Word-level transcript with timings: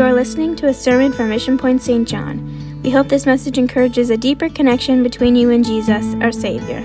You 0.00 0.06
are 0.06 0.14
listening 0.14 0.56
to 0.56 0.66
a 0.66 0.72
sermon 0.72 1.12
from 1.12 1.28
Mission 1.28 1.58
Point 1.58 1.82
St. 1.82 2.08
John. 2.08 2.80
We 2.82 2.88
hope 2.88 3.08
this 3.08 3.26
message 3.26 3.58
encourages 3.58 4.08
a 4.08 4.16
deeper 4.16 4.48
connection 4.48 5.02
between 5.02 5.36
you 5.36 5.50
and 5.50 5.62
Jesus, 5.62 6.14
our 6.22 6.32
Savior. 6.32 6.78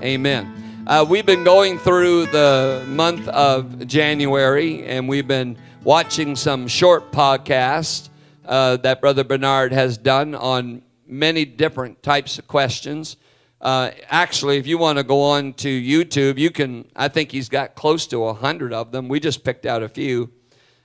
Amen. 0.00 0.84
Uh, 0.86 1.04
we've 1.08 1.26
been 1.26 1.42
going 1.42 1.80
through 1.80 2.26
the 2.26 2.84
month 2.86 3.26
of 3.26 3.88
January 3.88 4.84
and 4.84 5.08
we've 5.08 5.26
been 5.26 5.58
watching 5.82 6.36
some 6.36 6.68
short 6.68 7.10
podcasts 7.10 8.10
uh, 8.46 8.76
that 8.78 9.00
Brother 9.00 9.24
Bernard 9.24 9.72
has 9.72 9.98
done 9.98 10.34
on 10.34 10.82
many 11.06 11.44
different 11.44 12.02
types 12.02 12.38
of 12.38 12.46
questions. 12.46 13.16
Uh, 13.60 13.90
actually, 14.08 14.58
if 14.58 14.66
you 14.66 14.78
want 14.78 14.98
to 14.98 15.04
go 15.04 15.22
on 15.22 15.52
to 15.54 15.68
YouTube, 15.68 16.38
you 16.38 16.50
can. 16.50 16.86
I 16.94 17.08
think 17.08 17.32
he's 17.32 17.48
got 17.48 17.74
close 17.74 18.06
to 18.08 18.24
a 18.24 18.34
hundred 18.34 18.72
of 18.72 18.92
them. 18.92 19.08
We 19.08 19.18
just 19.18 19.44
picked 19.44 19.66
out 19.66 19.82
a 19.82 19.88
few, 19.88 20.30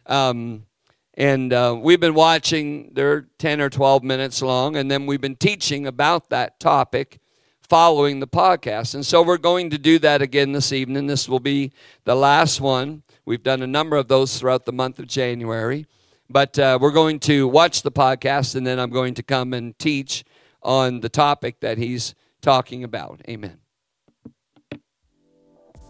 um, 0.06 0.66
and 1.16 1.52
uh, 1.52 1.78
we've 1.80 2.00
been 2.00 2.14
watching. 2.14 2.92
They're 2.94 3.28
ten 3.38 3.60
or 3.60 3.70
twelve 3.70 4.04
minutes 4.04 4.42
long, 4.42 4.78
and 4.78 4.90
then 4.90 5.06
we've 5.06 5.22
been 5.22 5.36
teaching 5.36 5.86
about 5.86 6.30
that 6.30 6.60
topic 6.60 7.20
following 7.72 8.20
the 8.20 8.28
podcast. 8.28 8.96
And 8.96 9.06
so 9.06 9.22
we're 9.22 9.38
going 9.38 9.70
to 9.70 9.78
do 9.78 10.00
that 10.00 10.22
again 10.22 10.52
this 10.52 10.74
evening. 10.74 11.08
This 11.08 11.30
will 11.30 11.40
be 11.40 11.72
the 12.04 12.16
last 12.16 12.60
one. 12.60 13.04
We've 13.26 13.44
done 13.44 13.62
a 13.62 13.68
number 13.68 13.96
of 13.96 14.08
those 14.08 14.38
throughout 14.38 14.66
the 14.66 14.74
month 14.74 15.00
of 15.00 15.08
January. 15.08 15.86
But 16.32 16.58
uh, 16.58 16.80
we're 16.80 16.94
going 16.94 17.20
to 17.22 17.46
watch 17.46 17.82
the 17.82 17.92
podcast, 17.92 18.56
and 18.56 18.66
then 18.66 18.80
I'm 18.80 18.90
going 18.90 19.16
to 19.16 19.24
come 19.24 19.54
and 19.54 19.78
teach 19.78 20.24
on 20.64 21.02
the 21.02 21.10
topic 21.10 21.60
that 21.60 21.78
he's 21.78 22.16
talking 22.42 22.86
about. 22.86 23.20
Amen. 23.28 23.58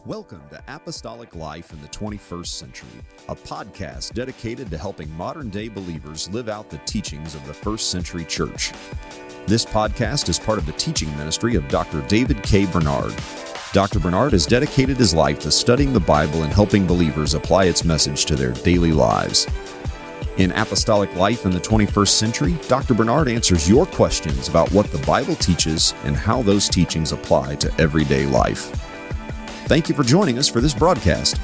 Welcome 0.03 0.41
to 0.49 0.63
Apostolic 0.67 1.35
Life 1.35 1.71
in 1.71 1.79
the 1.83 1.87
21st 1.89 2.47
Century, 2.47 2.89
a 3.29 3.35
podcast 3.35 4.15
dedicated 4.15 4.71
to 4.71 4.79
helping 4.79 5.15
modern 5.15 5.51
day 5.51 5.67
believers 5.67 6.27
live 6.31 6.49
out 6.49 6.71
the 6.71 6.79
teachings 6.79 7.35
of 7.35 7.45
the 7.45 7.53
first 7.53 7.91
century 7.91 8.25
church. 8.25 8.71
This 9.45 9.63
podcast 9.63 10.27
is 10.27 10.39
part 10.39 10.57
of 10.57 10.65
the 10.65 10.71
teaching 10.73 11.15
ministry 11.17 11.53
of 11.53 11.67
Dr. 11.67 12.01
David 12.07 12.41
K. 12.41 12.65
Bernard. 12.65 13.13
Dr. 13.73 13.99
Bernard 13.99 14.31
has 14.31 14.47
dedicated 14.47 14.97
his 14.97 15.13
life 15.13 15.37
to 15.41 15.51
studying 15.51 15.93
the 15.93 15.99
Bible 15.99 16.41
and 16.41 16.51
helping 16.51 16.87
believers 16.87 17.35
apply 17.35 17.65
its 17.65 17.85
message 17.85 18.25
to 18.25 18.35
their 18.35 18.53
daily 18.53 18.91
lives. 18.91 19.45
In 20.37 20.53
Apostolic 20.53 21.13
Life 21.15 21.45
in 21.45 21.51
the 21.51 21.59
21st 21.59 22.07
Century, 22.07 22.57
Dr. 22.69 22.93
Bernard 22.93 23.27
answers 23.27 23.69
your 23.69 23.85
questions 23.85 24.47
about 24.47 24.71
what 24.71 24.89
the 24.93 25.05
Bible 25.05 25.35
teaches 25.35 25.93
and 26.05 26.15
how 26.15 26.41
those 26.41 26.69
teachings 26.69 27.11
apply 27.11 27.55
to 27.55 27.81
everyday 27.81 28.25
life. 28.25 28.67
Thank 29.65 29.89
you 29.89 29.95
for 29.95 30.03
joining 30.03 30.39
us 30.39 30.47
for 30.47 30.61
this 30.61 30.73
broadcast. 30.73 31.35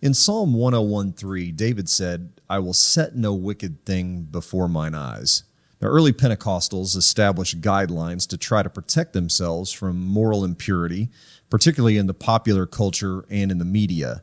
In 0.00 0.14
Psalm 0.14 0.54
101:3, 0.54 1.52
David 1.52 1.90
said, 1.90 2.40
"I 2.48 2.58
will 2.58 2.72
set 2.72 3.14
no 3.14 3.34
wicked 3.34 3.84
thing 3.84 4.22
before 4.22 4.68
mine 4.68 4.94
eyes." 4.94 5.42
Now, 5.82 5.88
early 5.88 6.14
Pentecostals 6.14 6.96
established 6.96 7.60
guidelines 7.60 8.26
to 8.28 8.38
try 8.38 8.62
to 8.62 8.70
protect 8.70 9.12
themselves 9.12 9.70
from 9.70 10.06
moral 10.06 10.44
impurity, 10.44 11.10
particularly 11.50 11.98
in 11.98 12.06
the 12.06 12.14
popular 12.14 12.64
culture 12.64 13.26
and 13.28 13.50
in 13.50 13.58
the 13.58 13.66
media. 13.66 14.22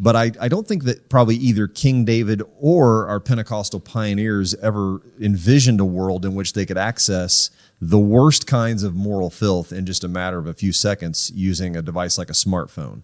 But 0.00 0.14
I, 0.14 0.30
I 0.40 0.48
don't 0.48 0.66
think 0.66 0.84
that 0.84 1.08
probably 1.08 1.34
either 1.36 1.66
King 1.66 2.04
David 2.04 2.42
or 2.60 3.08
our 3.08 3.18
Pentecostal 3.18 3.80
pioneers 3.80 4.54
ever 4.56 5.02
envisioned 5.20 5.80
a 5.80 5.84
world 5.84 6.24
in 6.24 6.34
which 6.34 6.52
they 6.52 6.64
could 6.64 6.78
access 6.78 7.50
the 7.80 7.98
worst 7.98 8.46
kinds 8.46 8.84
of 8.84 8.94
moral 8.94 9.30
filth 9.30 9.72
in 9.72 9.86
just 9.86 10.04
a 10.04 10.08
matter 10.08 10.38
of 10.38 10.46
a 10.46 10.54
few 10.54 10.72
seconds 10.72 11.32
using 11.34 11.76
a 11.76 11.82
device 11.82 12.16
like 12.16 12.30
a 12.30 12.34
smartphone 12.34 13.02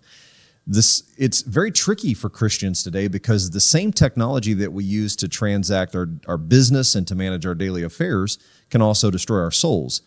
this 0.67 1.03
it's 1.19 1.43
very 1.43 1.71
tricky 1.71 2.15
for 2.15 2.31
Christians 2.31 2.83
today 2.83 3.07
because 3.09 3.51
the 3.51 3.61
same 3.61 3.93
technology 3.93 4.55
that 4.55 4.73
we 4.73 4.83
use 4.85 5.15
to 5.17 5.29
transact 5.29 5.95
our, 5.95 6.09
our 6.27 6.39
business 6.39 6.95
and 6.95 7.07
to 7.07 7.15
manage 7.15 7.45
our 7.45 7.55
daily 7.55 7.83
affairs 7.83 8.39
can 8.71 8.81
also 8.81 9.11
destroy 9.11 9.41
our 9.41 9.51
souls. 9.51 10.03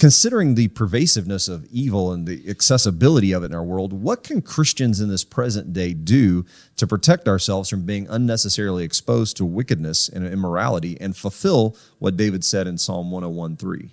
Considering 0.00 0.54
the 0.54 0.68
pervasiveness 0.68 1.46
of 1.46 1.66
evil 1.66 2.10
and 2.10 2.26
the 2.26 2.48
accessibility 2.48 3.30
of 3.30 3.44
it 3.44 3.46
in 3.46 3.54
our 3.54 3.62
world, 3.62 3.92
what 3.92 4.24
can 4.24 4.42
Christians 4.42 5.00
in 5.00 5.08
this 5.08 5.22
present 5.24 5.72
day 5.72 5.94
do 5.94 6.44
to 6.76 6.86
protect 6.86 7.28
ourselves 7.28 7.68
from 7.68 7.84
being 7.86 8.08
unnecessarily 8.08 8.82
exposed 8.82 9.36
to 9.36 9.44
wickedness 9.44 10.08
and 10.08 10.26
immorality 10.26 10.96
and 11.00 11.16
fulfill 11.16 11.76
what 11.98 12.16
David 12.16 12.44
said 12.44 12.66
in 12.66 12.78
Psalm 12.78 13.10
101:3? 13.12 13.90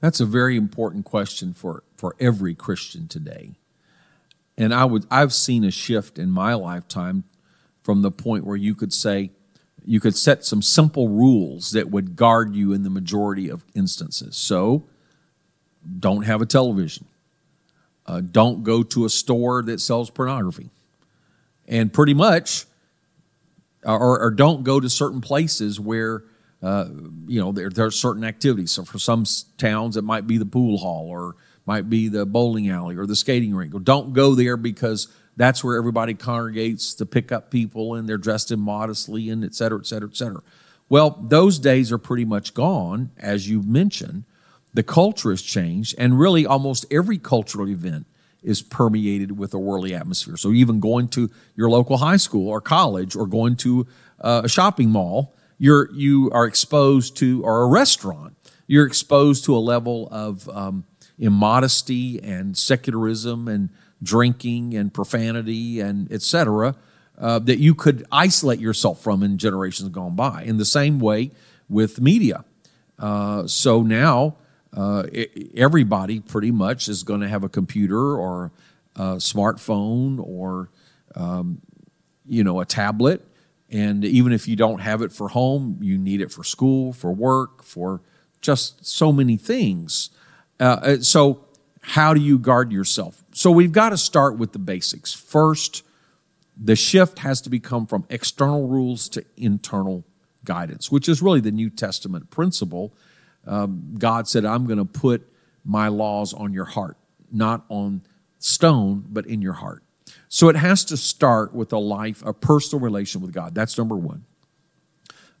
That's 0.00 0.18
a 0.18 0.26
very 0.26 0.56
important 0.56 1.04
question 1.04 1.52
for, 1.52 1.84
for 1.94 2.16
every 2.18 2.54
Christian 2.54 3.06
today 3.06 3.54
and 4.60 4.74
I 4.74 4.84
would 4.84 5.06
I've 5.10 5.32
seen 5.32 5.64
a 5.64 5.70
shift 5.70 6.18
in 6.18 6.30
my 6.30 6.52
lifetime 6.54 7.24
from 7.82 8.02
the 8.02 8.10
point 8.10 8.44
where 8.44 8.58
you 8.58 8.74
could 8.74 8.92
say 8.92 9.30
you 9.82 9.98
could 9.98 10.14
set 10.14 10.44
some 10.44 10.60
simple 10.60 11.08
rules 11.08 11.70
that 11.70 11.90
would 11.90 12.14
guard 12.14 12.54
you 12.54 12.74
in 12.74 12.82
the 12.82 12.90
majority 12.90 13.48
of 13.48 13.64
instances. 13.74 14.36
So 14.36 14.84
don't 15.98 16.22
have 16.22 16.42
a 16.42 16.46
television. 16.46 17.06
Uh, 18.06 18.20
don't 18.20 18.64
go 18.64 18.82
to 18.82 19.04
a 19.04 19.08
store 19.08 19.62
that 19.62 19.80
sells 19.80 20.10
pornography. 20.10 20.70
And 21.68 21.92
pretty 21.92 22.14
much, 22.14 22.66
or, 23.84 24.20
or 24.20 24.30
don't 24.30 24.64
go 24.64 24.80
to 24.80 24.90
certain 24.90 25.20
places 25.20 25.78
where, 25.78 26.24
uh, 26.62 26.86
you 27.26 27.40
know, 27.40 27.52
there, 27.52 27.70
there 27.70 27.86
are 27.86 27.90
certain 27.90 28.24
activities. 28.24 28.72
So 28.72 28.84
for 28.84 28.98
some 28.98 29.24
towns, 29.56 29.96
it 29.96 30.04
might 30.04 30.26
be 30.26 30.38
the 30.38 30.46
pool 30.46 30.78
hall 30.78 31.06
or 31.08 31.36
might 31.66 31.88
be 31.88 32.08
the 32.08 32.26
bowling 32.26 32.68
alley 32.68 32.96
or 32.96 33.06
the 33.06 33.14
skating 33.14 33.54
rink. 33.54 33.74
Or 33.74 33.80
don't 33.80 34.12
go 34.12 34.34
there 34.34 34.56
because 34.56 35.08
that's 35.36 35.62
where 35.62 35.76
everybody 35.76 36.14
congregates 36.14 36.94
to 36.94 37.06
pick 37.06 37.30
up 37.30 37.50
people 37.50 37.94
and 37.94 38.08
they're 38.08 38.18
dressed 38.18 38.50
in 38.50 38.60
modestly 38.60 39.30
and 39.30 39.44
et 39.44 39.54
cetera, 39.54 39.78
et 39.78 39.86
cetera, 39.86 40.08
et 40.08 40.16
cetera. 40.16 40.42
Well, 40.88 41.16
those 41.22 41.60
days 41.60 41.92
are 41.92 41.98
pretty 41.98 42.24
much 42.24 42.52
gone, 42.52 43.10
as 43.16 43.48
you 43.48 43.62
mentioned. 43.62 44.24
The 44.72 44.82
culture 44.82 45.30
has 45.30 45.42
changed, 45.42 45.94
and 45.98 46.18
really 46.18 46.46
almost 46.46 46.86
every 46.90 47.18
cultural 47.18 47.68
event 47.68 48.06
is 48.42 48.62
permeated 48.62 49.36
with 49.36 49.52
a 49.52 49.58
worldly 49.58 49.94
atmosphere. 49.94 50.36
So 50.36 50.52
even 50.52 50.80
going 50.80 51.08
to 51.08 51.30
your 51.56 51.68
local 51.68 51.98
high 51.98 52.16
school 52.16 52.48
or 52.48 52.60
college 52.60 53.16
or 53.16 53.26
going 53.26 53.56
to 53.56 53.86
uh, 54.20 54.42
a 54.44 54.48
shopping 54.48 54.90
mall, 54.90 55.34
you're 55.58 55.90
you 55.92 56.30
are 56.32 56.46
exposed 56.46 57.16
to 57.18 57.42
or 57.44 57.62
a 57.62 57.66
restaurant, 57.66 58.36
you're 58.66 58.86
exposed 58.86 59.44
to 59.44 59.56
a 59.56 59.58
level 59.58 60.08
of 60.10 60.48
um, 60.48 60.84
immodesty 61.18 62.22
and 62.22 62.56
secularism 62.56 63.46
and 63.48 63.68
drinking 64.02 64.74
and 64.74 64.94
profanity 64.94 65.80
and 65.80 66.10
etc. 66.10 66.74
Uh, 67.18 67.38
that 67.38 67.58
you 67.58 67.74
could 67.74 68.06
isolate 68.10 68.58
yourself 68.58 69.02
from 69.02 69.22
in 69.22 69.36
generations 69.36 69.90
gone 69.90 70.16
by. 70.16 70.42
In 70.42 70.56
the 70.56 70.64
same 70.64 70.98
way 70.98 71.32
with 71.68 72.00
media. 72.00 72.44
Uh, 72.98 73.46
so 73.46 73.82
now 73.82 74.36
uh, 74.76 75.04
everybody 75.54 76.20
pretty 76.20 76.50
much 76.50 76.88
is 76.88 77.02
going 77.02 77.20
to 77.20 77.28
have 77.28 77.42
a 77.42 77.48
computer 77.48 78.16
or 78.16 78.52
a 78.96 79.16
smartphone 79.16 80.20
or 80.22 80.70
um, 81.14 81.60
you 82.26 82.44
know 82.44 82.60
a 82.60 82.64
tablet. 82.64 83.26
And 83.70 84.04
even 84.04 84.32
if 84.32 84.48
you 84.48 84.56
don't 84.56 84.80
have 84.80 85.00
it 85.00 85.12
for 85.12 85.28
home, 85.28 85.78
you 85.80 85.96
need 85.96 86.20
it 86.20 86.32
for 86.32 86.42
school, 86.42 86.92
for 86.92 87.12
work, 87.12 87.62
for 87.62 88.00
just 88.40 88.84
so 88.84 89.12
many 89.12 89.36
things. 89.36 90.10
Uh, 90.58 90.64
uh, 90.82 90.96
so, 91.00 91.44
how 91.80 92.12
do 92.12 92.20
you 92.20 92.38
guard 92.38 92.72
yourself? 92.72 93.22
So, 93.32 93.50
we've 93.50 93.72
got 93.72 93.90
to 93.90 93.96
start 93.96 94.36
with 94.36 94.52
the 94.52 94.58
basics. 94.58 95.12
First, 95.12 95.84
the 96.56 96.76
shift 96.76 97.20
has 97.20 97.40
to 97.42 97.50
become 97.50 97.86
from 97.86 98.04
external 98.10 98.66
rules 98.66 99.08
to 99.10 99.24
internal 99.36 100.04
guidance, 100.44 100.90
which 100.90 101.08
is 101.08 101.22
really 101.22 101.40
the 101.40 101.52
New 101.52 101.70
Testament 101.70 102.30
principle. 102.30 102.92
Um, 103.46 103.94
God 103.98 104.28
said, 104.28 104.44
I'm 104.44 104.66
going 104.66 104.78
to 104.78 104.84
put 104.84 105.26
my 105.64 105.88
laws 105.88 106.32
on 106.34 106.52
your 106.52 106.64
heart, 106.64 106.96
not 107.30 107.64
on 107.68 108.02
stone, 108.38 109.04
but 109.08 109.26
in 109.26 109.42
your 109.42 109.54
heart. 109.54 109.82
So 110.28 110.48
it 110.48 110.56
has 110.56 110.84
to 110.86 110.96
start 110.96 111.52
with 111.54 111.72
a 111.72 111.78
life, 111.78 112.22
a 112.24 112.32
personal 112.32 112.82
relation 112.82 113.20
with 113.20 113.32
God. 113.32 113.54
That's 113.54 113.76
number 113.76 113.96
one. 113.96 114.24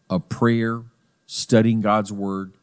A 0.08 0.18
prayer, 0.18 0.82
studying 1.26 1.80
God's 1.80 2.12
word, 2.12 2.54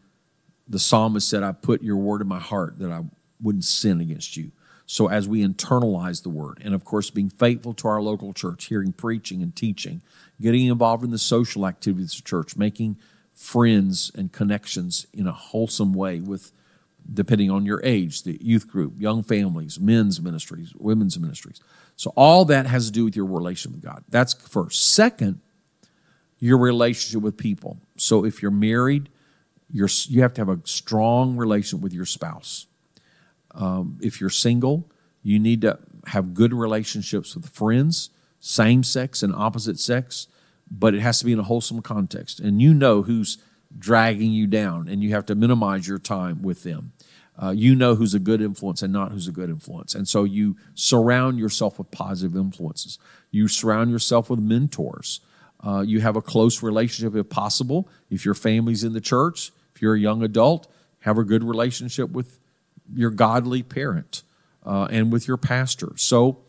the 0.67 0.79
psalmist 0.79 1.29
said, 1.29 1.43
I 1.43 1.53
put 1.53 1.81
your 1.81 1.95
word 1.95 2.21
in 2.21 2.27
my 2.27 2.39
heart 2.39 2.79
that 2.79 2.91
I 2.91 3.03
wouldn't 3.41 3.63
sin 3.63 4.01
against 4.01 4.35
you. 4.35 4.51
So 4.85 5.07
as 5.07 5.27
we 5.27 5.45
internalize 5.45 6.23
the 6.23 6.29
word, 6.29 6.61
and 6.63 6.73
of 6.73 6.85
course, 6.85 7.09
being 7.09 7.29
faithful 7.29 7.73
to 7.75 7.87
our 7.87 8.01
local 8.01 8.33
church, 8.33 8.65
hearing 8.65 8.93
preaching 8.93 9.41
and 9.41 9.55
teaching, 9.55 10.01
getting 10.41 10.67
involved 10.67 11.03
in 11.03 11.11
the 11.11 11.17
social 11.17 11.67
activities 11.67 12.17
of 12.17 12.23
church, 12.23 12.55
making 12.55 12.97
friends 13.37 14.11
and 14.15 14.31
connections 14.31 15.05
in 15.13 15.27
a 15.27 15.31
wholesome 15.31 15.93
way 15.93 16.19
with 16.19 16.51
depending 17.13 17.51
on 17.51 17.65
your 17.65 17.79
age, 17.83 18.23
the 18.23 18.37
youth 18.41 18.67
group, 18.67 18.99
young 18.99 19.21
families, 19.21 19.79
men's 19.79 20.19
ministries, 20.19 20.73
women's 20.77 21.19
ministries. 21.19 21.61
So 21.95 22.11
all 22.15 22.45
that 22.45 22.65
has 22.65 22.87
to 22.87 22.91
do 22.91 23.05
with 23.05 23.15
your 23.15 23.25
relationship 23.25 23.75
with 23.75 23.83
God. 23.83 24.03
That's 24.09 24.33
first. 24.33 24.93
Second, 24.93 25.39
your 26.39 26.57
relationship 26.57 27.21
with 27.21 27.37
people. 27.37 27.77
So 27.95 28.25
if 28.25 28.41
you're 28.41 28.51
married, 28.51 29.07
you're, 29.71 29.89
you 30.07 30.23
have 30.23 30.33
to 30.33 30.41
have 30.41 30.49
a 30.49 30.59
strong 30.65 31.37
relationship 31.37 31.83
with 31.83 31.93
your 31.93 32.05
spouse. 32.05 32.65
Um, 33.53 33.99
if 34.01 34.19
you're 34.19 34.29
single, 34.31 34.89
you 35.21 35.37
need 35.39 35.61
to 35.61 35.77
have 36.07 36.33
good 36.33 36.53
relationships 36.53 37.35
with 37.35 37.49
friends, 37.49 38.09
same 38.39 38.83
sex 38.83 39.21
and 39.21 39.33
opposite 39.33 39.79
sex, 39.79 40.27
but 40.69 40.93
it 40.93 40.99
has 41.01 41.19
to 41.19 41.25
be 41.25 41.31
in 41.31 41.39
a 41.39 41.43
wholesome 41.43 41.81
context. 41.81 42.39
And 42.39 42.61
you 42.61 42.73
know 42.73 43.03
who's 43.03 43.37
dragging 43.77 44.31
you 44.31 44.47
down, 44.47 44.87
and 44.87 45.03
you 45.03 45.11
have 45.11 45.25
to 45.27 45.35
minimize 45.35 45.87
your 45.87 45.99
time 45.99 46.41
with 46.41 46.63
them. 46.63 46.93
Uh, 47.41 47.51
you 47.51 47.75
know 47.75 47.93
who's 47.93 48.15
a 48.15 48.19
good 48.19 48.41
influence 48.41 48.81
and 48.81 48.91
not 48.91 49.11
who's 49.11 49.27
a 49.27 49.31
good 49.31 49.49
influence. 49.49 49.93
And 49.93 50.07
so 50.07 50.23
you 50.23 50.57
surround 50.73 51.37
yourself 51.37 51.77
with 51.77 51.91
positive 51.91 52.35
influences. 52.35 52.97
You 53.29 53.47
surround 53.47 53.91
yourself 53.91 54.29
with 54.29 54.39
mentors. 54.39 55.19
Uh, 55.63 55.83
you 55.85 56.01
have 56.01 56.15
a 56.15 56.21
close 56.21 56.63
relationship 56.63 57.15
if 57.15 57.29
possible. 57.29 57.89
If 58.09 58.25
your 58.25 58.33
family's 58.33 58.83
in 58.83 58.93
the 58.93 59.01
church, 59.01 59.51
if 59.75 59.81
you're 59.81 59.93
a 59.93 59.99
young 59.99 60.23
adult, 60.23 60.71
have 61.01 61.19
a 61.19 61.23
good 61.23 61.43
relationship 61.43 62.09
with 62.09 62.39
your 62.93 63.11
godly 63.11 63.61
parent 63.61 64.23
uh, 64.65 64.87
and 64.89 65.11
with 65.11 65.27
your 65.27 65.37
pastor. 65.37 65.91
So 65.95 66.39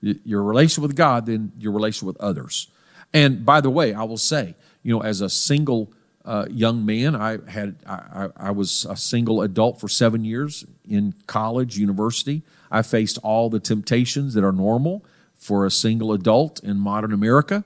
your 0.00 0.42
relationship 0.42 0.82
with 0.82 0.96
God, 0.96 1.26
then 1.26 1.52
your 1.58 1.72
relationship 1.72 2.06
with 2.06 2.20
others. 2.20 2.68
And 3.14 3.46
by 3.46 3.62
the 3.62 3.70
way, 3.70 3.94
I 3.94 4.02
will 4.02 4.18
say, 4.18 4.54
you 4.82 4.94
know, 4.94 5.02
as 5.02 5.22
a 5.22 5.30
single 5.30 5.90
uh, 6.24 6.46
young 6.50 6.86
man. 6.86 7.14
I 7.14 7.38
had 7.50 7.76
I, 7.86 8.28
I, 8.36 8.50
was 8.50 8.86
a 8.88 8.96
single 8.96 9.42
adult 9.42 9.80
for 9.80 9.88
seven 9.88 10.24
years 10.24 10.64
in 10.88 11.14
college, 11.26 11.76
university. 11.76 12.42
I 12.70 12.82
faced 12.82 13.18
all 13.22 13.50
the 13.50 13.60
temptations 13.60 14.34
that 14.34 14.42
are 14.42 14.52
normal 14.52 15.04
for 15.34 15.66
a 15.66 15.70
single 15.70 16.12
adult 16.12 16.62
in 16.64 16.78
modern 16.78 17.12
America. 17.12 17.64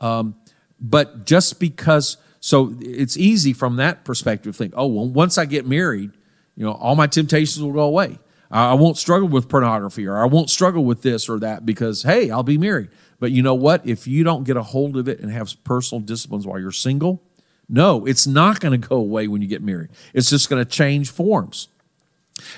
Um, 0.00 0.36
but 0.80 1.26
just 1.26 1.60
because, 1.60 2.16
so 2.40 2.74
it's 2.80 3.16
easy 3.16 3.52
from 3.52 3.76
that 3.76 4.04
perspective 4.04 4.54
to 4.54 4.58
think, 4.58 4.72
oh, 4.76 4.86
well, 4.86 5.08
once 5.08 5.36
I 5.36 5.44
get 5.44 5.66
married, 5.66 6.12
you 6.56 6.64
know, 6.64 6.72
all 6.72 6.96
my 6.96 7.06
temptations 7.06 7.62
will 7.62 7.72
go 7.72 7.80
away. 7.80 8.18
I 8.50 8.74
won't 8.74 8.96
struggle 8.96 9.28
with 9.28 9.48
pornography 9.48 10.06
or 10.06 10.16
I 10.16 10.24
won't 10.24 10.48
struggle 10.48 10.84
with 10.84 11.02
this 11.02 11.28
or 11.28 11.38
that 11.40 11.66
because, 11.66 12.02
hey, 12.02 12.30
I'll 12.30 12.42
be 12.42 12.56
married. 12.56 12.88
But 13.20 13.30
you 13.30 13.42
know 13.42 13.54
what? 13.54 13.86
If 13.86 14.06
you 14.06 14.24
don't 14.24 14.44
get 14.44 14.56
a 14.56 14.62
hold 14.62 14.96
of 14.96 15.08
it 15.08 15.20
and 15.20 15.30
have 15.30 15.52
personal 15.64 16.00
disciplines 16.00 16.46
while 16.46 16.58
you're 16.58 16.72
single, 16.72 17.22
no, 17.68 18.06
it's 18.06 18.26
not 18.26 18.60
going 18.60 18.80
to 18.80 18.88
go 18.88 18.96
away 18.96 19.28
when 19.28 19.42
you 19.42 19.48
get 19.48 19.62
married. 19.62 19.90
It's 20.14 20.30
just 20.30 20.48
going 20.48 20.64
to 20.64 20.70
change 20.70 21.10
forms. 21.10 21.68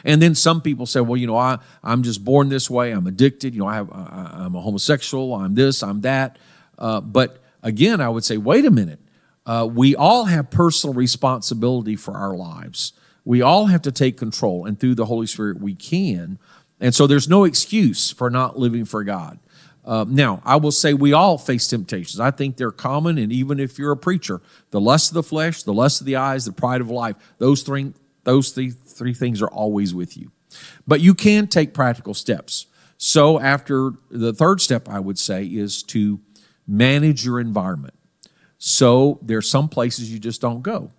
And 0.04 0.20
then 0.20 0.34
some 0.34 0.60
people 0.60 0.86
say, 0.86 1.00
well, 1.00 1.16
you 1.16 1.26
know, 1.26 1.36
I, 1.36 1.58
I'm 1.82 2.02
just 2.02 2.24
born 2.24 2.50
this 2.50 2.70
way. 2.70 2.92
I'm 2.92 3.06
addicted. 3.06 3.54
You 3.54 3.60
know, 3.60 3.66
I 3.66 3.74
have, 3.76 3.90
I, 3.90 4.44
am 4.44 4.54
a 4.54 4.60
homosexual. 4.60 5.34
I'm 5.34 5.54
this, 5.54 5.82
I'm 5.82 6.02
that. 6.02 6.38
Uh, 6.78 7.00
but 7.00 7.42
again, 7.62 8.00
I 8.00 8.08
would 8.08 8.24
say, 8.24 8.36
wait 8.36 8.64
a 8.64 8.70
minute. 8.70 9.00
Uh, 9.46 9.68
we 9.70 9.96
all 9.96 10.26
have 10.26 10.50
personal 10.50 10.94
responsibility 10.94 11.96
for 11.96 12.14
our 12.14 12.36
lives. 12.36 12.92
We 13.30 13.42
all 13.42 13.66
have 13.66 13.82
to 13.82 13.92
take 13.92 14.16
control, 14.16 14.66
and 14.66 14.76
through 14.76 14.96
the 14.96 15.04
Holy 15.04 15.28
Spirit, 15.28 15.60
we 15.60 15.76
can. 15.76 16.40
And 16.80 16.92
so 16.92 17.06
there's 17.06 17.28
no 17.28 17.44
excuse 17.44 18.10
for 18.10 18.28
not 18.28 18.58
living 18.58 18.84
for 18.84 19.04
God. 19.04 19.38
Uh, 19.84 20.04
now, 20.08 20.42
I 20.44 20.56
will 20.56 20.72
say 20.72 20.94
we 20.94 21.12
all 21.12 21.38
face 21.38 21.68
temptations. 21.68 22.18
I 22.18 22.32
think 22.32 22.56
they're 22.56 22.72
common, 22.72 23.18
and 23.18 23.30
even 23.30 23.60
if 23.60 23.78
you're 23.78 23.92
a 23.92 23.96
preacher, 23.96 24.40
the 24.72 24.80
lust 24.80 25.10
of 25.10 25.14
the 25.14 25.22
flesh, 25.22 25.62
the 25.62 25.72
lust 25.72 26.00
of 26.00 26.08
the 26.08 26.16
eyes, 26.16 26.44
the 26.44 26.50
pride 26.50 26.80
of 26.80 26.90
life, 26.90 27.14
those 27.38 27.62
three, 27.62 27.92
those 28.24 28.50
three, 28.50 28.70
three 28.70 29.14
things 29.14 29.40
are 29.40 29.50
always 29.50 29.94
with 29.94 30.16
you. 30.16 30.32
But 30.84 31.00
you 31.00 31.14
can 31.14 31.46
take 31.46 31.72
practical 31.72 32.14
steps. 32.14 32.66
So, 32.98 33.38
after 33.38 33.92
the 34.10 34.32
third 34.32 34.60
step, 34.60 34.88
I 34.88 34.98
would 34.98 35.20
say, 35.20 35.44
is 35.44 35.84
to 35.84 36.18
manage 36.66 37.24
your 37.24 37.38
environment. 37.38 37.94
So, 38.58 39.20
there's 39.22 39.48
some 39.48 39.68
places 39.68 40.12
you 40.12 40.18
just 40.18 40.40
don't 40.40 40.62
go 40.62 40.90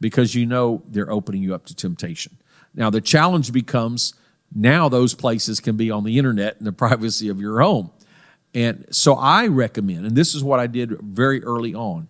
because 0.00 0.34
you 0.34 0.46
know 0.46 0.82
they're 0.88 1.10
opening 1.10 1.42
you 1.42 1.54
up 1.54 1.66
to 1.66 1.74
temptation. 1.74 2.36
Now, 2.74 2.90
the 2.90 3.00
challenge 3.00 3.52
becomes 3.52 4.14
now 4.54 4.88
those 4.88 5.14
places 5.14 5.60
can 5.60 5.76
be 5.76 5.90
on 5.90 6.04
the 6.04 6.18
internet 6.18 6.56
in 6.58 6.64
the 6.64 6.72
privacy 6.84 7.28
of 7.28 7.40
your 7.40 7.60
home. 7.60 7.90
And 8.54 8.86
so 8.90 9.14
I 9.14 9.46
recommend, 9.46 10.06
and 10.06 10.16
this 10.16 10.34
is 10.34 10.42
what 10.42 10.58
I 10.58 10.66
did 10.66 10.98
very 11.00 11.42
early 11.44 11.74
on, 11.74 12.08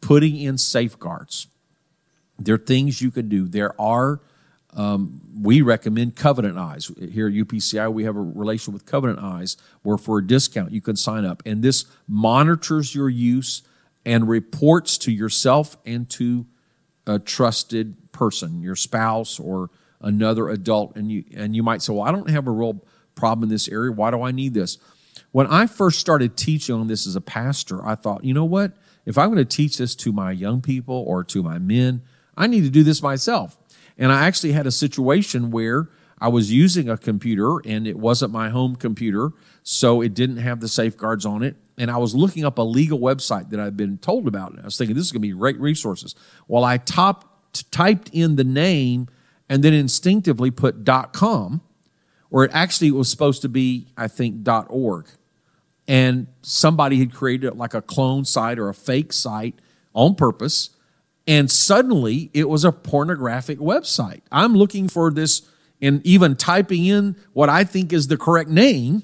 putting 0.00 0.36
in 0.36 0.58
safeguards. 0.58 1.46
There 2.38 2.56
are 2.56 2.58
things 2.58 3.00
you 3.00 3.10
can 3.10 3.28
do. 3.28 3.46
There 3.46 3.80
are, 3.80 4.20
um, 4.74 5.20
we 5.40 5.62
recommend 5.62 6.16
Covenant 6.16 6.58
Eyes. 6.58 6.90
Here 6.98 7.28
at 7.28 7.34
UPCI, 7.34 7.90
we 7.92 8.04
have 8.04 8.16
a 8.16 8.20
relation 8.20 8.74
with 8.74 8.84
Covenant 8.84 9.20
Eyes 9.20 9.56
where 9.82 9.96
for 9.96 10.18
a 10.18 10.26
discount 10.26 10.72
you 10.72 10.80
can 10.80 10.96
sign 10.96 11.24
up. 11.24 11.42
And 11.46 11.62
this 11.62 11.86
monitors 12.08 12.94
your 12.94 13.08
use 13.08 13.62
and 14.04 14.28
reports 14.28 14.98
to 14.98 15.12
yourself 15.12 15.76
and 15.86 16.10
to 16.10 16.46
a 17.06 17.18
trusted 17.18 18.12
person, 18.12 18.62
your 18.62 18.76
spouse 18.76 19.38
or 19.38 19.70
another 20.00 20.48
adult. 20.48 20.96
And 20.96 21.10
you, 21.10 21.24
and 21.34 21.54
you 21.54 21.62
might 21.62 21.82
say, 21.82 21.92
well, 21.92 22.02
I 22.02 22.12
don't 22.12 22.30
have 22.30 22.46
a 22.46 22.50
real 22.50 22.84
problem 23.14 23.44
in 23.44 23.48
this 23.48 23.68
area. 23.68 23.92
Why 23.92 24.10
do 24.10 24.22
I 24.22 24.30
need 24.30 24.54
this? 24.54 24.78
When 25.32 25.46
I 25.46 25.66
first 25.66 25.98
started 25.98 26.36
teaching 26.36 26.74
on 26.74 26.88
this 26.88 27.06
as 27.06 27.16
a 27.16 27.20
pastor, 27.20 27.84
I 27.86 27.94
thought, 27.94 28.24
you 28.24 28.34
know 28.34 28.44
what? 28.44 28.72
If 29.04 29.18
I'm 29.18 29.28
going 29.28 29.38
to 29.38 29.44
teach 29.44 29.78
this 29.78 29.94
to 29.96 30.12
my 30.12 30.32
young 30.32 30.60
people 30.60 30.96
or 31.06 31.22
to 31.24 31.42
my 31.42 31.58
men, 31.58 32.02
I 32.36 32.46
need 32.46 32.64
to 32.64 32.70
do 32.70 32.82
this 32.82 33.02
myself. 33.02 33.56
And 33.96 34.12
I 34.12 34.26
actually 34.26 34.52
had 34.52 34.66
a 34.66 34.70
situation 34.70 35.50
where 35.50 35.88
I 36.18 36.28
was 36.28 36.52
using 36.52 36.88
a 36.88 36.96
computer 36.96 37.58
and 37.64 37.86
it 37.86 37.98
wasn't 37.98 38.32
my 38.32 38.48
home 38.48 38.76
computer, 38.76 39.30
so 39.62 40.00
it 40.00 40.14
didn't 40.14 40.38
have 40.38 40.60
the 40.60 40.68
safeguards 40.68 41.24
on 41.24 41.42
it. 41.42 41.56
And 41.78 41.90
I 41.90 41.98
was 41.98 42.14
looking 42.14 42.44
up 42.44 42.58
a 42.58 42.62
legal 42.62 42.98
website 42.98 43.50
that 43.50 43.60
I'd 43.60 43.76
been 43.76 43.98
told 43.98 44.26
about. 44.26 44.52
And 44.52 44.60
I 44.60 44.64
was 44.64 44.78
thinking, 44.78 44.96
this 44.96 45.04
is 45.04 45.12
going 45.12 45.22
to 45.22 45.28
be 45.28 45.32
great 45.32 45.58
resources. 45.60 46.14
Well, 46.48 46.64
I 46.64 46.78
top, 46.78 47.52
typed 47.70 48.10
in 48.12 48.36
the 48.36 48.44
name 48.44 49.08
and 49.48 49.62
then 49.62 49.74
instinctively 49.74 50.50
put 50.50 50.86
.com 51.12 51.60
or 52.30 52.44
it 52.44 52.50
actually 52.52 52.90
was 52.90 53.10
supposed 53.10 53.42
to 53.42 53.48
be, 53.48 53.86
I 53.96 54.08
think, 54.08 54.46
.org. 54.68 55.06
And 55.88 56.26
somebody 56.42 56.98
had 56.98 57.14
created 57.14 57.56
like 57.56 57.74
a 57.74 57.82
clone 57.82 58.24
site 58.24 58.58
or 58.58 58.68
a 58.68 58.74
fake 58.74 59.12
site 59.12 59.54
on 59.94 60.14
purpose. 60.14 60.70
And 61.28 61.50
suddenly 61.50 62.30
it 62.34 62.48
was 62.48 62.64
a 62.64 62.72
pornographic 62.72 63.58
website. 63.58 64.22
I'm 64.32 64.54
looking 64.54 64.88
for 64.88 65.10
this 65.10 65.48
and 65.80 66.04
even 66.06 66.36
typing 66.36 66.86
in 66.86 67.16
what 67.32 67.48
I 67.48 67.64
think 67.64 67.92
is 67.92 68.08
the 68.08 68.16
correct 68.16 68.50
name 68.50 69.02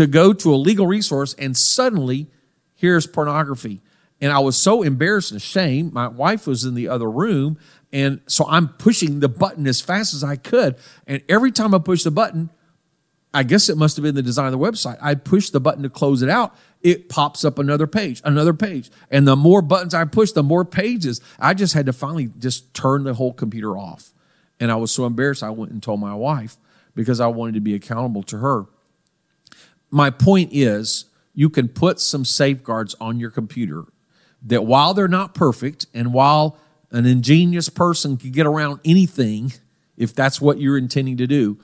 to 0.00 0.06
go 0.06 0.32
to 0.32 0.54
a 0.54 0.56
legal 0.56 0.86
resource, 0.86 1.34
and 1.34 1.54
suddenly 1.54 2.26
here's 2.74 3.06
pornography. 3.06 3.82
And 4.18 4.32
I 4.32 4.38
was 4.38 4.56
so 4.56 4.80
embarrassed 4.82 5.30
and 5.30 5.36
ashamed. 5.36 5.92
My 5.92 6.08
wife 6.08 6.46
was 6.46 6.64
in 6.64 6.74
the 6.74 6.88
other 6.88 7.10
room. 7.10 7.58
And 7.92 8.22
so 8.26 8.46
I'm 8.48 8.68
pushing 8.68 9.20
the 9.20 9.28
button 9.28 9.66
as 9.66 9.82
fast 9.82 10.14
as 10.14 10.24
I 10.24 10.36
could. 10.36 10.76
And 11.06 11.22
every 11.28 11.52
time 11.52 11.74
I 11.74 11.80
push 11.80 12.02
the 12.02 12.10
button, 12.10 12.48
I 13.34 13.42
guess 13.42 13.68
it 13.68 13.76
must 13.76 13.98
have 13.98 14.02
been 14.02 14.14
the 14.14 14.22
design 14.22 14.46
of 14.46 14.52
the 14.52 14.58
website. 14.58 14.96
I 15.02 15.16
push 15.16 15.50
the 15.50 15.60
button 15.60 15.82
to 15.82 15.90
close 15.90 16.22
it 16.22 16.30
out. 16.30 16.56
It 16.80 17.10
pops 17.10 17.44
up 17.44 17.58
another 17.58 17.86
page, 17.86 18.22
another 18.24 18.54
page. 18.54 18.90
And 19.10 19.28
the 19.28 19.36
more 19.36 19.60
buttons 19.60 19.92
I 19.92 20.06
push, 20.06 20.32
the 20.32 20.42
more 20.42 20.64
pages. 20.64 21.20
I 21.38 21.52
just 21.52 21.74
had 21.74 21.84
to 21.84 21.92
finally 21.92 22.30
just 22.38 22.72
turn 22.72 23.04
the 23.04 23.12
whole 23.12 23.34
computer 23.34 23.76
off. 23.76 24.14
And 24.58 24.72
I 24.72 24.76
was 24.76 24.92
so 24.92 25.04
embarrassed, 25.04 25.42
I 25.42 25.50
went 25.50 25.72
and 25.72 25.82
told 25.82 26.00
my 26.00 26.14
wife 26.14 26.56
because 26.94 27.20
I 27.20 27.26
wanted 27.26 27.56
to 27.56 27.60
be 27.60 27.74
accountable 27.74 28.22
to 28.22 28.38
her. 28.38 28.64
My 29.90 30.10
point 30.10 30.50
is, 30.52 31.06
you 31.34 31.48
can 31.50 31.68
put 31.68 32.00
some 32.00 32.24
safeguards 32.24 32.94
on 33.00 33.18
your 33.18 33.30
computer 33.30 33.84
that 34.42 34.64
while 34.64 34.94
they're 34.94 35.08
not 35.08 35.34
perfect 35.34 35.86
and 35.94 36.12
while 36.12 36.58
an 36.90 37.06
ingenious 37.06 37.68
person 37.68 38.16
can 38.16 38.30
get 38.30 38.46
around 38.46 38.80
anything, 38.84 39.52
if 39.96 40.14
that's 40.14 40.40
what 40.40 40.58
you're 40.58 40.78
intending 40.78 41.16
to 41.18 41.26
do, 41.26 41.58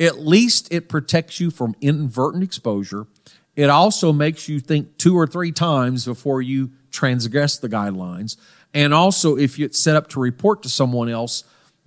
at 0.00 0.18
least 0.18 0.72
it 0.72 0.88
protects 0.88 1.38
you 1.40 1.50
from 1.50 1.74
inadvertent 1.80 2.42
exposure. 2.42 3.06
It 3.54 3.68
also 3.68 4.12
makes 4.12 4.48
you 4.48 4.60
think 4.60 4.96
two 4.96 5.16
or 5.16 5.26
three 5.26 5.52
times 5.52 6.04
before 6.04 6.40
you 6.42 6.72
transgress 6.90 7.58
the 7.58 7.68
guidelines. 7.68 8.36
And 8.74 8.94
also, 8.94 9.36
if 9.36 9.58
it's 9.58 9.78
set 9.78 9.96
up 9.96 10.08
to 10.08 10.20
report 10.20 10.62
to 10.62 10.68
someone 10.68 11.08
else, 11.08 11.44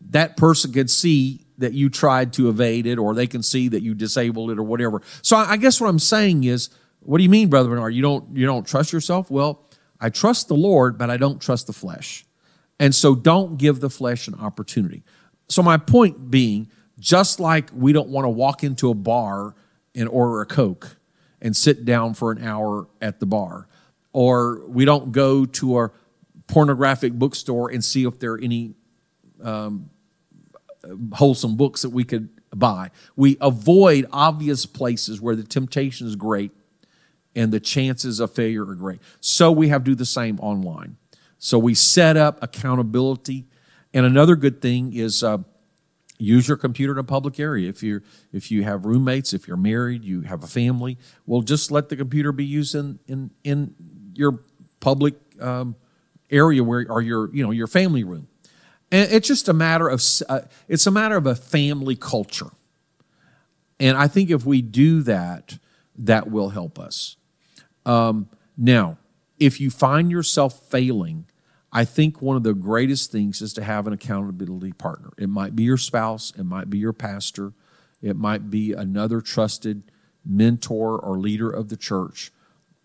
that 0.10 0.38
person 0.38 0.72
can 0.72 0.88
see 0.88 1.45
that 1.58 1.74
you 1.74 1.90
tried 1.90 2.34
to 2.34 2.50
evade 2.50 2.86
it 2.86 2.98
or 2.98 3.14
they 3.14 3.28
can 3.28 3.42
see 3.42 3.68
that 3.70 3.82
you 3.82 3.94
disabled 3.94 4.52
it 4.52 4.60
or 4.60 4.64
whatever. 4.64 5.02
So 5.22 5.38
I 5.38 5.58
guess 5.58 5.80
what 5.80 5.88
I'm 5.88 6.00
saying 6.00 6.44
is, 6.44 6.70
what 7.00 7.18
do 7.18 7.24
you 7.24 7.30
mean, 7.30 7.50
Brother 7.50 7.70
Bernard? 7.70 7.94
You 7.94 8.02
don't 8.02 8.36
you 8.36 8.46
don't 8.46 8.66
trust 8.66 8.92
yourself? 8.92 9.30
Well, 9.30 9.64
I 10.00 10.10
trust 10.10 10.48
the 10.48 10.56
Lord, 10.56 10.98
but 10.98 11.10
I 11.10 11.18
don't 11.18 11.40
trust 11.40 11.68
the 11.68 11.74
flesh. 11.74 12.26
And 12.80 12.94
so 12.94 13.16
don't 13.16 13.58
give 13.58 13.80
the 13.80 13.90
flesh 13.90 14.28
an 14.28 14.36
opportunity. 14.36 15.04
So 15.48 15.64
my 15.64 15.78
point 15.78 16.30
being, 16.30 16.70
just 17.00 17.40
like 17.40 17.70
we 17.74 17.94
don't 17.94 18.10
want 18.10 18.26
to 18.26 18.30
walk 18.30 18.64
into 18.64 18.90
a 18.90 18.94
bar 18.94 19.56
and 19.94 20.10
order 20.10 20.42
a 20.42 20.46
Coke 20.46 20.98
and 21.42 21.56
sit 21.56 21.86
down 21.86 22.14
for 22.14 22.32
an 22.32 22.44
hour 22.44 22.88
at 23.02 23.20
the 23.20 23.26
bar, 23.26 23.68
or 24.12 24.66
we 24.68 24.84
don't 24.84 25.12
go 25.12 25.46
to 25.46 25.80
a 25.80 25.92
pornographic 26.48 27.14
bookstore 27.14 27.70
and 27.72 27.84
see 27.84 28.06
if 28.06 28.20
there 28.20 28.34
are 28.34 28.42
any 28.42 28.74
um, 29.44 29.90
wholesome 31.14 31.56
books 31.56 31.82
that 31.82 31.90
we 31.90 32.04
could 32.04 32.30
buy. 32.56 32.92
We 33.16 33.38
avoid 33.42 34.08
obvious 34.12 34.66
places 34.66 35.22
where 35.22 35.36
the 35.36 35.44
temptation 35.44 36.08
is 36.08 36.16
great 36.16 36.52
and 37.36 37.52
the 37.52 37.60
chances 37.60 38.20
of 38.20 38.34
failure 38.34 38.68
are 38.68 38.76
great. 38.76 39.00
So 39.20 39.52
we 39.52 39.68
have 39.70 39.84
to 39.84 39.92
do 39.92 39.96
the 39.96 40.06
same 40.06 40.40
online. 40.40 40.98
So 41.38 41.60
we 41.60 41.74
set 41.74 42.18
up 42.18 42.42
accountability. 42.42 43.46
And 43.94 44.06
another 44.06 44.36
good 44.36 44.62
thing 44.62 44.94
is 44.94 45.24
uh, 45.24 45.40
use 46.18 46.48
your 46.48 46.58
computer 46.58 46.94
in 46.94 47.00
a 47.00 47.04
public 47.04 47.40
area. 47.40 47.70
If 47.70 47.84
you 47.84 48.02
if 48.32 48.52
you 48.52 48.64
have 48.64 48.86
roommates, 48.86 49.34
if 49.34 49.48
you're 49.48 49.58
married, 49.58 50.04
you 50.04 50.22
have 50.22 50.44
a 50.44 50.48
family, 50.48 50.98
well, 51.26 51.42
just 51.42 51.72
let 51.72 51.90
the 51.90 51.96
computer 51.96 52.32
be 52.32 52.46
used 52.46 52.76
in 52.76 53.00
in, 53.08 53.32
in 53.44 53.76
your 54.14 54.40
public 54.80 55.16
um, 55.42 55.76
area 56.30 56.64
where 56.64 56.86
or 56.90 57.02
your 57.02 57.34
you 57.34 57.44
know 57.44 57.52
your 57.52 57.68
family 57.68 58.04
room. 58.04 58.28
And 58.92 59.12
it's 59.12 59.28
just 59.28 59.50
a 59.50 59.54
matter 59.54 59.88
of 59.88 60.02
uh, 60.30 60.42
it's 60.68 60.88
a 60.88 60.92
matter 60.92 61.18
of 61.18 61.26
a 61.26 61.36
family 61.36 61.96
culture. 61.96 62.52
And 63.80 63.98
I 63.98 64.08
think 64.08 64.30
if 64.30 64.46
we 64.46 64.62
do 64.62 65.02
that, 65.04 65.58
that 65.98 66.32
will 66.32 66.50
help 66.50 66.80
us. 66.80 67.18
Um, 67.86 68.30
now, 68.58 68.98
if 69.40 69.60
you 69.60 69.70
find 69.70 70.10
yourself 70.10 70.70
failing, 70.70 71.26
I 71.72 71.84
think 71.84 72.22
one 72.22 72.38
of 72.38 72.44
the 72.44 72.54
greatest 72.54 73.12
things 73.12 73.42
is 73.42 73.54
to 73.54 73.64
have 73.64 73.86
an 73.86 73.94
accountability 73.94 74.72
partner. 74.72 75.10
It 75.18 75.28
might 75.28 75.56
be 75.56 75.64
your 75.64 75.78
spouse, 75.78 76.32
it 76.38 76.46
might 76.46 76.70
be 76.70 76.78
your 76.78 76.94
pastor, 76.94 77.52
it 78.02 78.16
might 78.16 78.50
be 78.50 78.72
another 78.72 79.20
trusted 79.20 79.84
mentor 80.26 80.98
or 80.98 81.20
leader 81.20 81.50
of 81.50 81.68
the 81.70 81.78
church 81.78 82.32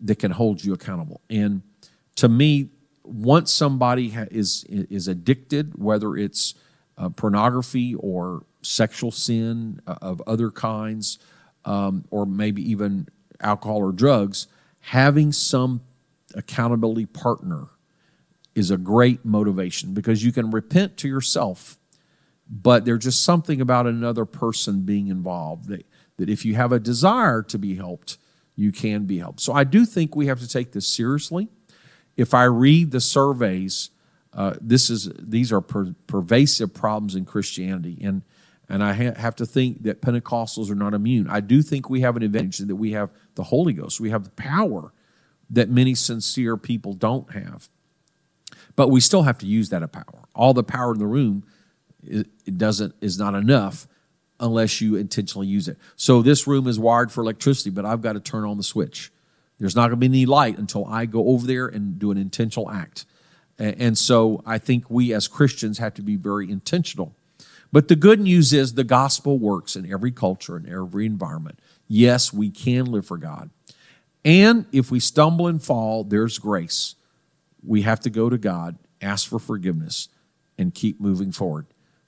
that 0.01 0.19
can 0.19 0.31
hold 0.31 0.63
you 0.63 0.73
accountable. 0.73 1.21
And 1.29 1.61
to 2.15 2.27
me, 2.27 2.69
once 3.11 3.51
somebody 3.51 4.09
ha- 4.09 4.25
is 4.31 4.65
is 4.69 5.07
addicted, 5.07 5.73
whether 5.75 6.15
it's 6.15 6.55
uh, 6.97 7.09
pornography 7.09 7.95
or 7.95 8.45
sexual 8.61 9.11
sin 9.11 9.81
uh, 9.87 9.95
of 10.01 10.21
other 10.27 10.51
kinds, 10.51 11.19
um, 11.65 12.05
or 12.09 12.25
maybe 12.25 12.61
even 12.69 13.07
alcohol 13.39 13.77
or 13.77 13.91
drugs, 13.91 14.47
having 14.79 15.31
some 15.31 15.81
accountability 16.35 17.05
partner 17.05 17.67
is 18.55 18.71
a 18.71 18.77
great 18.77 19.25
motivation 19.25 19.93
because 19.93 20.23
you 20.23 20.31
can 20.31 20.51
repent 20.51 20.97
to 20.97 21.07
yourself, 21.07 21.77
but 22.49 22.85
there's 22.85 23.03
just 23.03 23.23
something 23.23 23.61
about 23.61 23.87
another 23.87 24.25
person 24.25 24.81
being 24.81 25.07
involved 25.07 25.67
that, 25.67 25.85
that 26.17 26.29
if 26.29 26.45
you 26.45 26.55
have 26.55 26.71
a 26.71 26.79
desire 26.79 27.41
to 27.41 27.57
be 27.57 27.75
helped, 27.75 28.17
you 28.55 28.71
can 28.71 29.05
be 29.05 29.19
helped. 29.19 29.39
So 29.39 29.53
I 29.53 29.63
do 29.63 29.85
think 29.85 30.15
we 30.15 30.27
have 30.27 30.39
to 30.39 30.47
take 30.47 30.73
this 30.73 30.87
seriously. 30.87 31.47
If 32.17 32.33
I 32.33 32.43
read 32.43 32.91
the 32.91 33.01
surveys, 33.01 33.89
uh, 34.33 34.55
this 34.61 34.89
is 34.89 35.09
these 35.17 35.51
are 35.51 35.61
per, 35.61 35.93
pervasive 36.07 36.73
problems 36.73 37.15
in 37.15 37.25
Christianity, 37.25 37.97
and 38.01 38.21
and 38.69 38.83
I 38.83 38.93
ha- 38.93 39.19
have 39.19 39.35
to 39.37 39.45
think 39.45 39.83
that 39.83 40.01
Pentecostals 40.01 40.69
are 40.71 40.75
not 40.75 40.93
immune. 40.93 41.27
I 41.29 41.41
do 41.41 41.61
think 41.61 41.89
we 41.89 42.01
have 42.01 42.15
an 42.15 42.23
advantage 42.23 42.59
that 42.59 42.75
we 42.75 42.93
have 42.93 43.09
the 43.35 43.43
Holy 43.43 43.73
Ghost, 43.73 43.99
we 43.99 44.09
have 44.11 44.23
the 44.23 44.31
power 44.31 44.93
that 45.49 45.69
many 45.69 45.93
sincere 45.93 46.55
people 46.55 46.93
don't 46.93 47.31
have, 47.31 47.67
but 48.77 48.87
we 48.89 49.01
still 49.01 49.23
have 49.23 49.37
to 49.39 49.45
use 49.45 49.69
that 49.69 49.91
power. 49.91 50.23
All 50.33 50.53
the 50.53 50.63
power 50.63 50.93
in 50.93 50.99
the 50.99 51.05
room, 51.05 51.43
it, 52.01 52.27
it 52.45 52.57
doesn't 52.57 52.95
is 53.01 53.19
not 53.19 53.35
enough 53.35 53.87
unless 54.39 54.81
you 54.81 54.95
intentionally 54.95 55.47
use 55.47 55.67
it. 55.67 55.77
So 55.95 56.21
this 56.21 56.47
room 56.47 56.67
is 56.67 56.79
wired 56.79 57.11
for 57.11 57.21
electricity, 57.21 57.69
but 57.69 57.85
I've 57.85 58.01
got 58.01 58.13
to 58.13 58.19
turn 58.19 58.43
on 58.43 58.57
the 58.57 58.63
switch. 58.63 59.11
There's 59.61 59.75
not 59.75 59.89
going 59.89 59.91
to 59.91 59.97
be 59.97 60.07
any 60.07 60.25
light 60.25 60.57
until 60.57 60.85
I 60.87 61.05
go 61.05 61.27
over 61.27 61.45
there 61.45 61.67
and 61.67 61.99
do 61.99 62.09
an 62.09 62.17
intentional 62.17 62.71
act. 62.71 63.05
And 63.59 63.95
so 63.95 64.41
I 64.43 64.57
think 64.57 64.89
we 64.89 65.13
as 65.13 65.27
Christians 65.27 65.77
have 65.77 65.93
to 65.93 66.01
be 66.01 66.15
very 66.15 66.49
intentional. 66.49 67.13
But 67.71 67.87
the 67.87 67.95
good 67.95 68.19
news 68.19 68.53
is 68.53 68.73
the 68.73 68.83
gospel 68.83 69.37
works 69.37 69.75
in 69.75 69.89
every 69.89 70.11
culture 70.11 70.55
and 70.55 70.67
every 70.67 71.05
environment. 71.05 71.59
Yes, 71.87 72.33
we 72.33 72.49
can 72.49 72.85
live 72.85 73.05
for 73.05 73.17
God. 73.17 73.51
And 74.25 74.65
if 74.71 74.89
we 74.89 74.99
stumble 74.99 75.45
and 75.45 75.61
fall, 75.61 76.03
there's 76.03 76.39
grace. 76.39 76.95
We 77.63 77.83
have 77.83 77.99
to 77.99 78.09
go 78.09 78.31
to 78.31 78.39
God, 78.39 78.79
ask 78.99 79.29
for 79.29 79.37
forgiveness, 79.37 80.09
and 80.57 80.73
keep 80.73 80.99
moving 80.99 81.31
forward. 81.31 81.67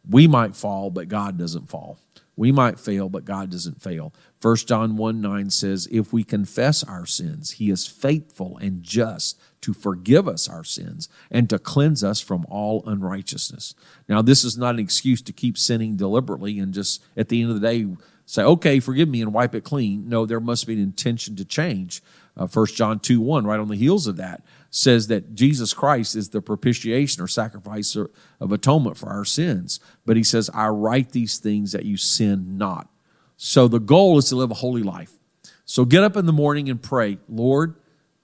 We 0.09 0.25
might 0.25 0.55
fall, 0.55 0.89
but 0.89 1.07
God 1.07 1.37
doesn't 1.37 1.69
fall. 1.69 1.99
We 2.35 2.51
might 2.51 2.79
fail, 2.79 3.09
but 3.09 3.25
God 3.25 3.51
doesn't 3.51 3.79
fail. 3.79 4.11
1 4.43 4.55
John 4.57 4.97
1 4.97 5.21
9 5.21 5.49
says, 5.49 5.87
If 5.89 6.11
we 6.11 6.25
confess 6.25 6.83
our 6.83 7.05
sins, 7.05 7.51
he 7.51 7.69
is 7.69 7.87
faithful 7.87 8.57
and 8.57 8.83
just 8.83 9.39
to 9.61 9.73
forgive 9.73 10.27
us 10.27 10.49
our 10.49 10.65
sins 10.65 11.07
and 11.31 11.49
to 11.49 11.57
cleanse 11.57 12.03
us 12.03 12.19
from 12.19 12.45
all 12.49 12.83
unrighteousness. 12.85 13.73
Now, 14.09 14.21
this 14.21 14.43
is 14.43 14.57
not 14.57 14.75
an 14.75 14.79
excuse 14.79 15.21
to 15.21 15.31
keep 15.31 15.57
sinning 15.57 15.95
deliberately 15.95 16.59
and 16.59 16.73
just 16.73 17.01
at 17.15 17.29
the 17.29 17.41
end 17.41 17.51
of 17.51 17.61
the 17.61 17.65
day 17.65 17.87
say, 18.25 18.43
okay, 18.43 18.81
forgive 18.81 19.07
me 19.07 19.21
and 19.21 19.33
wipe 19.33 19.55
it 19.55 19.63
clean. 19.63 20.09
No, 20.09 20.25
there 20.25 20.41
must 20.41 20.67
be 20.67 20.73
an 20.73 20.81
intention 20.81 21.37
to 21.37 21.45
change. 21.45 22.03
Uh, 22.35 22.47
1 22.47 22.65
John 22.67 22.99
2 22.99 23.21
1, 23.21 23.45
right 23.45 23.59
on 23.61 23.69
the 23.69 23.77
heels 23.77 24.07
of 24.07 24.17
that, 24.17 24.43
says 24.69 25.07
that 25.07 25.35
Jesus 25.35 25.73
Christ 25.73 26.17
is 26.17 26.29
the 26.29 26.41
propitiation 26.41 27.23
or 27.23 27.27
sacrifice 27.29 27.95
of 27.95 28.51
atonement 28.51 28.97
for 28.97 29.07
our 29.07 29.23
sins. 29.23 29.79
But 30.05 30.17
he 30.17 30.23
says, 30.23 30.49
I 30.53 30.67
write 30.67 31.11
these 31.11 31.37
things 31.37 31.71
that 31.71 31.85
you 31.85 31.95
sin 31.95 32.57
not. 32.57 32.89
So 33.37 33.67
the 33.67 33.79
goal 33.79 34.17
is 34.17 34.25
to 34.29 34.35
live 34.35 34.51
a 34.51 34.55
holy 34.55 34.83
life. 34.83 35.13
So 35.65 35.85
get 35.85 36.03
up 36.03 36.15
in 36.15 36.25
the 36.25 36.33
morning 36.33 36.69
and 36.69 36.81
pray, 36.81 37.17
Lord, 37.27 37.75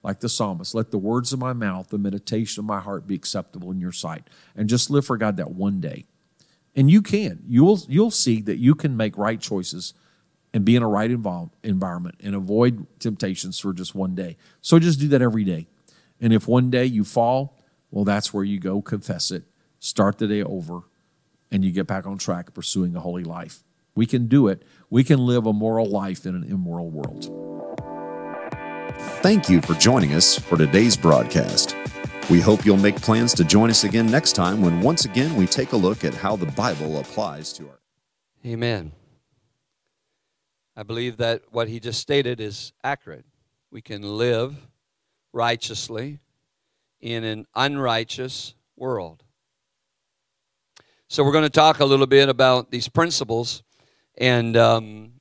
like 0.02 0.20
the 0.20 0.28
psalmist, 0.28 0.74
let 0.74 0.90
the 0.90 0.98
words 0.98 1.32
of 1.32 1.38
my 1.38 1.52
mouth, 1.52 1.88
the 1.88 1.98
meditation 1.98 2.60
of 2.60 2.66
my 2.66 2.80
heart 2.80 3.06
be 3.06 3.14
acceptable 3.14 3.70
in 3.70 3.80
your 3.80 3.92
sight. 3.92 4.28
And 4.56 4.68
just 4.68 4.90
live 4.90 5.04
for 5.04 5.16
God 5.16 5.36
that 5.36 5.50
one 5.50 5.80
day. 5.80 6.06
And 6.74 6.90
you 6.90 7.02
can. 7.02 7.42
You'll, 7.46 7.80
you'll 7.88 8.10
see 8.10 8.40
that 8.42 8.58
you 8.58 8.74
can 8.74 8.96
make 8.96 9.18
right 9.18 9.40
choices 9.40 9.94
and 10.52 10.64
be 10.64 10.76
in 10.76 10.82
a 10.82 10.88
right 10.88 11.10
environment 11.10 12.14
and 12.20 12.34
avoid 12.34 12.86
temptations 12.98 13.58
for 13.58 13.72
just 13.72 13.94
one 13.94 14.14
day. 14.14 14.36
So 14.60 14.78
just 14.78 15.00
do 15.00 15.08
that 15.08 15.22
every 15.22 15.44
day. 15.44 15.66
And 16.20 16.32
if 16.32 16.48
one 16.48 16.70
day 16.70 16.84
you 16.84 17.04
fall, 17.04 17.58
well, 17.90 18.04
that's 18.04 18.32
where 18.32 18.44
you 18.44 18.58
go 18.58 18.82
confess 18.82 19.30
it, 19.30 19.44
start 19.78 20.18
the 20.18 20.26
day 20.26 20.42
over, 20.42 20.82
and 21.50 21.64
you 21.64 21.72
get 21.72 21.86
back 21.86 22.06
on 22.06 22.18
track 22.18 22.54
pursuing 22.54 22.94
a 22.94 23.00
holy 23.00 23.24
life. 23.24 23.64
We 23.94 24.06
can 24.06 24.26
do 24.26 24.48
it. 24.48 24.62
We 24.92 25.04
can 25.04 25.24
live 25.24 25.46
a 25.46 25.52
moral 25.52 25.86
life 25.88 26.26
in 26.26 26.34
an 26.34 26.42
immoral 26.42 26.90
world. 26.90 27.30
Thank 29.22 29.48
you 29.48 29.60
for 29.60 29.74
joining 29.74 30.14
us 30.14 30.36
for 30.36 30.58
today's 30.58 30.96
broadcast. 30.96 31.76
We 32.28 32.40
hope 32.40 32.64
you'll 32.64 32.76
make 32.76 32.96
plans 32.96 33.32
to 33.34 33.44
join 33.44 33.70
us 33.70 33.84
again 33.84 34.10
next 34.10 34.32
time 34.32 34.60
when 34.60 34.80
once 34.80 35.04
again 35.04 35.36
we 35.36 35.46
take 35.46 35.70
a 35.72 35.76
look 35.76 36.04
at 36.04 36.12
how 36.12 36.34
the 36.34 36.46
Bible 36.46 36.98
applies 36.98 37.52
to 37.52 37.68
our. 37.68 37.78
Amen. 38.44 38.90
I 40.76 40.82
believe 40.82 41.18
that 41.18 41.42
what 41.52 41.68
he 41.68 41.78
just 41.78 42.00
stated 42.00 42.40
is 42.40 42.72
accurate. 42.82 43.24
We 43.70 43.82
can 43.82 44.02
live 44.02 44.56
righteously 45.32 46.18
in 47.00 47.22
an 47.22 47.46
unrighteous 47.54 48.54
world. 48.76 49.22
So, 51.08 51.22
we're 51.22 51.32
going 51.32 51.44
to 51.44 51.50
talk 51.50 51.78
a 51.78 51.84
little 51.84 52.06
bit 52.06 52.28
about 52.28 52.70
these 52.70 52.88
principles. 52.88 53.62
And 54.18 54.56
um, 54.56 55.12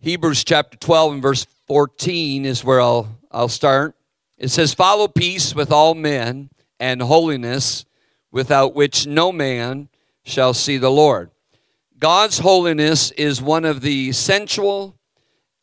Hebrews 0.00 0.44
chapter 0.44 0.76
12 0.76 1.14
and 1.14 1.22
verse 1.22 1.46
14 1.66 2.44
is 2.44 2.64
where 2.64 2.80
I'll, 2.80 3.18
I'll 3.30 3.48
start. 3.48 3.94
It 4.36 4.48
says, 4.48 4.74
Follow 4.74 5.08
peace 5.08 5.54
with 5.54 5.70
all 5.70 5.94
men 5.94 6.50
and 6.80 7.00
holiness, 7.00 7.84
without 8.32 8.74
which 8.74 9.06
no 9.06 9.30
man 9.30 9.88
shall 10.24 10.54
see 10.54 10.78
the 10.78 10.90
Lord. 10.90 11.30
God's 11.98 12.40
holiness 12.40 13.12
is 13.12 13.40
one 13.40 13.64
of 13.64 13.80
the 13.80 14.10
sensual 14.10 14.96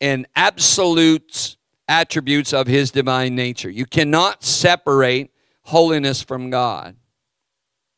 and 0.00 0.26
absolute 0.34 1.56
attributes 1.86 2.54
of 2.54 2.66
his 2.66 2.90
divine 2.90 3.34
nature. 3.34 3.68
You 3.68 3.84
cannot 3.84 4.42
separate 4.42 5.30
holiness 5.64 6.22
from 6.22 6.48
God. 6.48 6.96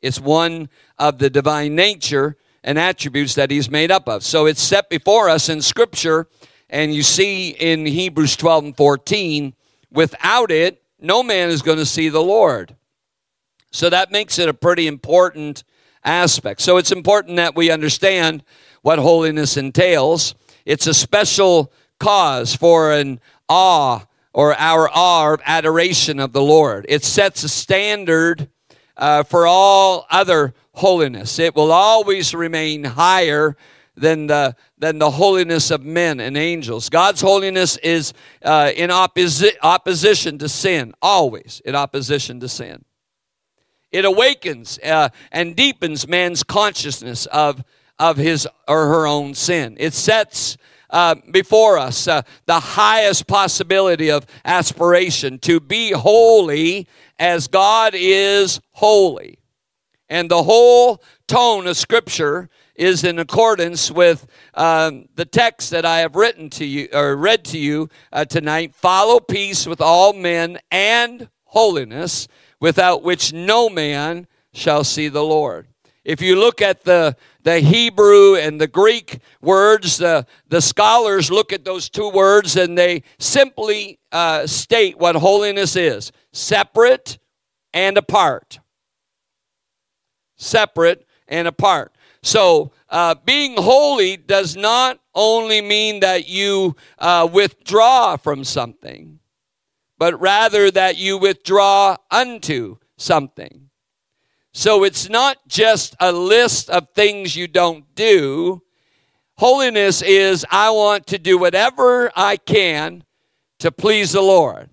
It's 0.00 0.18
one 0.18 0.68
of 0.98 1.18
the 1.18 1.30
divine 1.30 1.76
nature 1.76 2.36
and 2.64 2.78
attributes 2.78 3.34
that 3.34 3.50
he's 3.50 3.70
made 3.70 3.90
up 3.90 4.08
of. 4.08 4.22
So 4.22 4.46
it's 4.46 4.62
set 4.62 4.88
before 4.88 5.28
us 5.28 5.48
in 5.48 5.62
Scripture, 5.62 6.28
and 6.70 6.94
you 6.94 7.02
see 7.02 7.50
in 7.50 7.86
Hebrews 7.86 8.36
12 8.36 8.64
and 8.64 8.76
14, 8.76 9.54
without 9.90 10.50
it, 10.50 10.82
no 11.00 11.22
man 11.22 11.50
is 11.50 11.62
going 11.62 11.78
to 11.78 11.86
see 11.86 12.08
the 12.08 12.22
Lord. 12.22 12.76
So 13.72 13.90
that 13.90 14.12
makes 14.12 14.38
it 14.38 14.48
a 14.48 14.54
pretty 14.54 14.86
important 14.86 15.64
aspect. 16.04 16.60
So 16.60 16.76
it's 16.76 16.92
important 16.92 17.36
that 17.36 17.56
we 17.56 17.70
understand 17.70 18.44
what 18.82 18.98
holiness 18.98 19.56
entails. 19.56 20.34
It's 20.64 20.86
a 20.86 20.94
special 20.94 21.72
cause 21.98 22.54
for 22.54 22.92
an 22.92 23.20
awe 23.48 24.04
or 24.32 24.54
our 24.54 24.88
awe 24.92 25.34
of 25.34 25.42
adoration 25.44 26.18
of 26.18 26.32
the 26.32 26.42
Lord. 26.42 26.86
It 26.88 27.04
sets 27.04 27.42
a 27.44 27.48
standard 27.48 28.48
uh, 29.02 29.24
for 29.24 29.48
all 29.48 30.06
other 30.10 30.54
holiness. 30.74 31.40
It 31.40 31.56
will 31.56 31.72
always 31.72 32.34
remain 32.34 32.84
higher 32.84 33.56
than 33.96 34.28
the 34.28 34.54
than 34.78 34.98
the 34.98 35.10
holiness 35.10 35.72
of 35.72 35.82
men 35.82 36.20
and 36.20 36.36
angels. 36.36 36.88
God's 36.88 37.20
holiness 37.20 37.76
is 37.78 38.14
uh, 38.42 38.70
in 38.74 38.90
opposi- 38.90 39.56
opposition 39.60 40.38
to 40.38 40.48
sin, 40.48 40.94
always 41.02 41.60
in 41.64 41.74
opposition 41.74 42.38
to 42.40 42.48
sin. 42.48 42.84
it 43.90 44.04
awakens 44.04 44.78
uh, 44.78 45.08
and 45.32 45.56
deepens 45.56 46.06
man's 46.06 46.44
consciousness 46.44 47.26
of, 47.26 47.64
of 47.98 48.16
his 48.16 48.48
or 48.68 48.86
her 48.86 49.06
own 49.06 49.34
sin. 49.34 49.76
It 49.78 49.94
sets 49.94 50.56
uh, 50.92 51.16
before 51.30 51.78
us 51.78 52.06
uh, 52.06 52.22
the 52.46 52.60
highest 52.60 53.26
possibility 53.26 54.10
of 54.10 54.26
aspiration 54.44 55.38
to 55.40 55.58
be 55.58 55.90
holy 55.90 56.86
as 57.18 57.48
God 57.48 57.94
is 57.96 58.60
holy. 58.72 59.38
And 60.08 60.30
the 60.30 60.42
whole 60.42 61.02
tone 61.26 61.66
of 61.66 61.76
Scripture 61.76 62.50
is 62.74 63.04
in 63.04 63.18
accordance 63.18 63.90
with 63.90 64.26
um, 64.54 65.08
the 65.14 65.24
text 65.24 65.70
that 65.70 65.86
I 65.86 66.00
have 66.00 66.14
written 66.14 66.50
to 66.50 66.64
you 66.64 66.88
or 66.92 67.16
read 67.16 67.44
to 67.46 67.58
you 67.58 67.88
uh, 68.12 68.26
tonight. 68.26 68.74
Follow 68.74 69.20
peace 69.20 69.66
with 69.66 69.80
all 69.80 70.12
men 70.12 70.58
and 70.70 71.28
holiness, 71.44 72.28
without 72.60 73.02
which 73.02 73.32
no 73.32 73.68
man 73.68 74.26
shall 74.52 74.84
see 74.84 75.08
the 75.08 75.24
Lord. 75.24 75.68
If 76.04 76.20
you 76.20 76.36
look 76.36 76.60
at 76.60 76.82
the, 76.82 77.16
the 77.42 77.60
Hebrew 77.60 78.34
and 78.34 78.60
the 78.60 78.66
Greek 78.66 79.18
words, 79.40 79.98
the, 79.98 80.26
the 80.48 80.60
scholars 80.60 81.30
look 81.30 81.52
at 81.52 81.64
those 81.64 81.88
two 81.88 82.10
words 82.10 82.56
and 82.56 82.76
they 82.76 83.04
simply 83.18 84.00
uh, 84.10 84.46
state 84.46 84.98
what 84.98 85.14
holiness 85.14 85.76
is 85.76 86.10
separate 86.32 87.18
and 87.72 87.96
apart. 87.96 88.58
Separate 90.36 91.06
and 91.28 91.46
apart. 91.46 91.92
So, 92.24 92.72
uh, 92.88 93.14
being 93.24 93.56
holy 93.56 94.16
does 94.16 94.56
not 94.56 95.00
only 95.14 95.60
mean 95.60 96.00
that 96.00 96.28
you 96.28 96.76
uh, 96.98 97.28
withdraw 97.32 98.16
from 98.16 98.44
something, 98.44 99.18
but 99.98 100.20
rather 100.20 100.70
that 100.70 100.96
you 100.96 101.16
withdraw 101.18 101.96
unto 102.10 102.76
something. 102.98 103.70
So 104.52 104.84
it's 104.84 105.08
not 105.08 105.38
just 105.48 105.96
a 105.98 106.12
list 106.12 106.68
of 106.68 106.88
things 106.94 107.34
you 107.34 107.48
don't 107.48 107.94
do. 107.94 108.62
Holiness 109.36 110.02
is 110.02 110.44
I 110.50 110.70
want 110.70 111.06
to 111.08 111.18
do 111.18 111.38
whatever 111.38 112.10
I 112.14 112.36
can 112.36 113.04
to 113.60 113.72
please 113.72 114.12
the 114.12 114.20
Lord. 114.20 114.68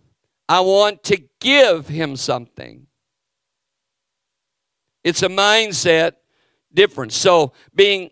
I 0.48 0.60
want 0.62 1.04
to 1.06 1.24
give 1.40 1.88
Him 1.88 2.16
something. 2.16 2.88
It's 5.04 5.24
a 5.24 5.30
mindset 5.30 6.14
difference. 6.74 7.16
So 7.16 7.54
being 7.74 8.10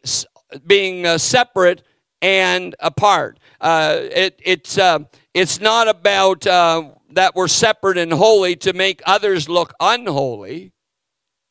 being 0.65 1.05
uh, 1.05 1.17
separate 1.17 1.83
and 2.21 2.75
apart. 2.79 3.39
Uh, 3.59 3.99
it, 4.01 4.39
it's 4.43 4.77
uh, 4.77 4.99
it's 5.33 5.59
not 5.59 5.87
about 5.87 6.47
uh, 6.47 6.91
that 7.11 7.35
we're 7.35 7.47
separate 7.47 7.97
and 7.97 8.13
holy 8.13 8.55
to 8.55 8.73
make 8.73 9.01
others 9.05 9.49
look 9.49 9.73
unholy. 9.79 10.71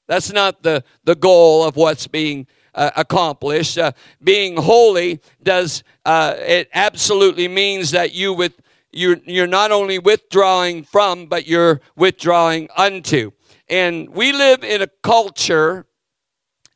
That's 0.06 0.32
not 0.32 0.62
the, 0.62 0.84
the 1.04 1.14
goal 1.14 1.64
of 1.64 1.76
what's 1.76 2.06
being 2.06 2.46
uh, 2.74 2.90
accomplished. 2.96 3.78
Uh, 3.78 3.92
being 4.22 4.56
holy 4.56 5.20
does 5.42 5.82
uh, 6.04 6.34
it 6.38 6.68
absolutely 6.74 7.48
means 7.48 7.90
that 7.90 8.14
you 8.14 8.32
with 8.32 8.60
you 8.92 9.20
you're 9.26 9.46
not 9.46 9.72
only 9.72 9.98
withdrawing 9.98 10.84
from, 10.84 11.26
but 11.26 11.46
you're 11.46 11.80
withdrawing 11.96 12.68
unto. 12.76 13.32
And 13.68 14.10
we 14.10 14.32
live 14.32 14.62
in 14.62 14.80
a 14.82 14.88
culture 15.02 15.86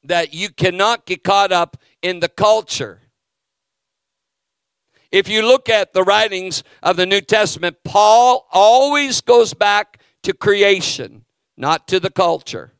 that 0.02 0.34
you 0.34 0.48
cannot 0.48 1.06
get 1.06 1.22
caught 1.22 1.52
up 1.52 1.76
in 2.02 2.20
the 2.20 2.28
culture. 2.28 3.00
If 5.12 5.28
you 5.28 5.42
look 5.42 5.68
at 5.68 5.92
the 5.92 6.02
writings 6.02 6.62
of 6.82 6.96
the 6.96 7.06
New 7.06 7.20
Testament, 7.20 7.78
Paul 7.84 8.46
always 8.50 9.20
goes 9.20 9.54
back 9.54 10.00
to 10.22 10.32
creation, 10.32 11.24
not 11.56 11.86
to 11.88 12.00
the 12.00 12.10
culture 12.10 12.74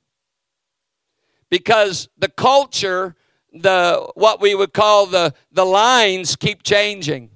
because 1.50 2.08
the 2.16 2.28
culture, 2.28 3.16
the 3.52 4.10
what 4.14 4.40
we 4.40 4.54
would 4.54 4.72
call 4.72 5.06
the, 5.06 5.34
the 5.52 5.64
lines 5.64 6.36
keep 6.36 6.62
changing. 6.62 7.30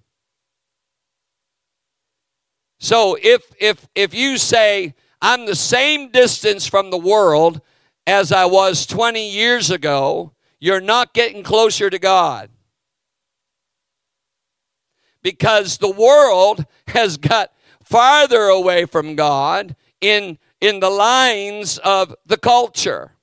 So 2.79 3.17
if 3.21 3.43
if 3.59 3.87
if 3.95 4.15
you 4.15 4.39
say 4.39 4.95
I'm 5.21 5.47
the 5.47 5.57
same 5.57 6.11
distance 6.11 6.67
from 6.67 6.91
the 6.91 6.99
world 6.99 7.61
as 8.07 8.31
I 8.31 8.45
was 8.45 8.85
20 8.87 9.31
years 9.31 9.71
ago, 9.71 10.33
you're 10.61 10.81
not 10.81 11.15
getting 11.15 11.43
closer 11.43 11.89
to 11.89 11.99
God. 11.99 12.51
Because 15.23 15.79
the 15.79 15.91
world 15.91 16.67
has 16.89 17.17
got 17.17 17.53
farther 17.83 18.43
away 18.43 18.85
from 18.85 19.17
God 19.17 19.75
in 20.01 20.39
in 20.61 20.81
the 20.81 20.91
lines 20.91 21.79
of 21.79 22.15
the 22.27 22.37
culture 22.37 23.15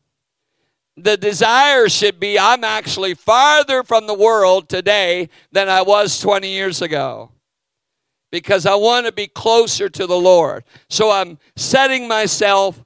the 0.97 1.17
desire 1.17 1.89
should 1.89 2.19
be 2.19 2.37
I'm 2.37 2.63
actually 2.63 3.13
farther 3.13 3.83
from 3.83 4.07
the 4.07 4.13
world 4.13 4.69
today 4.69 5.29
than 5.51 5.69
I 5.69 5.81
was 5.81 6.19
20 6.19 6.49
years 6.49 6.81
ago 6.81 7.31
because 8.31 8.65
I 8.65 8.75
want 8.75 9.05
to 9.05 9.11
be 9.11 9.27
closer 9.27 9.89
to 9.89 10.07
the 10.07 10.17
Lord. 10.17 10.63
So 10.89 11.11
I'm 11.11 11.37
setting 11.55 12.07
myself 12.07 12.83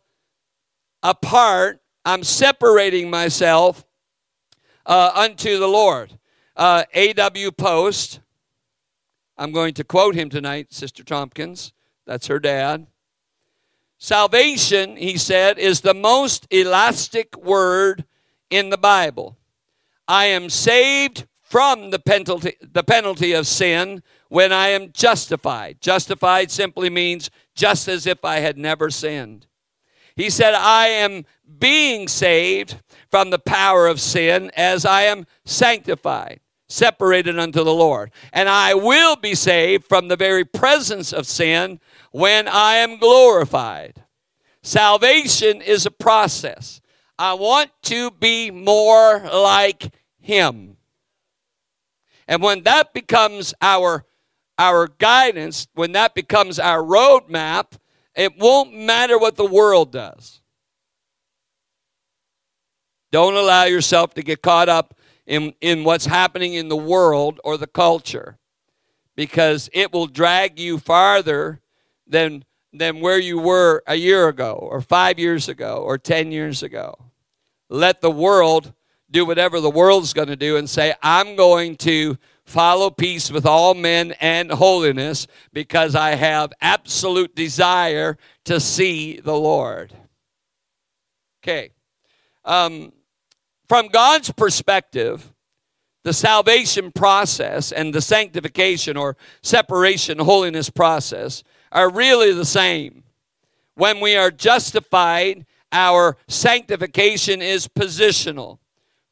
apart, 1.04 1.82
I'm 2.04 2.24
separating 2.24 3.10
myself 3.10 3.86
uh, 4.86 5.12
unto 5.13 5.60
the 5.60 5.68
Lord. 5.68 6.18
Uh, 6.56 6.84
A.W. 6.94 7.52
Post, 7.52 8.22
I'm 9.38 9.52
going 9.52 9.74
to 9.76 9.84
quote 9.84 10.15
him 10.15 10.30
tonight, 10.30 10.74
Sister 10.74 11.04
Tompkins. 11.04 11.74
That's 12.06 12.28
her 12.28 12.39
dad. 12.39 12.88
Salvation, 13.97 14.97
he 14.97 15.17
said, 15.17 15.58
is 15.58 15.81
the 15.81 15.93
most 15.93 16.47
elastic 16.51 17.36
word 17.38 18.05
in 18.49 18.69
the 18.69 18.77
Bible. 18.77 19.38
I 20.08 20.25
am 20.25 20.49
saved 20.49 21.25
from 21.41 21.91
the 21.91 21.99
penalty, 21.99 22.55
the 22.62 22.84
penalty 22.84 23.34
of 23.34 23.47
sin 23.47 24.03
when 24.29 24.51
I 24.51 24.69
am 24.69 24.91
justified. 24.91 25.79
Justified 25.79 26.51
simply 26.51 26.89
means 26.89 27.29
just 27.55 27.88
as 27.88 28.05
if 28.05 28.25
I 28.25 28.39
had 28.39 28.58
never 28.58 28.89
sinned. 28.89 29.47
He 30.15 30.29
said, 30.29 30.53
I 30.53 30.88
am 30.88 31.25
being 31.60 32.08
saved 32.08 32.81
from 33.10 33.29
the 33.29 33.39
power 33.39 33.88
of 33.88 33.99
sin 33.99 34.51
as 34.55 34.86
I 34.86 35.03
am 35.03 35.25
sanctified, 35.45 36.39
separated 36.67 37.38
unto 37.38 37.63
the 37.63 37.73
Lord. 37.73 38.12
And 38.34 38.49
I 38.49 38.73
will 38.73 39.15
be 39.15 39.36
saved 39.36 39.86
from 39.86 40.08
the 40.08 40.15
very 40.15 40.45
presence 40.45 41.13
of 41.13 41.27
sin 41.27 41.79
when 42.15 42.47
I 42.47 42.75
am 42.75 42.97
glorified. 42.97 44.01
Salvation 44.63 45.62
is 45.62 45.86
a 45.86 45.91
process. 45.91 46.80
I 47.19 47.34
want 47.34 47.71
to 47.84 48.10
be 48.10 48.51
more 48.51 49.19
like 49.19 49.93
Him. 50.21 50.78
And 52.25 52.41
when 52.41 52.63
that 52.63 52.93
becomes 52.93 53.54
our, 53.62 54.06
our 54.58 54.88
guidance, 54.88 55.67
when 55.73 55.91
that 55.91 56.15
becomes 56.15 56.58
our 56.58 56.82
roadmap, 56.82 57.73
it 58.15 58.39
won't 58.39 58.73
matter 58.73 59.19
what 59.19 59.36
the 59.36 59.45
world 59.45 59.91
does. 59.91 60.39
Don't 63.12 63.36
allow 63.36 63.65
yourself 63.65 64.13
to 64.13 64.23
get 64.23 64.41
caught 64.41 64.69
up 64.69 64.97
in, 65.25 65.54
in 65.60 65.84
what's 65.84 66.06
happening 66.06 66.54
in 66.54 66.69
the 66.69 66.78
world 66.78 67.41
or 67.43 67.58
the 67.58 67.67
culture 67.67 68.38
because 69.17 69.69
it 69.73 69.91
will 69.91 70.08
drag 70.08 70.58
you 70.58 70.80
farther 70.80 71.60
than 72.08 72.44
than 72.78 73.00
where 73.00 73.20
you 73.20 73.39
were 73.39 73.84
a 73.88 73.96
year 73.96 74.28
ago 74.28 74.54
or 74.54 74.82
five 74.82 75.18
years 75.18 75.48
ago 75.48 75.78
or 75.78 75.98
10 75.98 76.32
years 76.32 76.62
ago. 76.62 76.96
Let 77.70 78.02
the 78.02 78.12
world 78.12 78.74
do 79.10 79.26
whatever 79.26 79.62
the 79.62 79.70
world's 79.70 80.13
going 80.13 80.28
to 80.28 80.36
do 80.36 80.58
and 80.58 80.70
say, 80.70 80.94
I'm 81.02 81.36
going 81.36 81.78
to 81.78 82.18
follow 82.44 82.89
peace 82.89 83.32
with 83.32 83.46
all 83.46 83.74
men 83.74 84.13
and 84.20 84.52
holiness 84.52 85.28
because 85.54 85.96
I 85.96 86.15
have 86.15 86.54
absolute 86.62 87.36
desire 87.36 88.18
to 88.46 88.60
see 88.60 89.20
the 89.20 89.34
Lord. 89.34 89.94
Okay. 91.44 91.72
Um, 92.44 92.91
from 93.68 93.88
God's 93.88 94.32
perspective, 94.32 95.32
the 96.04 96.13
salvation 96.13 96.91
process 96.91 97.72
and 97.72 97.94
the 97.94 98.02
sanctification 98.02 98.96
or 98.96 99.18
separation 99.41 100.20
holiness 100.20 100.70
process 100.70 101.44
are 101.71 101.89
really 101.89 102.34
the 102.34 102.45
same. 102.45 103.04
When 103.75 103.99
we 103.99 104.15
are 104.15 104.32
justified, 104.32 105.45
our 105.71 106.17
sanctification 106.28 107.41
is 107.41 107.67
positional. 107.67 108.60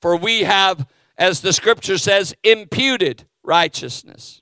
For 0.01 0.15
we 0.15 0.41
have, 0.41 0.87
as 1.17 1.41
the 1.41 1.53
scripture 1.53 1.97
says, 1.97 2.33
imputed 2.43 3.25
righteousness. 3.43 4.41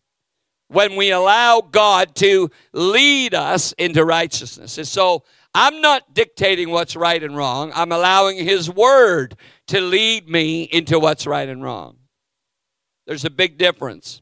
When 0.67 0.95
we 0.95 1.11
allow 1.11 1.61
God 1.61 2.15
to 2.15 2.49
lead 2.71 3.33
us 3.33 3.73
into 3.73 4.05
righteousness. 4.05 4.77
And 4.77 4.87
so 4.87 5.23
I'm 5.53 5.81
not 5.81 6.13
dictating 6.13 6.69
what's 6.69 6.95
right 6.95 7.21
and 7.21 7.35
wrong. 7.35 7.71
I'm 7.75 7.91
allowing 7.91 8.37
His 8.37 8.69
Word 8.69 9.35
to 9.67 9.81
lead 9.81 10.29
me 10.29 10.63
into 10.63 10.97
what's 10.99 11.27
right 11.27 11.49
and 11.49 11.61
wrong. 11.61 11.97
There's 13.05 13.25
a 13.25 13.29
big 13.29 13.57
difference 13.57 14.21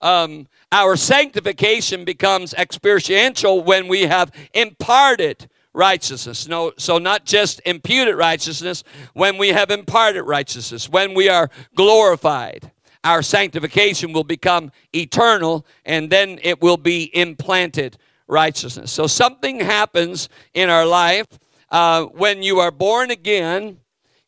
um, 0.00 0.46
our 0.72 0.96
sanctification 0.96 2.04
becomes 2.04 2.52
experiential 2.54 3.62
when 3.62 3.88
we 3.88 4.02
have 4.02 4.32
imparted 4.52 5.48
righteousness. 5.72 6.48
No, 6.48 6.72
so 6.78 6.98
not 6.98 7.24
just 7.24 7.60
imputed 7.64 8.16
righteousness, 8.16 8.82
when 9.12 9.36
we 9.38 9.48
have 9.48 9.70
imparted 9.70 10.24
righteousness, 10.24 10.88
when 10.88 11.14
we 11.14 11.28
are 11.28 11.50
glorified, 11.74 12.72
our 13.04 13.22
sanctification 13.22 14.12
will 14.12 14.24
become 14.24 14.72
eternal 14.92 15.64
and 15.84 16.10
then 16.10 16.40
it 16.42 16.60
will 16.60 16.78
be 16.78 17.14
implanted 17.16 17.96
righteousness. 18.26 18.90
So 18.90 19.06
something 19.06 19.60
happens 19.60 20.28
in 20.54 20.70
our 20.70 20.86
life 20.86 21.26
uh, 21.70 22.04
when 22.04 22.42
you 22.42 22.58
are 22.58 22.72
born 22.72 23.10
again. 23.10 23.78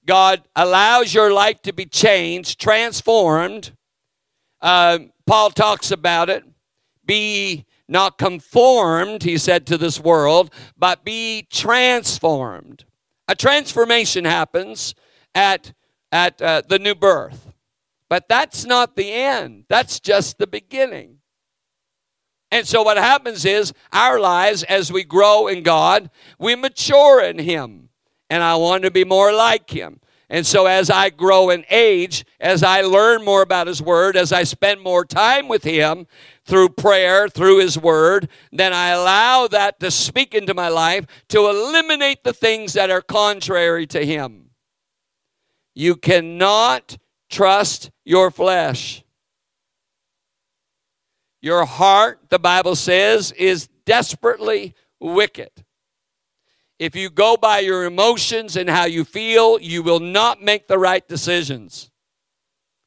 God 0.07 0.43
allows 0.55 1.13
your 1.13 1.33
life 1.33 1.61
to 1.63 1.73
be 1.73 1.87
changed, 1.87 2.61
transformed. 2.61 3.73
Uh, 4.61 4.99
Paul 5.29 5.51
talks 5.51 5.91
about 5.91 6.31
it. 6.31 6.43
Be 7.05 7.67
not 7.87 8.17
conformed, 8.17 9.25
he 9.25 9.37
said, 9.37 9.67
to 9.67 9.77
this 9.77 10.01
world, 10.01 10.51
but 10.75 11.05
be 11.05 11.47
transformed. 11.51 12.87
A 13.29 13.35
transformation 13.35 14.25
happens 14.25 14.95
at, 15.35 15.75
at 16.11 16.41
uh, 16.41 16.63
the 16.67 16.79
new 16.79 16.95
birth. 16.95 17.53
But 18.09 18.27
that's 18.31 18.65
not 18.65 18.97
the 18.97 19.13
end, 19.13 19.65
that's 19.69 20.01
just 20.01 20.39
the 20.39 20.47
beginning. 20.47 21.19
And 22.51 22.67
so 22.67 22.83
what 22.83 22.97
happens 22.97 23.45
is 23.45 23.75
our 23.93 24.19
lives, 24.19 24.63
as 24.63 24.91
we 24.91 25.05
grow 25.05 25.47
in 25.47 25.63
God, 25.63 26.11
we 26.39 26.55
mature 26.55 27.23
in 27.23 27.39
Him. 27.39 27.91
And 28.31 28.43
I 28.43 28.57
want 28.57 28.85
to 28.85 28.91
be 28.91 29.05
more 29.05 29.31
like 29.31 29.69
Him. 29.69 30.01
And 30.31 30.47
so, 30.47 30.67
as 30.67 30.91
I 30.91 31.09
grow 31.09 31.49
in 31.49 31.65
age, 31.71 32.27
as 32.39 32.63
I 32.63 32.83
learn 32.83 33.25
more 33.25 33.41
about 33.41 33.67
His 33.67 33.81
Word, 33.81 34.15
as 34.15 34.31
I 34.31 34.43
spend 34.43 34.83
more 34.83 35.05
time 35.05 35.49
with 35.49 35.65
Him 35.65 36.07
through 36.45 36.71
prayer, 36.71 37.29
through 37.29 37.61
His 37.61 37.79
Word, 37.79 38.29
then 38.53 38.75
I 38.75 38.89
allow 38.89 39.49
that 39.49 39.81
to 39.81 39.91
speak 39.91 40.35
into 40.35 40.53
my 40.53 40.69
life 40.69 41.07
to 41.29 41.49
eliminate 41.49 42.25
the 42.25 42.35
things 42.35 42.75
that 42.75 42.91
are 42.91 43.01
contrary 43.01 43.87
to 43.87 44.05
Him. 44.05 44.51
You 45.75 45.97
cannot 45.97 46.99
trust 47.31 47.91
your 48.05 48.31
flesh. 48.31 49.03
Your 51.41 51.65
heart, 51.65 52.21
the 52.29 52.39
Bible 52.39 52.75
says, 52.75 53.33
is 53.33 53.69
desperately 53.87 54.75
wicked. 55.01 55.65
If 56.79 56.95
you 56.95 57.11
go 57.11 57.37
by 57.37 57.59
your 57.59 57.85
emotions 57.85 58.57
and 58.57 58.71
how 58.71 58.85
you 58.85 59.05
feel, 59.05 59.61
you 59.61 59.83
will 59.83 60.01
not 60.01 60.43
make 60.43 60.69
the 60.69 60.79
right 60.79 61.07
decisions. 61.07 61.91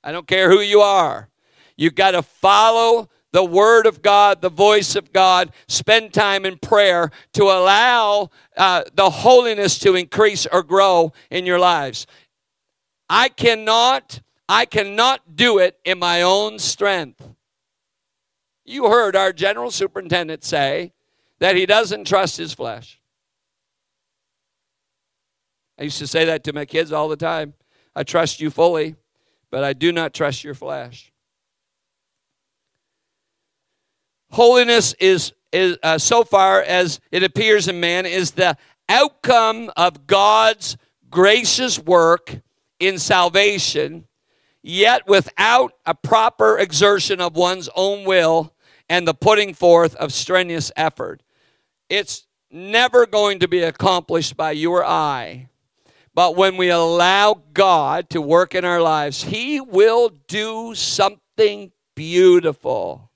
I 0.04 0.12
don't 0.12 0.28
care 0.28 0.50
who 0.50 0.62
you 0.62 0.82
are. 0.82 1.30
You've 1.76 1.96
got 1.96 2.12
to 2.12 2.22
follow 2.22 3.10
the 3.34 3.44
Word 3.44 3.86
of 3.86 4.02
God, 4.02 4.42
the 4.42 4.50
voice 4.50 4.96
of 4.96 5.12
God, 5.12 5.52
spend 5.68 6.14
time 6.14 6.46
in 6.46 6.58
prayer 6.58 7.12
to 7.34 7.44
allow 7.44 8.30
uh, 8.58 8.84
the 8.94 9.10
holiness 9.10 9.80
to 9.80 9.96
increase 9.96 10.46
or 10.46 10.64
grow 10.64 11.14
in 11.30 11.46
your 11.46 11.60
lives. 11.60 12.08
I 13.10 13.30
cannot, 13.30 14.22
I 14.48 14.66
cannot 14.66 15.36
do 15.36 15.60
it 15.60 15.78
in 15.84 16.00
my 16.00 16.22
own 16.22 16.60
strength. 16.60 17.28
You 18.64 18.90
heard 18.90 19.16
our 19.16 19.34
general 19.34 19.72
superintendent 19.72 20.44
say 20.44 20.94
that 21.40 21.56
he 21.56 21.66
doesn't 21.66 22.08
trust 22.08 22.38
his 22.38 22.54
flesh. 22.54 23.01
I 25.82 25.86
used 25.86 25.98
to 25.98 26.06
say 26.06 26.26
that 26.26 26.44
to 26.44 26.54
my 26.54 26.66
kids 26.66 26.92
all 26.92 27.10
the 27.10 27.16
time. 27.16 27.56
I 27.96 28.04
trust 28.04 28.40
you 28.40 28.52
fully, 28.52 28.98
but 29.50 29.64
I 29.64 29.74
do 29.74 29.92
not 29.92 30.14
trust 30.14 30.44
your 30.44 30.54
flesh. 30.54 31.12
Holiness 34.30 34.94
is, 35.00 35.34
is 35.52 35.80
uh, 35.82 35.98
so 35.98 36.24
far 36.24 36.62
as 36.62 37.00
it 37.12 37.24
appears 37.24 37.68
in 37.68 37.80
man, 37.80 38.06
is 38.06 38.30
the 38.30 38.56
outcome 38.88 39.72
of 39.76 40.06
God's 40.06 40.78
gracious 41.10 41.80
work 41.80 42.42
in 42.80 43.00
salvation, 43.00 44.06
yet 44.62 45.08
without 45.08 45.74
a 45.88 45.96
proper 45.96 46.60
exertion 46.60 47.20
of 47.20 47.36
one's 47.36 47.70
own 47.76 48.06
will 48.06 48.54
and 48.88 49.08
the 49.08 49.16
putting 49.16 49.56
forth 49.56 49.96
of 49.96 50.14
strenuous 50.14 50.72
effort. 50.76 51.24
It's 51.90 52.28
never 52.52 53.08
going 53.08 53.40
to 53.40 53.48
be 53.48 53.64
accomplished 53.64 54.38
by 54.38 54.52
you 54.52 54.72
or 54.74 54.86
I. 54.86 55.48
But 56.14 56.36
when 56.36 56.58
we 56.58 56.70
allow 56.70 57.42
God 57.54 58.10
to 58.10 58.22
work 58.22 58.54
in 58.54 58.66
our 58.66 58.82
lives, 58.82 59.24
He 59.24 59.62
will 59.62 60.10
do 60.28 60.76
something 60.76 61.72
beautiful. 61.96 63.12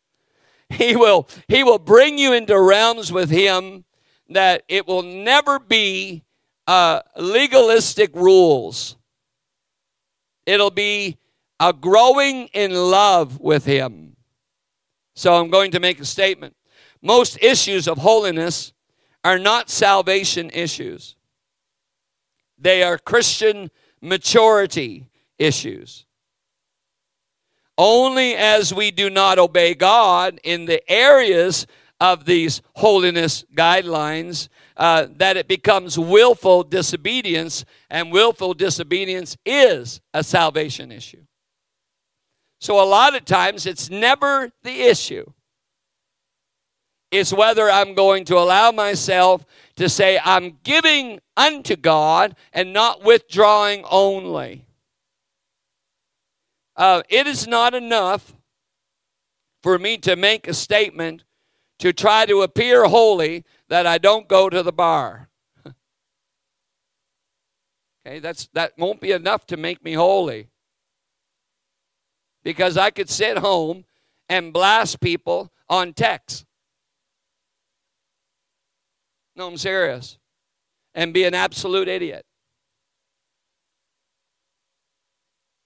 He 0.69 0.95
will, 0.95 1.27
he 1.47 1.63
will 1.63 1.77
bring 1.77 2.17
you 2.17 2.33
into 2.33 2.59
realms 2.59 3.11
with 3.11 3.29
Him 3.29 3.85
that 4.29 4.63
it 4.67 4.87
will 4.87 5.03
never 5.03 5.59
be 5.59 6.23
uh, 6.67 7.01
legalistic 7.17 8.15
rules. 8.15 8.95
It'll 10.45 10.71
be 10.71 11.17
a 11.59 11.71
growing 11.73 12.47
in 12.47 12.73
love 12.73 13.39
with 13.39 13.65
Him. 13.65 14.15
So 15.15 15.35
I'm 15.35 15.49
going 15.49 15.71
to 15.71 15.79
make 15.79 15.99
a 15.99 16.05
statement. 16.05 16.55
Most 17.01 17.37
issues 17.41 17.87
of 17.87 17.99
holiness 17.99 18.73
are 19.23 19.39
not 19.39 19.69
salvation 19.69 20.49
issues, 20.51 21.14
they 22.57 22.83
are 22.83 22.97
Christian 22.97 23.69
maturity 24.01 25.09
issues. 25.37 26.05
Only 27.77 28.35
as 28.35 28.73
we 28.73 28.91
do 28.91 29.09
not 29.09 29.37
obey 29.37 29.73
God 29.73 30.39
in 30.43 30.65
the 30.65 30.89
areas 30.89 31.67
of 31.99 32.25
these 32.25 32.61
holiness 32.75 33.43
guidelines 33.55 34.49
uh, 34.77 35.07
that 35.17 35.37
it 35.37 35.47
becomes 35.47 35.97
willful 35.97 36.63
disobedience, 36.63 37.63
and 37.89 38.11
willful 38.11 38.53
disobedience 38.53 39.37
is 39.45 40.01
a 40.13 40.23
salvation 40.23 40.91
issue. 40.91 41.23
So, 42.59 42.81
a 42.81 42.85
lot 42.85 43.15
of 43.15 43.25
times, 43.25 43.65
it's 43.65 43.89
never 43.89 44.51
the 44.63 44.81
issue. 44.81 45.31
It's 47.11 47.31
whether 47.31 47.69
I'm 47.69 47.93
going 47.93 48.25
to 48.25 48.37
allow 48.37 48.71
myself 48.71 49.45
to 49.75 49.89
say, 49.89 50.19
I'm 50.23 50.57
giving 50.63 51.19
unto 51.35 51.75
God 51.75 52.35
and 52.53 52.71
not 52.73 53.03
withdrawing 53.03 53.83
only. 53.89 54.65
Uh, 56.75 57.03
it 57.09 57.27
is 57.27 57.47
not 57.47 57.73
enough 57.73 58.33
for 59.61 59.79
me 59.79 59.97
to 59.97 60.15
make 60.15 60.47
a 60.47 60.53
statement 60.53 61.23
to 61.79 61.91
try 61.91 62.25
to 62.25 62.41
appear 62.41 62.85
holy 62.85 63.43
that 63.69 63.87
I 63.87 63.97
don't 63.97 64.27
go 64.27 64.49
to 64.49 64.61
the 64.61 64.71
bar. 64.71 65.29
okay, 68.05 68.19
that's 68.19 68.47
that 68.53 68.73
won't 68.77 69.01
be 69.01 69.11
enough 69.11 69.45
to 69.47 69.57
make 69.57 69.83
me 69.83 69.93
holy. 69.93 70.49
Because 72.43 72.77
I 72.77 72.91
could 72.91 73.09
sit 73.09 73.39
home 73.39 73.85
and 74.29 74.53
blast 74.53 74.99
people 74.99 75.51
on 75.67 75.93
text. 75.93 76.44
No, 79.35 79.47
I'm 79.47 79.57
serious. 79.57 80.17
And 80.93 81.13
be 81.13 81.25
an 81.25 81.33
absolute 81.33 81.87
idiot. 81.87 82.25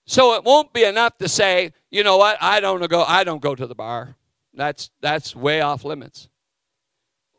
So 0.08 0.34
it 0.34 0.44
won't 0.44 0.74
be 0.74 0.84
enough 0.84 1.20
to 1.20 1.30
say, 1.30 1.72
you 1.92 2.04
know 2.04 2.18
what, 2.18 2.38
I 2.42 2.60
don't 2.60 2.90
go 2.90 3.04
I 3.04 3.24
don't 3.24 3.44
go 3.44 3.54
to 3.54 3.68
the 3.68 3.76
bar. 3.76 4.16
That's 4.56 4.90
that's 5.02 5.36
way 5.36 5.62
off 5.62 5.86
limits. 5.86 6.30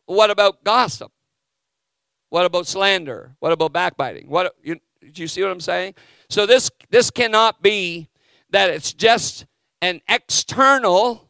What 0.07 0.31
about 0.31 0.63
gossip? 0.63 1.11
What 2.29 2.47
about 2.47 2.69
slander? 2.69 3.35
What 3.41 3.51
about 3.51 3.73
backbiting? 3.73 4.29
What 4.29 4.55
you 4.63 4.77
do 5.01 5.23
you 5.23 5.27
see 5.27 5.43
what 5.43 5.51
I'm 5.51 5.61
saying? 5.61 5.95
So 6.29 6.47
this 6.47 6.71
this 6.91 7.11
cannot 7.11 7.61
be 7.61 8.09
that 8.51 8.71
it's 8.71 8.93
just 8.93 9.47
an 9.83 10.01
external 10.09 11.29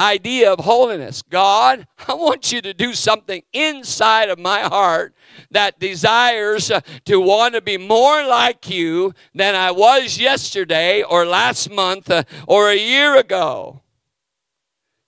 idea 0.00 0.50
of 0.50 0.60
holiness. 0.60 1.22
God, 1.22 1.86
I 2.08 2.14
want 2.14 2.50
you 2.50 2.62
to 2.62 2.72
do 2.72 2.94
something 2.94 3.42
inside 3.52 4.30
of 4.30 4.38
my 4.38 4.60
heart 4.60 5.14
that 5.50 5.78
desires 5.78 6.70
uh, 6.70 6.80
to 7.04 7.20
want 7.20 7.54
to 7.54 7.60
be 7.60 7.76
more 7.76 8.26
like 8.26 8.68
you 8.70 9.14
than 9.34 9.54
I 9.54 9.70
was 9.70 10.18
yesterday 10.18 11.02
or 11.02 11.26
last 11.26 11.70
month 11.70 12.10
uh, 12.10 12.24
or 12.48 12.70
a 12.70 12.76
year 12.76 13.16
ago. 13.16 13.82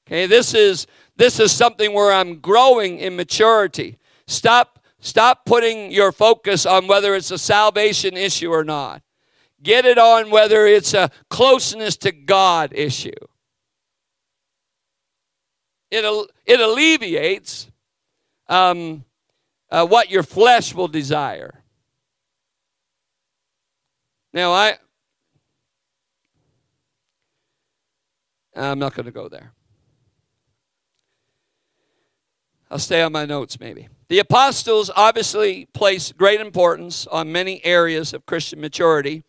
Okay, 0.07 0.26
this 0.26 0.52
is 0.55 0.87
this 1.16 1.40
is 1.40 1.52
something 1.52 1.92
where 1.92 2.12
I'm 2.12 2.40
growing 2.40 2.98
in 2.98 3.16
maturity. 3.16 3.98
Stop 4.26 4.78
stop 5.00 5.46
putting 5.46 5.90
your 5.90 6.12
focus 6.12 6.66
on 6.66 6.87
whether 6.87 7.14
it's 7.14 7.31
a 7.31 7.38
salvation 7.38 8.16
issue 8.16 8.50
or 8.50 8.64
not. 8.64 9.02
Get 9.62 9.85
it 9.85 9.96
on 9.96 10.31
whether 10.31 10.66
it's 10.66 10.92
a 10.92 11.11
closeness 11.31 11.96
to 11.98 12.12
God 12.12 12.72
issue 12.74 13.12
it, 15.92 16.31
it 16.46 16.61
alleviates 16.61 17.70
um, 18.48 19.05
uh, 19.70 19.87
what 19.87 20.11
your 20.11 20.22
flesh 20.22 20.74
will 20.74 20.88
desire. 20.88 21.62
Now, 24.33 24.52
I, 24.52 24.78
I'm 28.57 28.78
not 28.78 28.94
going 28.94 29.07
to 29.07 29.12
go 29.12 29.28
there. 29.28 29.52
I'll 32.70 32.78
stay 32.78 33.02
on 33.02 33.12
my 33.12 33.26
notes 33.26 33.61
maybe. 33.61 33.88
The 34.09 34.18
apostles 34.18 34.90
obviously 34.96 35.66
place 35.74 36.11
great 36.12 36.40
importance 36.40 37.07
on 37.07 37.31
many 37.31 37.62
areas 37.66 38.14
of 38.14 38.24
Christian 38.24 38.62
maturity, 38.62 39.24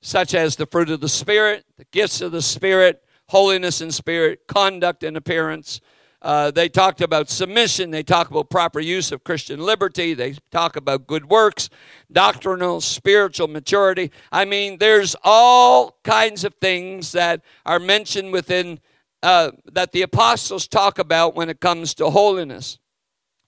such 0.00 0.34
as 0.34 0.54
the 0.54 0.66
fruit 0.66 0.90
of 0.90 1.00
the 1.00 1.08
Spirit, 1.08 1.64
the 1.76 1.86
gifts 1.90 2.20
of 2.20 2.30
the 2.30 2.42
Spirit, 2.42 3.02
holiness 3.28 3.80
in 3.80 3.90
spirit, 3.90 4.46
conduct 4.46 5.02
and 5.02 5.16
appearance. 5.16 5.80
Uh, 6.22 6.50
they 6.50 6.68
talked 6.68 7.00
about 7.00 7.28
submission. 7.28 7.90
They 7.90 8.02
talk 8.02 8.30
about 8.30 8.50
proper 8.50 8.80
use 8.80 9.12
of 9.12 9.22
Christian 9.22 9.60
liberty. 9.60 10.14
They 10.14 10.34
talk 10.50 10.76
about 10.76 11.06
good 11.06 11.26
works, 11.26 11.68
doctrinal, 12.10 12.80
spiritual 12.80 13.48
maturity. 13.48 14.10
I 14.32 14.44
mean, 14.44 14.78
there's 14.78 15.14
all 15.22 15.98
kinds 16.02 16.44
of 16.44 16.54
things 16.54 17.12
that 17.12 17.42
are 17.64 17.78
mentioned 17.78 18.32
within 18.32 18.80
uh, 19.22 19.52
that 19.72 19.92
the 19.92 20.02
apostles 20.02 20.66
talk 20.68 20.98
about 20.98 21.34
when 21.34 21.48
it 21.48 21.60
comes 21.60 21.94
to 21.94 22.10
holiness. 22.10 22.78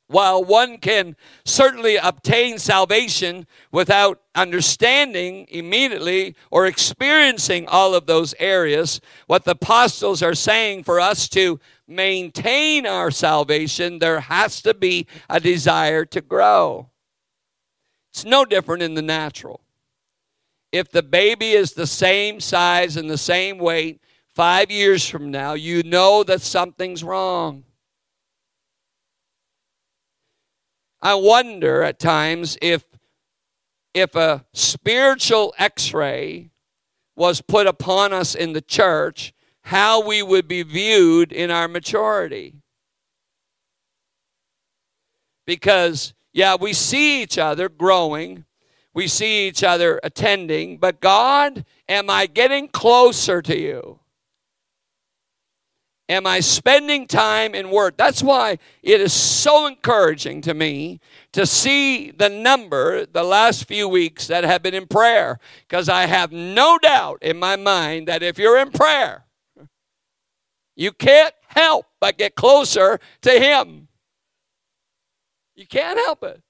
While 0.09 0.42
one 0.42 0.78
can 0.78 1.16
certainly 1.44 1.96
obtain 1.96 2.59
salvation 2.59 3.46
without 3.70 4.22
understanding 4.35 5.46
immediately 5.50 6.35
or 6.50 6.66
experiencing 6.66 7.68
all 7.68 7.94
of 7.94 8.07
those 8.07 8.35
areas, 8.38 9.02
what 9.26 9.44
the 9.44 9.50
apostles 9.50 10.22
are 10.22 10.35
saying 10.35 10.85
for 10.85 10.98
us 10.98 11.28
to 11.31 11.61
maintain 11.88 12.87
our 12.87 13.11
salvation, 13.11 13.98
there 13.98 14.20
has 14.20 14.61
to 14.62 14.74
be 14.74 15.07
a 15.29 15.40
desire 15.40 16.05
to 16.05 16.20
grow. 16.20 16.90
It's 18.12 18.24
no 18.24 18.44
different 18.44 18.83
in 18.83 18.94
the 18.94 19.03
natural. 19.03 19.61
If 20.70 20.90
the 20.90 21.03
baby 21.03 21.53
is 21.53 21.72
the 21.72 21.87
same 21.87 22.40
size 22.40 22.96
and 22.96 23.09
the 23.09 23.18
same 23.18 23.59
weight 23.59 24.03
five 24.35 24.70
years 24.70 25.09
from 25.09 25.31
now, 25.31 25.55
you 25.55 25.83
know 25.83 26.22
that 26.24 26.42
something's 26.42 27.03
wrong. 27.03 27.64
I 31.01 31.14
wonder 31.14 31.83
at 31.83 31.98
times 31.98 32.59
if 32.61 32.85
if 33.94 34.14
a 34.14 34.44
spiritual 34.53 35.55
x-ray 35.59 36.51
was 37.16 37.40
put 37.40 37.66
upon 37.66 38.12
us 38.12 38.35
in 38.35 38.53
the 38.53 38.61
church, 38.61 39.33
how 39.68 40.00
we 40.00 40.22
would 40.22 40.48
be 40.48 40.62
viewed 40.62 41.31
in 41.31 41.50
our 41.50 41.68
maturity. 41.68 42.54
Because 45.46 46.14
yeah, 46.33 46.57
we 46.59 46.72
see 46.72 47.22
each 47.22 47.37
other 47.37 47.68
growing, 47.68 48.46
we 48.94 49.07
see 49.07 49.46
each 49.46 49.62
other 49.62 50.00
attending, 50.02 50.78
but 50.78 51.02
God, 51.02 51.66
am 51.87 52.09
I 52.09 52.24
getting 52.24 52.68
closer 52.68 53.42
to 53.42 53.59
you? 53.59 54.00
Am 56.09 56.26
I 56.26 56.40
spending 56.40 57.07
time 57.07 57.54
in 57.54 57.68
Word? 57.68 57.98
That's 57.98 58.22
why 58.22 58.57
it 58.83 59.02
is 59.02 59.12
so 59.12 59.66
encouraging 59.66 60.40
to 60.42 60.54
me 60.54 60.98
to 61.33 61.44
see 61.44 62.11
the 62.11 62.31
number 62.31 63.04
the 63.04 63.22
last 63.22 63.68
few 63.68 63.87
weeks 63.87 64.28
that 64.28 64.44
have 64.44 64.62
been 64.62 64.72
in 64.72 64.87
prayer. 64.87 65.38
Because 65.68 65.90
I 65.90 66.07
have 66.07 66.33
no 66.33 66.78
doubt 66.78 67.18
in 67.20 67.38
my 67.38 67.57
mind 67.57 68.09
that 68.09 68.22
if 68.22 68.38
you're 68.38 68.57
in 68.57 68.70
prayer, 68.70 69.26
you 70.79 70.93
can't 70.93 71.35
help 71.49 71.87
but 72.01 72.17
get 72.17 72.37
closer 72.37 73.01
to 73.23 73.31
Him. 73.31 73.88
You 75.57 75.67
can't 75.67 75.99
help 75.99 76.23
it. 76.23 76.41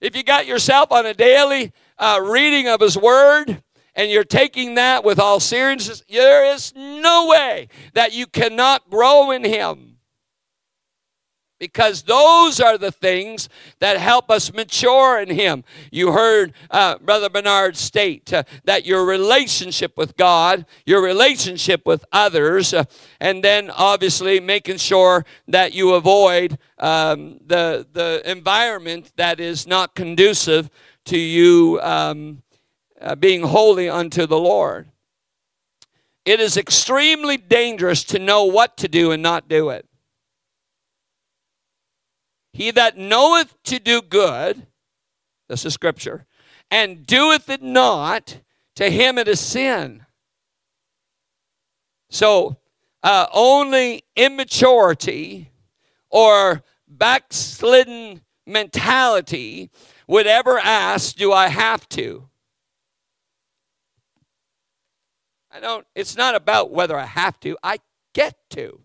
If 0.00 0.14
you 0.14 0.22
got 0.22 0.46
yourself 0.46 0.92
on 0.92 1.04
a 1.04 1.14
daily 1.14 1.72
uh, 1.98 2.20
reading 2.22 2.68
of 2.68 2.80
His 2.80 2.96
Word, 2.96 3.60
and 3.96 4.08
you're 4.08 4.22
taking 4.22 4.76
that 4.76 5.04
with 5.04 5.18
all 5.18 5.40
seriousness, 5.40 6.04
there 6.08 6.54
is 6.54 6.72
no 6.76 7.26
way 7.26 7.68
that 7.94 8.12
you 8.12 8.26
cannot 8.28 8.88
grow 8.88 9.32
in 9.32 9.42
Him. 9.42 9.93
Because 11.58 12.02
those 12.02 12.60
are 12.60 12.76
the 12.76 12.90
things 12.90 13.48
that 13.78 13.96
help 13.96 14.30
us 14.30 14.52
mature 14.52 15.20
in 15.20 15.30
Him. 15.30 15.64
You 15.90 16.12
heard 16.12 16.52
uh, 16.70 16.98
Brother 16.98 17.30
Bernard 17.30 17.76
state 17.76 18.32
uh, 18.32 18.42
that 18.64 18.84
your 18.84 19.06
relationship 19.06 19.96
with 19.96 20.16
God, 20.16 20.66
your 20.84 21.00
relationship 21.00 21.86
with 21.86 22.04
others, 22.12 22.74
uh, 22.74 22.84
and 23.20 23.42
then 23.42 23.70
obviously 23.70 24.40
making 24.40 24.78
sure 24.78 25.24
that 25.46 25.72
you 25.72 25.94
avoid 25.94 26.58
um, 26.78 27.38
the, 27.46 27.86
the 27.92 28.22
environment 28.28 29.12
that 29.16 29.38
is 29.38 29.66
not 29.66 29.94
conducive 29.94 30.68
to 31.04 31.18
you 31.18 31.78
um, 31.82 32.42
uh, 33.00 33.14
being 33.14 33.42
holy 33.42 33.88
unto 33.88 34.26
the 34.26 34.38
Lord. 34.38 34.88
It 36.24 36.40
is 36.40 36.56
extremely 36.56 37.36
dangerous 37.36 38.02
to 38.04 38.18
know 38.18 38.44
what 38.44 38.76
to 38.78 38.88
do 38.88 39.12
and 39.12 39.22
not 39.22 39.48
do 39.48 39.68
it. 39.68 39.86
He 42.54 42.70
that 42.70 42.96
knoweth 42.96 43.60
to 43.64 43.80
do 43.80 44.00
good, 44.00 44.68
this 45.48 45.66
is 45.66 45.74
scripture, 45.74 46.24
and 46.70 47.04
doeth 47.04 47.50
it 47.50 47.64
not, 47.64 48.38
to 48.76 48.88
him 48.88 49.18
it 49.18 49.26
is 49.26 49.40
sin. 49.40 50.06
So, 52.10 52.58
uh, 53.02 53.26
only 53.32 54.04
immaturity 54.14 55.50
or 56.10 56.62
backslidden 56.86 58.20
mentality 58.46 59.70
would 60.06 60.28
ever 60.28 60.60
ask, 60.60 61.16
Do 61.16 61.32
I 61.32 61.48
have 61.48 61.88
to? 61.88 62.28
I 65.50 65.58
don't, 65.58 65.84
it's 65.96 66.16
not 66.16 66.36
about 66.36 66.70
whether 66.70 66.96
I 66.96 67.06
have 67.06 67.40
to, 67.40 67.58
I 67.64 67.78
get 68.12 68.36
to. 68.50 68.83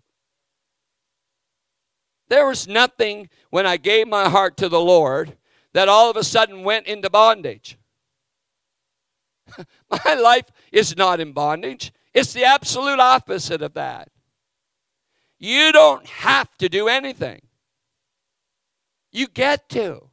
There 2.30 2.48
was 2.48 2.68
nothing 2.68 3.30
when 3.50 3.66
I 3.66 3.78
gave 3.78 4.08
my 4.08 4.30
heart 4.30 4.56
to 4.58 4.70
the 4.70 4.80
Lord 4.80 5.38
that 5.74 5.90
all 5.90 6.10
of 6.10 6.18
a 6.18 6.24
sudden 6.24 6.64
went 6.64 6.88
into 6.88 7.10
bondage. 7.10 7.78
my 10.06 10.14
life 10.14 10.46
is 10.72 10.96
not 10.96 11.20
in 11.20 11.34
bondage, 11.34 11.92
it's 12.14 12.34
the 12.34 12.46
absolute 12.46 13.00
opposite 13.00 13.62
of 13.62 13.74
that. 13.74 14.10
You 15.40 15.72
don't 15.72 16.06
have 16.06 16.56
to 16.58 16.70
do 16.70 16.88
anything, 16.88 17.42
you 19.12 19.28
get 19.28 19.70
to. 19.70 20.10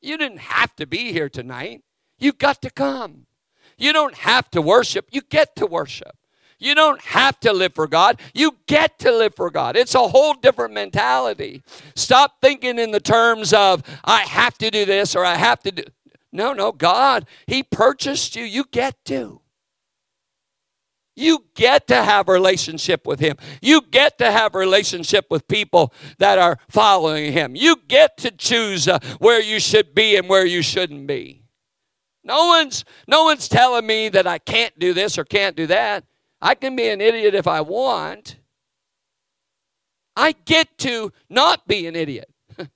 You 0.00 0.16
didn't 0.16 0.38
have 0.38 0.76
to 0.76 0.86
be 0.86 1.12
here 1.12 1.28
tonight. 1.28 1.82
You 2.18 2.32
got 2.32 2.62
to 2.62 2.70
come. 2.70 3.26
You 3.76 3.92
don't 3.92 4.14
have 4.14 4.50
to 4.50 4.62
worship, 4.62 5.08
you 5.10 5.22
get 5.22 5.56
to 5.56 5.66
worship. 5.66 6.16
You 6.58 6.74
don't 6.74 7.00
have 7.02 7.38
to 7.40 7.52
live 7.52 7.74
for 7.74 7.86
God. 7.86 8.20
You 8.34 8.56
get 8.66 8.98
to 9.00 9.12
live 9.12 9.34
for 9.36 9.50
God. 9.50 9.76
It's 9.76 9.94
a 9.94 10.08
whole 10.08 10.34
different 10.34 10.74
mentality. 10.74 11.62
Stop 11.94 12.40
thinking 12.40 12.78
in 12.78 12.90
the 12.90 13.00
terms 13.00 13.52
of, 13.52 13.82
I 14.04 14.22
have 14.22 14.58
to 14.58 14.70
do 14.70 14.84
this 14.84 15.14
or 15.14 15.24
I 15.24 15.36
have 15.36 15.60
to 15.62 15.70
do. 15.70 15.84
No, 16.32 16.52
no, 16.52 16.72
God, 16.72 17.26
He 17.46 17.62
purchased 17.62 18.36
you. 18.36 18.44
You 18.44 18.64
get 18.70 18.96
to. 19.06 19.40
You 21.14 21.46
get 21.54 21.88
to 21.88 22.02
have 22.04 22.28
a 22.28 22.32
relationship 22.32 23.06
with 23.06 23.18
Him. 23.18 23.36
You 23.60 23.80
get 23.80 24.18
to 24.18 24.30
have 24.30 24.54
relationship 24.54 25.26
with 25.30 25.48
people 25.48 25.92
that 26.18 26.38
are 26.38 26.58
following 26.68 27.32
Him. 27.32 27.56
You 27.56 27.76
get 27.88 28.16
to 28.18 28.30
choose 28.30 28.86
uh, 28.86 28.98
where 29.18 29.40
you 29.40 29.58
should 29.58 29.94
be 29.94 30.16
and 30.16 30.28
where 30.28 30.46
you 30.46 30.62
shouldn't 30.62 31.06
be. 31.06 31.42
No 32.22 32.46
one's, 32.46 32.84
no 33.06 33.24
one's 33.24 33.48
telling 33.48 33.86
me 33.86 34.08
that 34.10 34.26
I 34.26 34.38
can't 34.38 34.78
do 34.78 34.92
this 34.92 35.18
or 35.18 35.24
can't 35.24 35.56
do 35.56 35.66
that. 35.68 36.04
I 36.40 36.54
can 36.54 36.76
be 36.76 36.88
an 36.88 37.00
idiot 37.00 37.34
if 37.34 37.46
I 37.46 37.60
want. 37.60 38.36
I 40.16 40.32
get 40.44 40.78
to 40.78 41.12
not 41.28 41.66
be 41.66 41.86
an 41.86 41.96
idiot. 41.96 42.28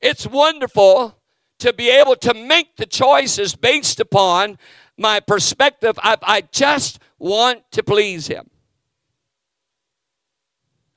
it's 0.00 0.26
wonderful 0.26 1.18
to 1.60 1.72
be 1.72 1.90
able 1.90 2.16
to 2.16 2.34
make 2.34 2.76
the 2.76 2.86
choices 2.86 3.54
based 3.54 4.00
upon 4.00 4.58
my 4.96 5.20
perspective. 5.20 5.98
I, 6.02 6.16
I 6.22 6.40
just 6.52 6.98
want 7.18 7.62
to 7.72 7.82
please 7.82 8.26
Him. 8.26 8.50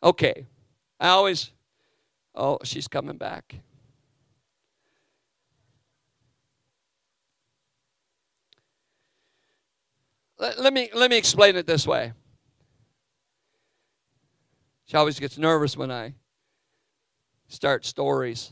Okay. 0.02 0.46
I 1.00 1.10
always, 1.10 1.52
oh, 2.34 2.60
she's 2.64 2.88
coming 2.88 3.18
back. 3.18 3.56
Let, 10.44 10.60
let, 10.60 10.74
me, 10.74 10.90
let 10.94 11.10
me 11.10 11.18
explain 11.18 11.56
it 11.56 11.66
this 11.66 11.88
way. 11.88 12.12
She 14.84 14.98
always 14.98 15.18
gets 15.18 15.38
nervous 15.38 15.78
when 15.78 15.90
I 15.90 16.16
start 17.48 17.86
stories. 17.86 18.52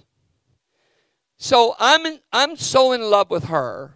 So 1.36 1.76
I'm, 1.78 2.06
in, 2.06 2.20
I'm 2.32 2.56
so 2.56 2.94
in 2.94 3.02
love 3.02 3.30
with 3.30 3.44
her 3.44 3.96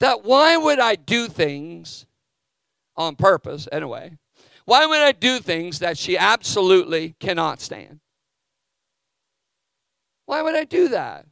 that 0.00 0.24
why 0.24 0.56
would 0.56 0.78
I 0.78 0.94
do 0.94 1.28
things 1.28 2.06
on 2.96 3.14
purpose, 3.14 3.68
anyway? 3.70 4.16
Why 4.64 4.86
would 4.86 5.02
I 5.02 5.12
do 5.12 5.38
things 5.40 5.80
that 5.80 5.98
she 5.98 6.16
absolutely 6.16 7.14
cannot 7.20 7.60
stand? 7.60 8.00
Why 10.24 10.40
would 10.40 10.56
I 10.56 10.64
do 10.64 10.88
that? 10.88 11.26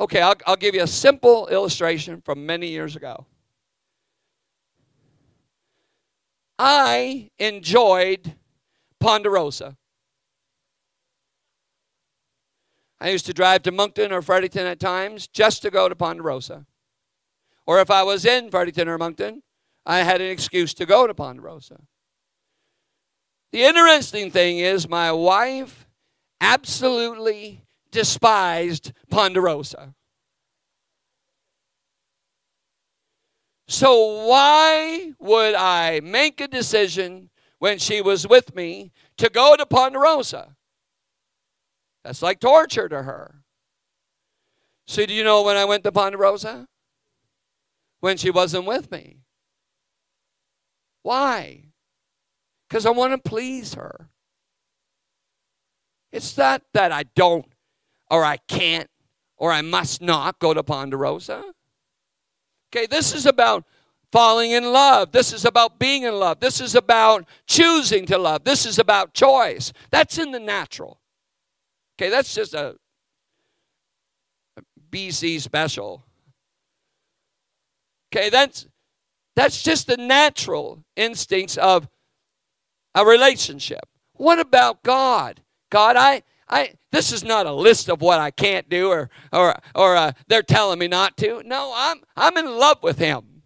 Okay, 0.00 0.20
I'll, 0.20 0.34
I'll 0.46 0.56
give 0.56 0.74
you 0.74 0.82
a 0.82 0.88
simple 0.88 1.46
illustration 1.48 2.20
from 2.20 2.44
many 2.44 2.68
years 2.68 2.96
ago. 2.96 3.26
I 6.58 7.30
enjoyed 7.38 8.34
Ponderosa. 9.00 9.76
I 13.00 13.10
used 13.10 13.26
to 13.26 13.32
drive 13.32 13.62
to 13.64 13.72
Moncton 13.72 14.12
or 14.12 14.22
Fredericton 14.22 14.66
at 14.66 14.80
times 14.80 15.26
just 15.26 15.62
to 15.62 15.70
go 15.70 15.88
to 15.88 15.94
Ponderosa. 15.94 16.64
Or 17.66 17.80
if 17.80 17.90
I 17.90 18.02
was 18.02 18.24
in 18.24 18.50
Fredericton 18.50 18.88
or 18.88 18.98
Moncton, 18.98 19.42
I 19.84 19.98
had 19.98 20.20
an 20.20 20.30
excuse 20.30 20.74
to 20.74 20.86
go 20.86 21.06
to 21.06 21.14
Ponderosa. 21.14 21.80
The 23.52 23.62
interesting 23.62 24.30
thing 24.30 24.58
is, 24.58 24.88
my 24.88 25.12
wife 25.12 25.86
absolutely 26.40 27.63
despised 27.94 28.92
Ponderosa. 29.08 29.94
So, 33.66 34.26
why 34.26 35.12
would 35.18 35.54
I 35.54 36.00
make 36.00 36.40
a 36.40 36.48
decision 36.48 37.30
when 37.60 37.78
she 37.78 38.02
was 38.02 38.28
with 38.28 38.54
me 38.54 38.92
to 39.16 39.30
go 39.30 39.56
to 39.56 39.64
Ponderosa? 39.64 40.54
That's 42.04 42.20
like 42.20 42.40
torture 42.40 42.88
to 42.88 43.04
her. 43.04 43.36
So, 44.86 45.06
do 45.06 45.14
you 45.14 45.24
know 45.24 45.42
when 45.42 45.56
I 45.56 45.64
went 45.64 45.84
to 45.84 45.92
Ponderosa? 45.92 46.66
When 48.00 48.18
she 48.18 48.30
wasn't 48.30 48.66
with 48.66 48.90
me. 48.90 49.20
Why? 51.02 51.70
Because 52.68 52.84
I 52.84 52.90
want 52.90 53.12
to 53.12 53.30
please 53.30 53.74
her. 53.74 54.10
It's 56.12 56.36
not 56.36 56.62
that 56.74 56.92
I 56.92 57.04
don't 57.16 57.53
or 58.10 58.24
I 58.24 58.36
can't 58.36 58.88
or 59.36 59.52
I 59.52 59.62
must 59.62 60.00
not 60.00 60.38
go 60.38 60.54
to 60.54 60.62
Ponderosa. 60.62 61.42
Okay, 62.74 62.86
this 62.86 63.14
is 63.14 63.26
about 63.26 63.64
falling 64.10 64.52
in 64.52 64.72
love. 64.72 65.12
This 65.12 65.32
is 65.32 65.44
about 65.44 65.78
being 65.78 66.04
in 66.04 66.14
love. 66.14 66.40
This 66.40 66.60
is 66.60 66.74
about 66.74 67.26
choosing 67.46 68.06
to 68.06 68.18
love. 68.18 68.44
This 68.44 68.64
is 68.64 68.78
about 68.78 69.12
choice. 69.12 69.72
That's 69.90 70.18
in 70.18 70.30
the 70.30 70.40
natural. 70.40 71.00
Okay, 71.96 72.10
that's 72.10 72.34
just 72.34 72.54
a, 72.54 72.76
a 74.56 74.62
BC 74.90 75.40
special. 75.40 76.04
Okay, 78.14 78.30
that's 78.30 78.66
that's 79.36 79.62
just 79.62 79.88
the 79.88 79.96
natural 79.96 80.84
instincts 80.96 81.56
of 81.56 81.88
a 82.94 83.04
relationship. 83.04 83.88
What 84.12 84.38
about 84.38 84.84
God? 84.84 85.42
God, 85.70 85.96
I 85.96 86.22
I 86.48 86.74
this 86.92 87.12
is 87.12 87.24
not 87.24 87.46
a 87.46 87.52
list 87.52 87.88
of 87.88 88.00
what 88.00 88.20
I 88.20 88.30
can't 88.30 88.68
do 88.68 88.88
or 88.88 89.10
or 89.32 89.56
or 89.74 89.96
uh, 89.96 90.12
they're 90.28 90.42
telling 90.42 90.78
me 90.78 90.88
not 90.88 91.16
to. 91.18 91.42
No, 91.44 91.72
I'm 91.74 91.98
I'm 92.16 92.36
in 92.36 92.46
love 92.46 92.82
with 92.82 92.98
him. 92.98 93.42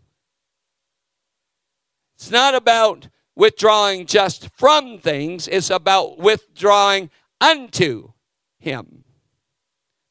It's 2.17 2.31
not 2.31 2.55
about 2.55 3.09
withdrawing 3.37 4.05
just 4.07 4.51
from 4.57 4.99
things, 4.99 5.47
it's 5.47 5.71
about 5.71 6.19
withdrawing 6.19 7.09
unto 7.41 8.11
him. 8.59 9.05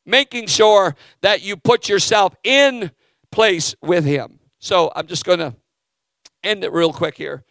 Making 0.06 0.48
sure 0.48 0.96
that 1.20 1.42
you 1.42 1.58
put 1.58 1.90
yourself 1.90 2.34
in 2.46 2.92
place 3.30 3.76
with 3.82 4.06
him. 4.06 4.40
So 4.60 4.90
I'm 4.96 5.08
just 5.08 5.26
going 5.26 5.40
to 5.40 5.54
end 6.42 6.64
it 6.64 6.72
real 6.72 6.94
quick 6.94 7.18
here 7.18 7.44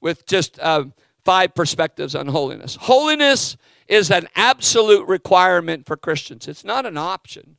with 0.00 0.24
just 0.26 0.58
uh, 0.60 0.86
five 1.22 1.54
perspectives 1.54 2.14
on 2.14 2.26
holiness. 2.28 2.76
Holiness 2.80 3.58
is 3.88 4.10
an 4.10 4.28
absolute 4.36 5.08
requirement 5.08 5.86
for 5.86 5.96
Christians, 5.96 6.46
it's 6.46 6.64
not 6.64 6.86
an 6.86 6.96
option. 6.96 7.56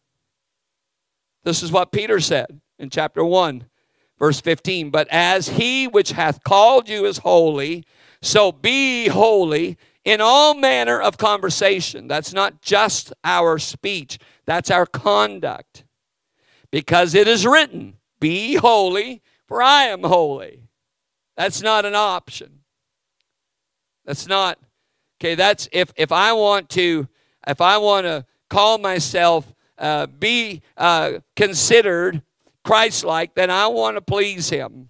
This 1.44 1.64
is 1.64 1.72
what 1.72 1.92
Peter 1.92 2.20
said 2.20 2.62
in 2.78 2.90
chapter 2.90 3.24
1, 3.24 3.66
verse 4.20 4.42
15. 4.42 4.90
But 4.90 5.08
as 5.10 5.50
he 5.50 5.88
which 5.88 6.12
hath 6.12 6.44
called 6.44 6.90
you 6.90 7.06
is 7.06 7.20
holy, 7.20 7.86
so 8.22 8.52
be 8.52 9.08
holy 9.08 9.78
in 10.04 10.22
all 10.22 10.54
manner 10.54 11.00
of 11.00 11.18
conversation. 11.18 12.08
That's 12.08 12.34
not 12.34 12.62
just 12.62 13.14
our 13.24 13.58
speech, 13.58 14.20
that's 14.46 14.72
our 14.72 14.86
conduct. 14.86 15.86
Because 16.72 17.16
it 17.16 17.28
is 17.28 17.48
written, 17.48 17.96
Be 18.20 18.56
holy, 18.56 19.22
for 19.48 19.62
I 19.62 19.86
am 19.86 20.04
holy. 20.04 20.70
That's 21.36 21.62
not 21.62 21.86
an 21.86 21.96
option. 21.96 22.60
That's 24.06 24.28
not, 24.28 24.60
okay, 25.20 25.36
that's 25.36 25.68
if, 25.72 25.92
if 25.96 26.12
I 26.12 26.34
want 26.34 26.70
to, 26.72 27.08
if 27.48 27.62
I 27.62 27.78
want 27.78 28.06
to 28.06 28.26
call 28.50 28.78
myself, 28.78 29.54
uh, 29.78 30.08
be 30.08 30.62
uh, 30.78 31.20
considered 31.36 32.22
Christ 32.64 33.04
like, 33.04 33.36
then 33.36 33.50
I 33.50 33.68
want 33.68 33.98
to 33.98 34.02
please 34.02 34.50
him. 34.50 34.90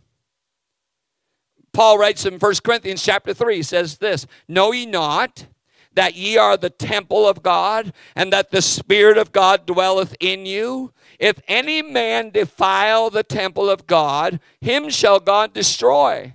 Paul 1.71 1.97
writes 1.97 2.25
in 2.25 2.39
1 2.39 2.53
Corinthians 2.63 3.03
chapter 3.03 3.33
3, 3.33 3.57
he 3.57 3.63
says 3.63 3.97
this 3.97 4.25
Know 4.47 4.71
ye 4.71 4.85
not 4.85 5.45
that 5.93 6.15
ye 6.15 6.37
are 6.37 6.57
the 6.57 6.69
temple 6.69 7.27
of 7.27 7.43
God, 7.43 7.93
and 8.15 8.31
that 8.31 8.51
the 8.51 8.61
Spirit 8.61 9.17
of 9.17 9.31
God 9.31 9.65
dwelleth 9.65 10.15
in 10.19 10.45
you? 10.45 10.93
If 11.19 11.41
any 11.47 11.81
man 11.81 12.29
defile 12.29 13.09
the 13.09 13.23
temple 13.23 13.69
of 13.69 13.87
God, 13.87 14.39
him 14.61 14.89
shall 14.89 15.19
God 15.19 15.53
destroy. 15.53 16.33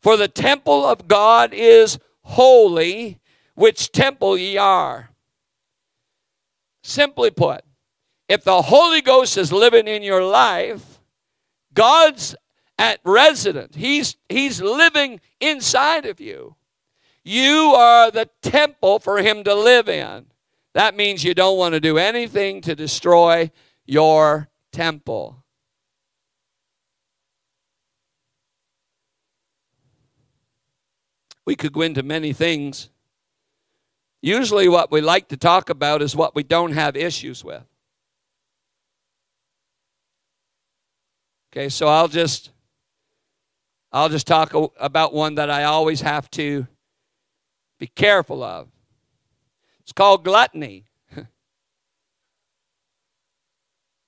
For 0.00 0.16
the 0.16 0.28
temple 0.28 0.84
of 0.84 1.08
God 1.08 1.54
is 1.54 1.98
holy, 2.24 3.20
which 3.54 3.92
temple 3.92 4.36
ye 4.36 4.56
are. 4.56 5.10
Simply 6.82 7.30
put, 7.30 7.64
if 8.28 8.44
the 8.44 8.62
Holy 8.62 9.00
Ghost 9.00 9.38
is 9.38 9.52
living 9.52 9.88
in 9.88 10.02
your 10.02 10.22
life, 10.22 11.00
God's 11.72 12.36
at 12.78 13.00
resident. 13.04 13.74
He's 13.74 14.16
he's 14.28 14.60
living 14.60 15.20
inside 15.40 16.06
of 16.06 16.20
you. 16.20 16.56
You 17.22 17.74
are 17.76 18.10
the 18.10 18.28
temple 18.42 18.98
for 18.98 19.18
him 19.18 19.44
to 19.44 19.54
live 19.54 19.88
in. 19.88 20.26
That 20.74 20.96
means 20.96 21.24
you 21.24 21.34
don't 21.34 21.56
want 21.56 21.74
to 21.74 21.80
do 21.80 21.98
anything 21.98 22.60
to 22.62 22.74
destroy 22.74 23.50
your 23.86 24.48
temple. 24.72 25.43
We 31.46 31.56
could 31.56 31.72
go 31.72 31.82
into 31.82 32.02
many 32.02 32.32
things. 32.32 32.88
Usually, 34.22 34.68
what 34.68 34.90
we 34.90 35.00
like 35.00 35.28
to 35.28 35.36
talk 35.36 35.68
about 35.68 36.00
is 36.00 36.16
what 36.16 36.34
we 36.34 36.42
don't 36.42 36.72
have 36.72 36.96
issues 36.96 37.44
with. 37.44 37.62
Okay, 41.52 41.68
so 41.68 41.86
I'll 41.86 42.08
just 42.08 42.50
I'll 43.92 44.08
just 44.08 44.26
talk 44.26 44.52
about 44.80 45.14
one 45.14 45.36
that 45.36 45.50
I 45.50 45.64
always 45.64 46.00
have 46.00 46.28
to 46.32 46.66
be 47.78 47.86
careful 47.86 48.42
of. 48.42 48.68
It's 49.80 49.92
called 49.92 50.24
gluttony. 50.24 50.86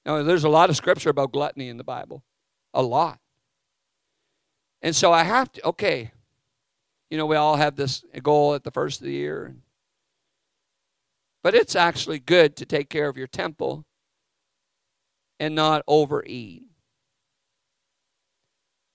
now, 0.05 0.25
there's 0.25 0.43
a 0.43 0.49
lot 0.49 0.71
of 0.71 0.77
scripture 0.77 1.11
about 1.11 1.31
gluttony 1.31 1.69
in 1.69 1.77
the 1.77 1.85
Bible, 1.85 2.25
a 2.75 2.83
lot. 2.83 3.21
And 4.83 4.97
so 4.97 5.13
I 5.13 5.23
have 5.23 5.53
to, 5.53 5.67
okay, 5.67 6.11
you 7.11 7.19
know, 7.19 7.27
we 7.27 7.37
all 7.37 7.57
have 7.57 7.77
this 7.77 8.05
goal 8.23 8.55
at 8.55 8.65
the 8.65 8.71
first 8.71 9.01
of 9.01 9.07
the 9.07 9.13
year. 9.13 9.55
But 11.43 11.55
it's 11.55 11.77
actually 11.77 12.19
good 12.19 12.57
to 12.57 12.67
take 12.67 12.91
care 12.91 13.09
of 13.09 13.17
your 13.17 13.29
temple 13.29 13.85
and 15.39 15.55
not 15.55 15.83
overeat. 15.87 16.65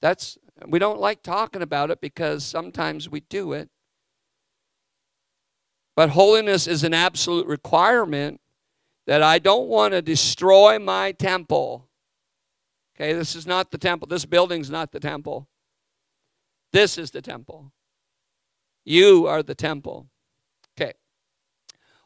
That's 0.01 0.37
we 0.67 0.79
don't 0.79 0.99
like 0.99 1.23
talking 1.23 1.61
about 1.61 1.91
it 1.91 2.01
because 2.01 2.43
sometimes 2.43 3.09
we 3.09 3.21
do 3.21 3.53
it. 3.53 3.69
But 5.95 6.09
holiness 6.09 6.67
is 6.67 6.83
an 6.83 6.93
absolute 6.93 7.47
requirement 7.47 8.41
that 9.07 9.23
I 9.23 9.39
don't 9.39 9.67
want 9.67 9.93
to 9.93 10.01
destroy 10.01 10.77
my 10.79 11.11
temple. 11.11 11.87
Okay, 12.95 13.13
this 13.13 13.35
is 13.35 13.47
not 13.47 13.71
the 13.71 13.77
temple. 13.77 14.07
This 14.07 14.25
building's 14.25 14.69
not 14.69 14.91
the 14.91 14.99
temple. 14.99 15.47
This 16.71 16.97
is 16.97 17.11
the 17.11 17.21
temple. 17.21 17.71
You 18.83 19.27
are 19.27 19.43
the 19.43 19.55
temple. 19.55 20.07
Okay. 20.77 20.93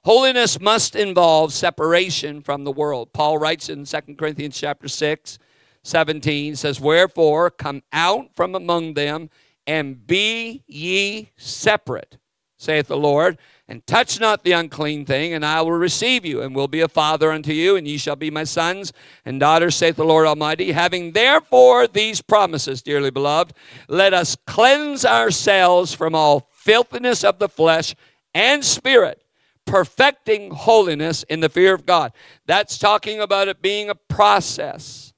Holiness 0.03 0.59
must 0.59 0.95
involve 0.95 1.53
separation 1.53 2.41
from 2.41 2.63
the 2.63 2.71
world. 2.71 3.13
Paul 3.13 3.37
writes 3.37 3.69
in 3.69 3.85
2 3.85 4.15
Corinthians 4.17 4.59
chapter 4.59 4.87
6, 4.87 5.39
17 5.83 6.55
says, 6.55 6.81
Wherefore 6.81 7.49
come 7.49 7.83
out 7.93 8.35
from 8.35 8.55
among 8.55 8.95
them 8.95 9.29
and 9.67 10.05
be 10.05 10.63
ye 10.67 11.31
separate, 11.37 12.17
saith 12.57 12.87
the 12.87 12.97
Lord, 12.97 13.37
and 13.67 13.85
touch 13.87 14.19
not 14.19 14.43
the 14.43 14.51
unclean 14.51 15.05
thing, 15.05 15.33
and 15.33 15.43
I 15.43 15.61
will 15.61 15.71
receive 15.71 16.23
you, 16.23 16.41
and 16.41 16.55
will 16.55 16.67
be 16.67 16.81
a 16.81 16.87
father 16.87 17.31
unto 17.31 17.51
you, 17.51 17.75
and 17.75 17.87
ye 17.87 17.97
shall 17.97 18.15
be 18.15 18.29
my 18.29 18.43
sons 18.43 18.93
and 19.25 19.39
daughters, 19.39 19.75
saith 19.75 19.95
the 19.95 20.05
Lord 20.05 20.27
Almighty. 20.27 20.71
Having 20.71 21.13
therefore 21.13 21.87
these 21.87 22.21
promises, 22.21 22.83
dearly 22.83 23.09
beloved, 23.09 23.55
let 23.87 24.13
us 24.13 24.37
cleanse 24.45 25.03
ourselves 25.03 25.93
from 25.93 26.13
all 26.13 26.49
filthiness 26.65 27.23
of 27.23 27.39
the 27.39 27.47
flesh 27.47 27.95
and 28.33 28.65
spirit, 28.65 29.23
perfecting 29.65 30.51
holiness 30.51 31.23
in 31.23 31.39
the 31.39 31.47
fear 31.47 31.73
of 31.73 31.85
God. 31.85 32.11
That's 32.45 32.77
talking 32.77 33.21
about 33.21 33.47
it 33.47 33.61
being 33.61 33.89
a 33.89 33.95
process. 33.95 35.13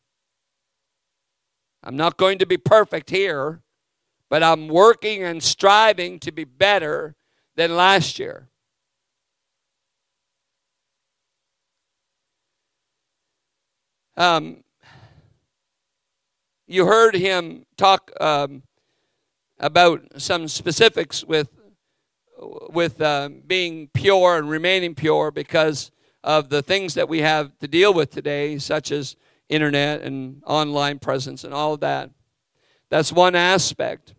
I'm 1.83 1.95
not 1.95 2.17
going 2.17 2.37
to 2.39 2.45
be 2.45 2.57
perfect 2.57 3.09
here, 3.09 3.61
but 4.29 4.43
I'm 4.43 4.67
working 4.67 5.23
and 5.23 5.41
striving 5.41 6.19
to 6.19 6.31
be 6.31 6.43
better 6.43 7.15
than 7.55 7.75
last 7.75 8.19
year. 8.19 8.49
Um, 14.17 14.63
you 16.67 16.87
heard 16.87 17.15
him 17.15 17.65
talk 17.77 18.11
um, 18.19 18.63
about 19.59 20.03
some 20.17 20.47
specifics 20.47 21.23
with 21.23 21.49
with 22.69 23.01
uh, 23.01 23.29
being 23.47 23.89
pure 23.93 24.37
and 24.37 24.49
remaining 24.49 24.93
pure 24.93 25.31
because 25.31 25.91
of 26.23 26.49
the 26.49 26.61
things 26.61 26.93
that 26.93 27.09
we 27.09 27.21
have 27.21 27.57
to 27.59 27.67
deal 27.67 27.93
with 27.93 28.11
today, 28.11 28.57
such 28.57 28.91
as 28.91 29.15
internet 29.49 30.01
and 30.01 30.43
online 30.45 30.99
presence 30.99 31.43
and 31.43 31.53
all 31.53 31.73
of 31.73 31.79
that. 31.79 32.11
That's 32.89 33.11
one 33.11 33.35
aspect. 33.35 34.13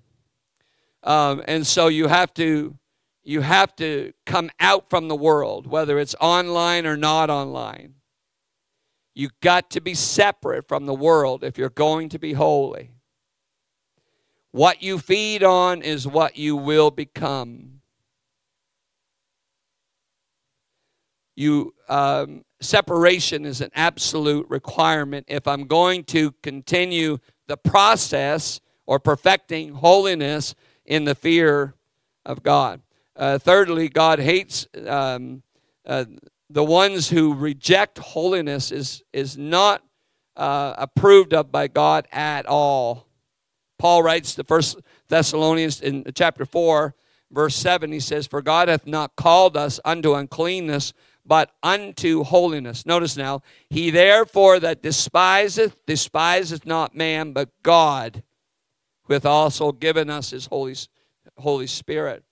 Um, 1.02 1.42
and 1.46 1.66
so 1.66 1.88
you 1.88 2.08
have 2.08 2.34
to 2.34 2.76
you 3.22 3.42
have 3.42 3.76
to 3.76 4.12
come 4.24 4.50
out 4.58 4.88
from 4.88 5.08
the 5.08 5.16
world, 5.16 5.66
whether 5.66 5.98
it's 5.98 6.14
online 6.18 6.86
or 6.86 6.96
not 6.96 7.28
online. 7.28 7.94
You 9.14 9.28
got 9.42 9.70
to 9.72 9.82
be 9.82 9.92
separate 9.92 10.66
from 10.66 10.86
the 10.86 10.94
world 10.94 11.44
if 11.44 11.58
you're 11.58 11.68
going 11.68 12.08
to 12.10 12.18
be 12.18 12.32
holy. 12.32 12.92
What 14.52 14.82
you 14.82 14.98
feed 14.98 15.42
on 15.42 15.82
is 15.82 16.06
what 16.06 16.36
you 16.36 16.56
will 16.56 16.90
become. 16.90 17.80
You 21.36 21.74
um, 21.88 22.44
separation 22.60 23.44
is 23.44 23.60
an 23.60 23.70
absolute 23.74 24.46
requirement 24.48 25.26
if 25.28 25.46
I'm 25.46 25.66
going 25.66 26.04
to 26.04 26.32
continue 26.42 27.18
the 27.46 27.56
process 27.56 28.60
or 28.86 28.98
perfecting 28.98 29.74
holiness 29.74 30.54
in 30.84 31.04
the 31.04 31.14
fear 31.14 31.74
of 32.24 32.42
God. 32.42 32.80
Uh, 33.14 33.38
thirdly, 33.38 33.88
God 33.88 34.18
hates 34.18 34.66
um, 34.86 35.42
uh, 35.86 36.04
the 36.50 36.64
ones 36.64 37.10
who 37.10 37.34
reject 37.34 37.98
holiness 37.98 38.72
is 38.72 39.02
is 39.12 39.36
not 39.36 39.82
uh, 40.36 40.74
approved 40.78 41.34
of 41.34 41.52
by 41.52 41.68
God 41.68 42.08
at 42.12 42.46
all. 42.46 43.07
Paul 43.78 44.02
writes 44.02 44.34
the 44.34 44.44
First 44.44 44.78
Thessalonians 45.08 45.80
in 45.80 46.04
chapter 46.14 46.44
four, 46.44 46.94
verse 47.30 47.56
seven. 47.56 47.92
He 47.92 48.00
says, 48.00 48.26
"For 48.26 48.42
God 48.42 48.68
hath 48.68 48.86
not 48.86 49.16
called 49.16 49.56
us 49.56 49.80
unto 49.84 50.14
uncleanness." 50.14 50.92
but 51.28 51.52
unto 51.62 52.24
holiness. 52.24 52.86
Notice 52.86 53.14
now, 53.14 53.42
he 53.68 53.90
therefore 53.90 54.58
that 54.60 54.82
despiseth, 54.82 55.76
despiseth 55.84 56.64
not 56.64 56.96
man, 56.96 57.32
but 57.32 57.50
God, 57.62 58.22
who 59.02 59.12
hath 59.12 59.26
also 59.26 59.70
given 59.70 60.08
us 60.08 60.30
his 60.30 60.46
Holy, 60.46 60.74
Holy 61.36 61.66
Spirit. 61.66 62.24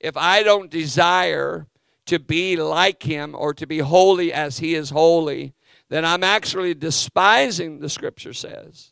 If 0.00 0.16
I 0.16 0.42
don't 0.42 0.70
desire 0.70 1.68
to 2.06 2.18
be 2.18 2.56
like 2.56 3.04
him 3.04 3.36
or 3.38 3.54
to 3.54 3.64
be 3.64 3.78
holy 3.78 4.32
as 4.32 4.58
he 4.58 4.74
is 4.74 4.90
holy, 4.90 5.54
then 5.88 6.04
I'm 6.04 6.24
actually 6.24 6.74
despising, 6.74 7.78
the 7.78 7.88
scripture 7.88 8.32
says, 8.32 8.91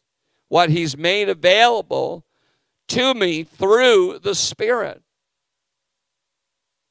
what 0.51 0.69
he's 0.69 0.97
made 0.97 1.29
available 1.29 2.27
to 2.89 3.15
me 3.15 3.45
through 3.45 4.19
the 4.19 4.35
Spirit. 4.35 5.01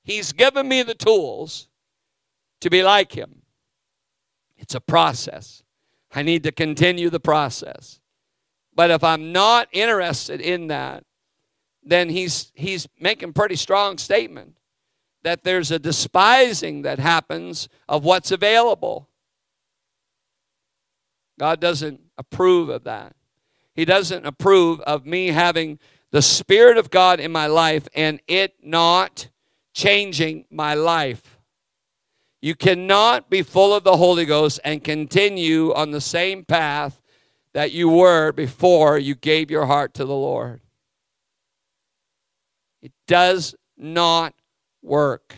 He's 0.02 0.32
given 0.32 0.68
me 0.68 0.82
the 0.82 0.96
tools 0.96 1.68
to 2.62 2.70
be 2.70 2.82
like 2.82 3.12
him. 3.12 3.44
It's 4.58 4.76
a 4.76 4.80
process. 4.80 5.62
I 6.16 6.24
need 6.24 6.44
to 6.44 6.54
continue 6.54 7.10
the 7.10 7.20
process. 7.20 8.00
But 8.74 8.92
if 8.92 9.04
I'm 9.04 9.34
not 9.34 9.68
interested 9.74 10.40
in 10.40 10.68
that, 10.68 11.04
then 11.84 12.10
he's 12.10 12.54
he's 12.56 12.88
making 12.98 13.34
pretty 13.34 13.58
strong 13.58 13.98
statement 13.98 14.56
that 15.24 15.44
there's 15.44 15.70
a 15.70 15.80
despising 15.80 16.84
that 16.84 17.00
happens 17.00 17.68
of 17.90 18.06
what's 18.06 18.32
available. 18.32 19.10
God 21.38 21.60
doesn't 21.60 22.00
approve 22.18 22.70
of 22.70 22.86
that. 22.86 23.16
He 23.80 23.86
doesn't 23.86 24.26
approve 24.26 24.82
of 24.82 25.06
me 25.06 25.28
having 25.28 25.80
the 26.12 26.22
Spirit 26.22 26.76
of 26.76 26.90
God 26.90 27.22
in 27.22 27.32
my 27.32 27.48
life 27.48 27.88
and 27.96 28.20
it 28.28 28.56
not 28.62 29.30
changing 29.74 30.44
my 30.52 30.74
life. 30.74 31.40
You 32.42 32.56
cannot 32.56 33.30
be 33.30 33.42
full 33.42 33.74
of 33.74 33.86
the 33.86 33.96
Holy 33.96 34.26
Ghost 34.26 34.60
and 34.66 34.84
continue 34.84 35.74
on 35.74 35.92
the 35.92 36.02
same 36.02 36.44
path 36.44 37.02
that 37.54 37.72
you 37.72 37.88
were 37.88 38.34
before 38.34 38.98
you 38.98 39.16
gave 39.16 39.50
your 39.50 39.66
heart 39.66 39.94
to 39.94 40.04
the 40.04 40.14
Lord. 40.14 40.60
It 42.82 42.92
does 43.08 43.56
not 43.78 44.34
work. 44.84 45.36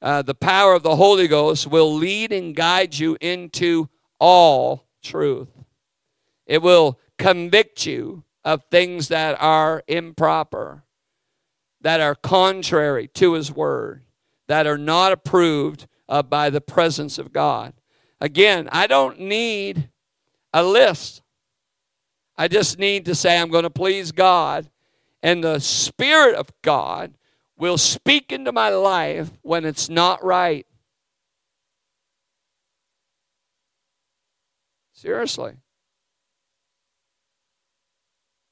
Uh, 0.00 0.22
the 0.22 0.36
power 0.36 0.74
of 0.74 0.84
the 0.84 0.94
Holy 0.94 1.26
Ghost 1.26 1.66
will 1.66 1.92
lead 1.92 2.30
and 2.30 2.54
guide 2.54 2.96
you 2.96 3.16
into 3.20 3.88
all 4.20 4.86
truth. 5.02 5.50
It 6.46 6.62
will 6.62 6.98
convict 7.18 7.86
you 7.86 8.24
of 8.44 8.64
things 8.70 9.08
that 9.08 9.36
are 9.40 9.82
improper 9.86 10.84
that 11.80 12.00
are 12.00 12.14
contrary 12.14 13.08
to 13.08 13.34
His 13.34 13.52
Word, 13.52 14.02
that 14.48 14.66
are 14.66 14.78
not 14.78 15.12
approved 15.12 15.86
uh, 16.08 16.22
by 16.22 16.50
the 16.50 16.60
presence 16.60 17.18
of 17.18 17.32
God. 17.32 17.72
Again, 18.20 18.68
I 18.70 18.86
don't 18.86 19.20
need 19.20 19.88
a 20.52 20.62
list. 20.62 21.22
I 22.36 22.48
just 22.48 22.78
need 22.78 23.04
to 23.06 23.14
say, 23.14 23.38
I'm 23.38 23.50
going 23.50 23.64
to 23.64 23.70
please 23.70 24.12
God, 24.12 24.68
and 25.22 25.42
the 25.42 25.58
Spirit 25.58 26.34
of 26.34 26.48
God 26.62 27.14
will 27.56 27.78
speak 27.78 28.32
into 28.32 28.52
my 28.52 28.70
life 28.70 29.30
when 29.42 29.64
it's 29.64 29.88
not 29.88 30.24
right. 30.24 30.66
Seriously. 35.00 35.54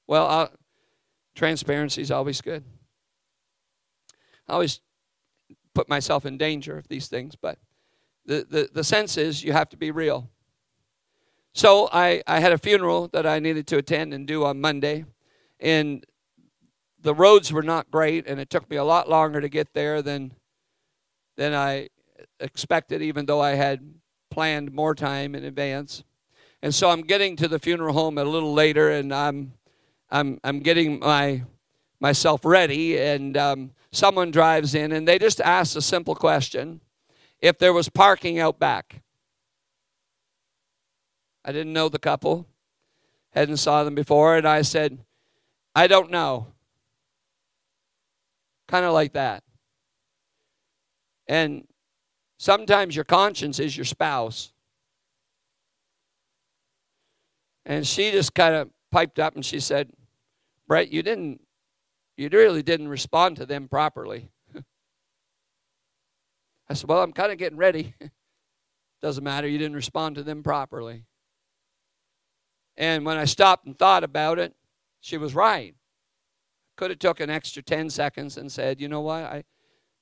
Well, 0.06 0.26
uh, 0.26 0.48
transparency 1.34 2.00
is 2.00 2.10
always 2.10 2.40
good. 2.40 2.64
I 4.48 4.54
always 4.54 4.80
put 5.74 5.90
myself 5.90 6.24
in 6.24 6.38
danger 6.38 6.78
of 6.78 6.88
these 6.88 7.06
things, 7.06 7.36
but 7.36 7.58
the, 8.24 8.46
the, 8.48 8.70
the 8.72 8.82
sense 8.82 9.18
is 9.18 9.44
you 9.44 9.52
have 9.52 9.68
to 9.68 9.76
be 9.76 9.90
real. 9.90 10.30
So 11.52 11.90
I, 11.92 12.22
I 12.26 12.40
had 12.40 12.52
a 12.52 12.58
funeral 12.58 13.08
that 13.08 13.26
I 13.26 13.40
needed 13.40 13.66
to 13.66 13.76
attend 13.76 14.14
and 14.14 14.26
do 14.26 14.42
on 14.46 14.58
Monday, 14.58 15.04
and 15.60 16.06
the 16.98 17.14
roads 17.14 17.52
were 17.52 17.62
not 17.62 17.90
great, 17.90 18.26
and 18.26 18.40
it 18.40 18.48
took 18.48 18.70
me 18.70 18.78
a 18.78 18.84
lot 18.84 19.06
longer 19.06 19.42
to 19.42 19.50
get 19.50 19.74
there 19.74 20.00
than 20.00 20.32
than 21.36 21.52
I 21.52 21.90
expected, 22.40 23.02
even 23.02 23.26
though 23.26 23.42
I 23.42 23.50
had 23.50 23.96
planned 24.30 24.72
more 24.72 24.94
time 24.94 25.34
in 25.34 25.44
advance. 25.44 26.04
And 26.62 26.74
so 26.74 26.90
I'm 26.90 27.02
getting 27.02 27.36
to 27.36 27.48
the 27.48 27.58
funeral 27.58 27.94
home 27.94 28.18
a 28.18 28.24
little 28.24 28.52
later, 28.52 28.90
and 28.90 29.14
I'm 29.14 29.52
I'm 30.10 30.40
I'm 30.42 30.60
getting 30.60 30.98
my 30.98 31.44
myself 32.00 32.44
ready, 32.44 32.98
and 32.98 33.36
um, 33.36 33.70
someone 33.92 34.30
drives 34.30 34.74
in 34.74 34.92
and 34.92 35.06
they 35.06 35.18
just 35.18 35.40
ask 35.40 35.76
a 35.76 35.82
simple 35.82 36.14
question 36.14 36.80
if 37.40 37.58
there 37.58 37.72
was 37.72 37.88
parking 37.88 38.38
out 38.38 38.58
back. 38.58 39.02
I 41.44 41.52
didn't 41.52 41.72
know 41.72 41.88
the 41.88 41.98
couple, 41.98 42.46
hadn't 43.30 43.56
saw 43.58 43.84
them 43.84 43.94
before, 43.94 44.36
and 44.36 44.46
I 44.46 44.62
said, 44.62 44.98
I 45.74 45.86
don't 45.86 46.10
know. 46.10 46.48
Kind 48.66 48.84
of 48.84 48.92
like 48.92 49.14
that. 49.14 49.42
And 51.26 51.66
sometimes 52.38 52.94
your 52.94 53.04
conscience 53.04 53.58
is 53.58 53.76
your 53.76 53.84
spouse. 53.84 54.52
And 57.68 57.86
she 57.86 58.10
just 58.10 58.34
kind 58.34 58.56
of 58.56 58.70
piped 58.90 59.20
up 59.20 59.36
and 59.36 59.44
she 59.44 59.60
said, 59.60 59.90
Brett, 60.66 60.90
you 60.90 61.02
didn't 61.04 61.40
you 62.16 62.28
really 62.32 62.64
didn't 62.64 62.88
respond 62.88 63.36
to 63.36 63.46
them 63.46 63.68
properly. 63.68 64.30
I 66.68 66.74
said, 66.74 66.88
Well, 66.88 67.00
I'm 67.02 67.12
kind 67.12 67.30
of 67.30 67.38
getting 67.38 67.58
ready. 67.58 67.94
Doesn't 69.02 69.22
matter, 69.22 69.46
you 69.46 69.58
didn't 69.58 69.76
respond 69.76 70.16
to 70.16 70.24
them 70.24 70.42
properly. 70.42 71.04
And 72.76 73.06
when 73.06 73.16
I 73.16 73.26
stopped 73.26 73.66
and 73.66 73.78
thought 73.78 74.02
about 74.02 74.40
it, 74.40 74.54
she 75.00 75.16
was 75.16 75.34
right. 75.34 75.76
Could 76.76 76.90
have 76.90 76.98
took 76.98 77.20
an 77.20 77.30
extra 77.30 77.62
10 77.62 77.90
seconds 77.90 78.36
and 78.36 78.50
said, 78.50 78.80
you 78.80 78.88
know 78.88 79.00
what, 79.00 79.24
I, 79.24 79.44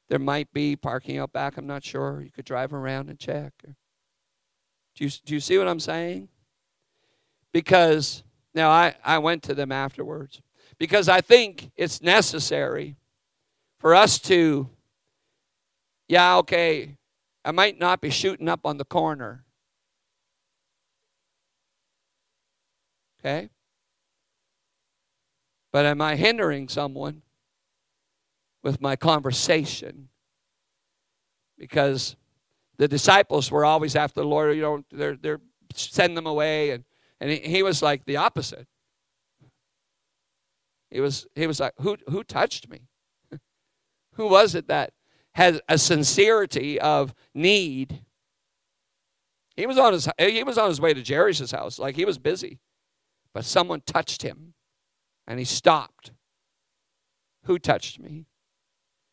there 0.08 0.18
might 0.18 0.52
be 0.52 0.76
parking 0.76 1.18
out 1.18 1.32
back, 1.32 1.56
I'm 1.56 1.66
not 1.66 1.84
sure. 1.84 2.22
You 2.22 2.30
could 2.30 2.44
drive 2.46 2.72
around 2.72 3.10
and 3.10 3.18
check. 3.18 3.52
Do 3.62 5.04
you, 5.04 5.10
do 5.24 5.34
you 5.34 5.40
see 5.40 5.58
what 5.58 5.68
I'm 5.68 5.80
saying? 5.80 6.28
Because 7.56 8.22
now 8.54 8.68
I, 8.68 8.96
I 9.02 9.16
went 9.16 9.42
to 9.44 9.54
them 9.54 9.72
afterwards 9.72 10.42
because 10.76 11.08
I 11.08 11.22
think 11.22 11.70
it's 11.74 12.02
necessary 12.02 12.96
for 13.78 13.94
us 13.94 14.18
to, 14.28 14.68
yeah, 16.06 16.36
okay, 16.36 16.98
I 17.46 17.52
might 17.52 17.80
not 17.80 18.02
be 18.02 18.10
shooting 18.10 18.46
up 18.46 18.60
on 18.66 18.76
the 18.76 18.84
corner. 18.84 19.46
Okay? 23.18 23.48
But 25.72 25.86
am 25.86 26.02
I 26.02 26.16
hindering 26.16 26.68
someone 26.68 27.22
with 28.62 28.82
my 28.82 28.96
conversation? 28.96 30.10
Because 31.56 32.16
the 32.76 32.86
disciples 32.86 33.50
were 33.50 33.64
always 33.64 33.96
after 33.96 34.20
the 34.20 34.26
Lord, 34.26 34.54
you 34.54 34.60
know, 34.60 34.84
they're, 34.92 35.16
they're 35.16 35.40
send 35.74 36.18
them 36.18 36.26
away. 36.26 36.72
And, 36.72 36.84
and 37.20 37.30
he, 37.30 37.38
he 37.38 37.62
was 37.62 37.82
like 37.82 38.04
the 38.04 38.16
opposite. 38.16 38.66
He 40.90 41.00
was, 41.00 41.26
he 41.34 41.46
was 41.46 41.60
like, 41.60 41.72
who, 41.80 41.96
who 42.08 42.22
touched 42.22 42.68
me? 42.68 42.82
who 44.14 44.28
was 44.28 44.54
it 44.54 44.68
that 44.68 44.92
had 45.34 45.60
a 45.68 45.78
sincerity 45.78 46.80
of 46.80 47.14
need? 47.34 48.00
He 49.56 49.66
was 49.66 49.78
on 49.78 49.92
his, 49.92 50.08
he 50.18 50.42
was 50.44 50.58
on 50.58 50.68
his 50.68 50.80
way 50.80 50.94
to 50.94 51.02
Jairus' 51.02 51.50
house, 51.50 51.78
like 51.78 51.96
he 51.96 52.04
was 52.04 52.18
busy. 52.18 52.58
But 53.32 53.44
someone 53.44 53.82
touched 53.82 54.22
him 54.22 54.54
and 55.26 55.38
he 55.38 55.44
stopped. 55.44 56.12
Who 57.44 57.58
touched 57.58 57.98
me? 58.00 58.26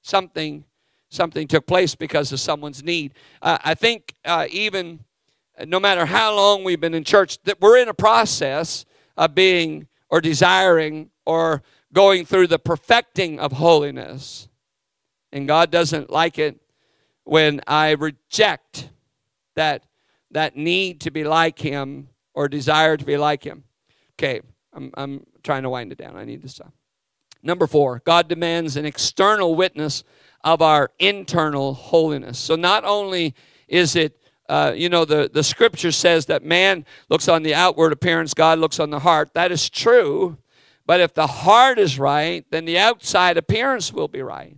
Something, 0.01 0.65
something 1.09 1.47
took 1.47 1.65
place 1.65 1.95
because 1.95 2.31
of 2.31 2.39
someone's 2.39 2.83
need. 2.83 3.13
Uh, 3.41 3.57
I 3.63 3.73
think 3.73 4.13
uh, 4.25 4.47
even 4.49 5.01
Uh, 5.57 5.65
no 5.65 5.79
matter 5.79 6.05
how 6.05 6.35
long 6.35 6.63
we've 6.63 6.79
been 6.79 6.93
in 6.93 7.03
church, 7.03 7.41
that 7.43 7.61
we're 7.61 7.77
in 7.77 7.89
a 7.89 7.93
process 7.93 8.85
of 9.17 9.35
being 9.35 9.87
or 10.09 10.21
desiring 10.21 11.09
or 11.25 11.63
going 11.91 12.25
through 12.25 12.47
the 12.47 12.59
perfecting 12.59 13.39
of 13.39 13.53
holiness. 13.53 14.47
And 15.31 15.47
God 15.47 15.71
doesn't 15.71 16.09
like 16.09 16.37
it 16.37 16.59
when 17.23 17.61
I 17.67 17.91
reject 17.91 18.89
that, 19.55 19.83
that 20.31 20.55
need 20.55 21.01
to 21.01 21.11
be 21.11 21.23
like 21.23 21.59
Him 21.59 22.09
or 22.33 22.47
desire 22.47 22.97
to 22.97 23.05
be 23.05 23.17
like 23.17 23.43
Him. 23.43 23.63
Okay, 24.19 24.41
I'm, 24.73 24.91
I'm 24.95 25.25
trying 25.43 25.63
to 25.63 25.69
wind 25.69 25.91
it 25.91 25.97
down. 25.97 26.15
I 26.15 26.25
need 26.25 26.41
to 26.41 26.49
stop. 26.49 26.73
Number 27.41 27.67
four, 27.67 28.01
God 28.05 28.27
demands 28.27 28.77
an 28.77 28.85
external 28.85 29.55
witness 29.55 30.03
of 30.43 30.61
our 30.61 30.91
internal 30.99 31.73
holiness. 31.73 32.39
So 32.39 32.55
not 32.55 32.83
only 32.85 33.35
is 33.67 33.95
it 33.95 34.17
uh, 34.49 34.73
you 34.75 34.89
know, 34.89 35.05
the, 35.05 35.29
the 35.31 35.43
scripture 35.43 35.91
says 35.91 36.25
that 36.25 36.43
man 36.43 36.85
looks 37.09 37.27
on 37.27 37.43
the 37.43 37.55
outward 37.55 37.93
appearance, 37.93 38.33
God 38.33 38.59
looks 38.59 38.79
on 38.79 38.89
the 38.89 38.99
heart. 38.99 39.33
That 39.33 39.51
is 39.51 39.69
true. 39.69 40.37
But 40.85 40.99
if 40.99 41.13
the 41.13 41.27
heart 41.27 41.79
is 41.79 41.97
right, 41.97 42.45
then 42.51 42.65
the 42.65 42.77
outside 42.77 43.37
appearance 43.37 43.93
will 43.93 44.09
be 44.09 44.21
right. 44.21 44.57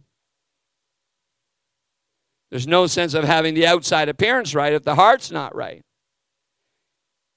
There's 2.50 2.68
no 2.68 2.88
sense 2.88 3.14
of 3.14 3.24
having 3.24 3.54
the 3.54 3.68
outside 3.68 4.10
appearance 4.10 4.56
right 4.56 4.74
if 4.74 4.84
the 4.84 4.96
heart's 4.96 5.32
not 5.32 5.56
right. 5.56 5.84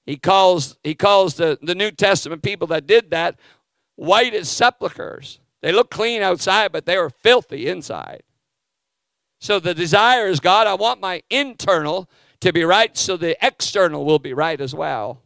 He 0.05 0.17
calls, 0.17 0.77
he 0.83 0.95
calls 0.95 1.35
the, 1.35 1.59
the 1.61 1.75
New 1.75 1.91
Testament 1.91 2.41
people 2.41 2.67
that 2.67 2.87
did 2.87 3.11
that 3.11 3.37
white 3.95 4.33
as 4.33 4.49
sepulchres. 4.49 5.39
They 5.61 5.71
look 5.71 5.91
clean 5.91 6.21
outside, 6.21 6.71
but 6.71 6.85
they 6.85 6.97
were 6.97 7.09
filthy 7.09 7.67
inside. 7.67 8.23
So 9.39 9.59
the 9.59 9.73
desire 9.73 10.27
is 10.27 10.39
God, 10.39 10.67
I 10.67 10.73
want 10.73 10.99
my 10.99 11.21
internal 11.29 12.09
to 12.41 12.53
be 12.53 12.63
right, 12.63 12.97
so 12.97 13.17
the 13.17 13.37
external 13.45 14.05
will 14.05 14.19
be 14.19 14.33
right 14.33 14.59
as 14.59 14.73
well. 14.73 15.21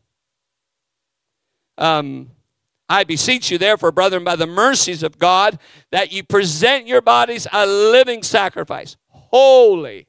Um, 1.77 2.31
I 2.89 3.03
beseech 3.03 3.49
you, 3.49 3.57
therefore, 3.57 3.91
brethren, 3.91 4.23
by 4.23 4.35
the 4.35 4.47
mercies 4.47 5.03
of 5.03 5.17
God, 5.17 5.57
that 5.91 6.11
you 6.11 6.23
present 6.23 6.87
your 6.87 7.01
bodies 7.01 7.47
a 7.51 7.65
living 7.65 8.23
sacrifice, 8.23 8.97
holy, 9.09 10.07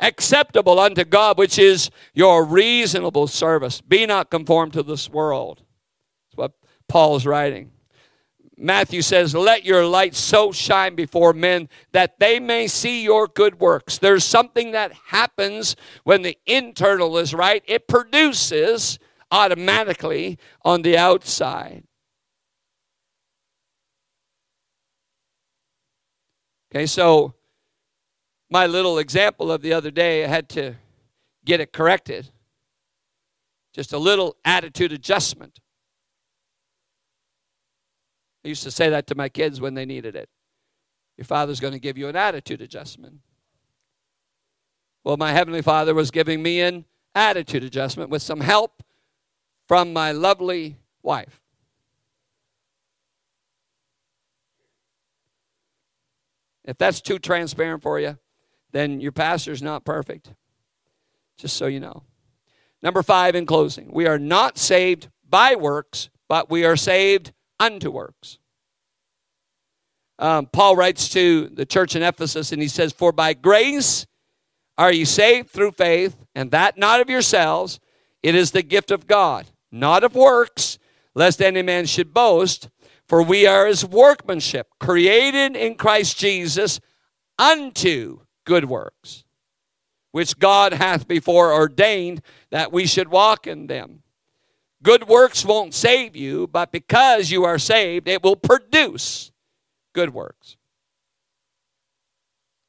acceptable 0.00 0.78
unto 0.80 1.04
God, 1.04 1.38
which 1.38 1.58
is 1.58 1.90
your 2.12 2.44
reasonable 2.44 3.26
service. 3.26 3.80
Be 3.80 4.06
not 4.06 4.30
conformed 4.30 4.72
to 4.72 4.82
this 4.82 5.08
world. 5.08 5.62
That's 6.26 6.36
what 6.36 6.52
Paul's 6.88 7.26
writing. 7.26 7.70
Matthew 8.64 9.02
says, 9.02 9.34
Let 9.34 9.64
your 9.66 9.84
light 9.84 10.14
so 10.14 10.50
shine 10.50 10.94
before 10.94 11.34
men 11.34 11.68
that 11.92 12.18
they 12.18 12.40
may 12.40 12.66
see 12.66 13.02
your 13.02 13.26
good 13.26 13.60
works. 13.60 13.98
There's 13.98 14.24
something 14.24 14.72
that 14.72 14.92
happens 15.08 15.76
when 16.04 16.22
the 16.22 16.38
internal 16.46 17.18
is 17.18 17.34
right, 17.34 17.62
it 17.66 17.86
produces 17.86 18.98
automatically 19.30 20.38
on 20.62 20.80
the 20.80 20.96
outside. 20.96 21.84
Okay, 26.74 26.86
so 26.86 27.34
my 28.48 28.66
little 28.66 28.96
example 28.96 29.52
of 29.52 29.60
the 29.60 29.74
other 29.74 29.90
day, 29.90 30.24
I 30.24 30.28
had 30.28 30.48
to 30.50 30.76
get 31.44 31.60
it 31.60 31.70
corrected. 31.70 32.30
Just 33.74 33.92
a 33.92 33.98
little 33.98 34.36
attitude 34.42 34.92
adjustment. 34.92 35.60
I 38.44 38.48
used 38.48 38.62
to 38.64 38.70
say 38.70 38.90
that 38.90 39.06
to 39.06 39.14
my 39.14 39.28
kids 39.28 39.60
when 39.60 39.74
they 39.74 39.86
needed 39.86 40.14
it. 40.14 40.28
Your 41.16 41.24
father's 41.24 41.60
going 41.60 41.72
to 41.72 41.78
give 41.78 41.96
you 41.96 42.08
an 42.08 42.16
attitude 42.16 42.60
adjustment. 42.60 43.20
Well, 45.02 45.16
my 45.16 45.32
Heavenly 45.32 45.62
Father 45.62 45.94
was 45.94 46.10
giving 46.10 46.42
me 46.42 46.60
an 46.60 46.84
attitude 47.14 47.62
adjustment 47.62 48.10
with 48.10 48.22
some 48.22 48.40
help 48.40 48.82
from 49.66 49.92
my 49.92 50.12
lovely 50.12 50.76
wife. 51.02 51.40
If 56.64 56.78
that's 56.78 57.00
too 57.00 57.18
transparent 57.18 57.82
for 57.82 58.00
you, 58.00 58.18
then 58.72 59.00
your 59.00 59.12
pastor's 59.12 59.62
not 59.62 59.84
perfect. 59.84 60.32
Just 61.36 61.56
so 61.56 61.66
you 61.66 61.80
know. 61.80 62.02
Number 62.82 63.02
five, 63.02 63.34
in 63.34 63.46
closing, 63.46 63.90
we 63.92 64.06
are 64.06 64.18
not 64.18 64.58
saved 64.58 65.08
by 65.28 65.54
works, 65.54 66.10
but 66.28 66.50
we 66.50 66.64
are 66.64 66.76
saved 66.76 67.32
unto 67.58 67.90
works. 67.90 68.38
Um, 70.18 70.46
Paul 70.46 70.76
writes 70.76 71.08
to 71.10 71.48
the 71.48 71.66
church 71.66 71.96
in 71.96 72.02
Ephesus 72.02 72.52
and 72.52 72.62
he 72.62 72.68
says, 72.68 72.92
For 72.92 73.12
by 73.12 73.34
grace 73.34 74.06
are 74.78 74.92
you 74.92 75.04
saved 75.04 75.50
through 75.50 75.72
faith, 75.72 76.16
and 76.34 76.50
that 76.50 76.78
not 76.78 77.00
of 77.00 77.10
yourselves, 77.10 77.80
it 78.22 78.34
is 78.34 78.50
the 78.50 78.62
gift 78.62 78.90
of 78.90 79.06
God, 79.06 79.46
not 79.70 80.04
of 80.04 80.14
works, 80.14 80.78
lest 81.14 81.40
any 81.40 81.62
man 81.62 81.86
should 81.86 82.14
boast. 82.14 82.68
For 83.06 83.22
we 83.22 83.46
are 83.46 83.66
his 83.66 83.84
workmanship, 83.84 84.68
created 84.80 85.56
in 85.56 85.74
Christ 85.74 86.18
Jesus 86.18 86.80
unto 87.38 88.20
good 88.44 88.64
works, 88.64 89.24
which 90.12 90.38
God 90.38 90.72
hath 90.72 91.06
before 91.06 91.52
ordained 91.52 92.22
that 92.50 92.72
we 92.72 92.86
should 92.86 93.08
walk 93.08 93.46
in 93.46 93.66
them. 93.66 94.03
Good 94.84 95.08
works 95.08 95.46
won't 95.46 95.72
save 95.72 96.14
you, 96.14 96.46
but 96.46 96.70
because 96.70 97.30
you 97.30 97.44
are 97.44 97.58
saved, 97.58 98.06
it 98.06 98.22
will 98.22 98.36
produce 98.36 99.32
good 99.94 100.12
works. 100.12 100.58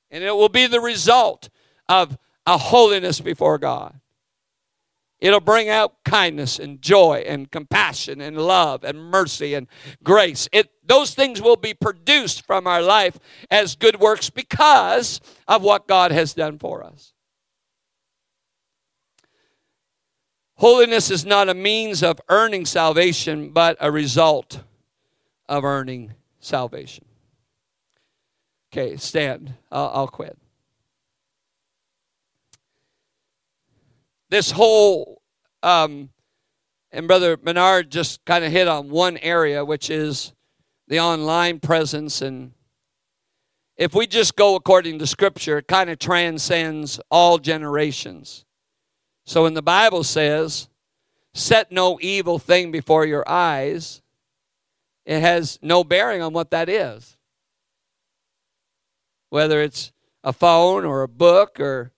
And 0.10 0.24
it 0.24 0.34
will 0.34 0.48
be 0.48 0.66
the 0.66 0.80
result 0.80 1.50
of 1.90 2.18
a 2.46 2.58
holiness 2.58 3.20
before 3.20 3.58
God. 3.58 4.00
It'll 5.20 5.42
bring 5.42 5.68
out 5.68 6.06
kindness 6.06 6.58
and 6.58 6.82
joy 6.82 7.26
and 7.28 7.52
compassion 7.52 8.22
and 8.22 8.38
love 8.38 8.86
and 8.86 8.98
mercy 8.98 9.54
and 9.54 9.68
grace. 10.02 10.48
It, 10.54 10.70
those 10.86 11.14
things 11.14 11.42
will 11.42 11.58
be 11.58 11.74
produced 11.74 12.46
from 12.46 12.66
our 12.66 12.82
life 12.82 13.20
as 13.52 13.76
good 13.76 14.00
works 14.00 14.30
because 14.30 15.20
of 15.50 15.64
what 15.64 15.88
God 15.88 16.14
has 16.14 16.34
done 16.34 16.60
for 16.60 16.82
us. 16.82 17.15
Holiness 20.58 21.12
is 21.12 21.26
not 21.26 21.50
a 21.50 21.54
means 21.54 22.02
of 22.02 22.22
earning 22.30 22.66
salvation, 22.66 23.50
but 23.50 23.78
a 23.82 23.92
result 23.92 24.62
of 25.50 25.66
earning 25.66 26.14
salvation. 26.40 27.06
Okay, 28.72 28.96
stand. 28.96 29.54
I'll, 29.72 29.92
I'll 29.94 30.08
quit. 30.08 30.38
This 34.30 34.52
whole, 34.52 35.22
um, 35.62 36.10
and 36.92 37.08
Brother 37.08 37.36
Bernard 37.36 37.92
just 37.92 38.24
kind 38.26 38.46
of 38.46 38.52
hit 38.52 38.68
on 38.68 38.90
one 38.90 39.18
area, 39.18 39.66
which 39.66 39.90
is 39.90 40.34
the 40.88 41.00
online 41.00 41.60
presence. 41.60 42.22
And 42.22 42.54
if 43.76 43.94
we 43.94 44.08
just 44.08 44.38
go 44.38 44.56
according 44.56 45.00
to 45.00 45.08
Scripture, 45.08 45.58
it 45.58 45.68
kind 45.68 45.90
of 45.90 46.00
transcends 46.00 47.00
all 47.12 47.38
generations. 47.40 48.45
So 49.26 49.44
when 49.44 49.56
the 49.56 49.62
Bible 49.62 50.04
says, 50.04 50.70
set 51.34 51.72
no 51.72 52.00
evil 52.02 52.40
thing 52.40 52.72
before 52.72 53.06
your 53.06 53.28
eyes, 53.28 54.02
it 55.06 55.20
has 55.22 55.60
no 55.62 55.84
bearing 55.84 56.22
on 56.22 56.34
what 56.34 56.52
that 56.52 56.70
is. 56.70 57.18
Whether 59.30 59.62
it's 59.62 59.92
a 60.24 60.32
phone 60.32 60.86
or 60.86 61.04
a 61.04 61.08
book 61.08 61.60
or 61.60 61.92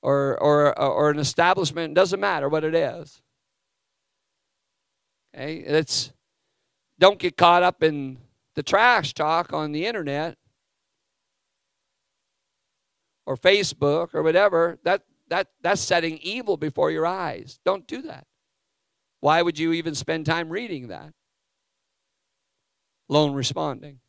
or 0.00 0.40
or 0.42 0.78
or 0.78 1.10
an 1.10 1.18
establishment, 1.18 1.92
it 1.92 1.94
doesn't 1.94 2.18
matter 2.18 2.48
what 2.48 2.64
it 2.64 2.74
is. 2.74 3.20
Okay? 5.34 5.56
It's 5.56 6.12
don't 6.98 7.18
get 7.18 7.36
caught 7.36 7.62
up 7.62 7.82
in 7.82 8.18
the 8.54 8.62
trash 8.62 9.14
talk 9.14 9.52
on 9.52 9.72
the 9.72 9.86
internet 9.86 10.36
or 13.26 13.36
Facebook 13.36 14.14
or 14.14 14.22
whatever. 14.22 14.78
That 14.84 15.02
that, 15.32 15.48
that's 15.60 15.80
setting 15.80 16.18
evil 16.18 16.56
before 16.56 16.90
your 16.90 17.06
eyes. 17.06 17.58
Don't 17.64 17.86
do 17.86 18.02
that. 18.02 18.26
Why 19.20 19.42
would 19.42 19.58
you 19.58 19.72
even 19.72 19.94
spend 19.94 20.26
time 20.26 20.50
reading 20.50 20.88
that? 20.88 21.12
lone 23.12 23.34
responding. 23.34 24.00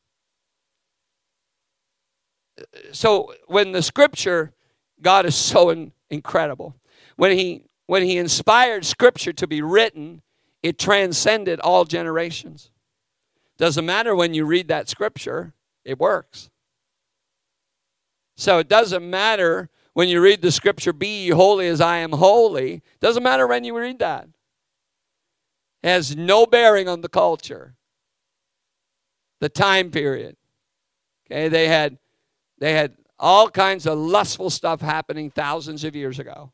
So 2.91 3.33
when 3.47 3.71
the 3.73 3.83
scripture, 3.83 4.53
God 5.01 5.25
is 5.25 5.35
so 5.35 5.69
in, 5.69 5.91
incredible. 6.09 6.75
When 7.17 7.37
he 7.37 7.65
when 7.85 8.03
he 8.03 8.17
inspired 8.17 8.85
scripture 8.85 9.33
to 9.33 9.45
be 9.45 9.61
written, 9.61 10.21
it 10.63 10.79
transcended 10.79 11.59
all 11.59 11.83
generations. 11.83 12.71
Doesn't 13.57 13.85
matter 13.85 14.15
when 14.15 14.33
you 14.33 14.45
read 14.45 14.69
that 14.69 14.87
scripture, 14.87 15.53
it 15.83 15.99
works. 15.99 16.49
So 18.37 18.59
it 18.59 18.69
doesn't 18.69 19.07
matter 19.07 19.69
when 19.93 20.09
you 20.09 20.21
read 20.21 20.41
the 20.41 20.51
scripture, 20.51 20.93
be 20.93 21.29
holy 21.29 21.67
as 21.67 21.79
I 21.79 21.97
am 21.97 22.11
holy. 22.11 22.81
Doesn't 22.99 23.23
matter 23.23 23.47
when 23.47 23.63
you 23.63 23.77
read 23.77 23.99
that. 23.99 24.27
It 25.83 25.89
has 25.89 26.15
no 26.15 26.45
bearing 26.45 26.87
on 26.87 27.01
the 27.01 27.09
culture, 27.09 27.75
the 29.39 29.49
time 29.49 29.91
period. 29.91 30.35
Okay, 31.25 31.47
they 31.47 31.67
had 31.67 31.97
they 32.57 32.73
had 32.73 32.95
all 33.19 33.49
kinds 33.49 33.85
of 33.85 33.97
lustful 33.97 34.49
stuff 34.49 34.81
happening 34.81 35.29
thousands 35.29 35.83
of 35.83 35.95
years 35.95 36.19
ago. 36.19 36.51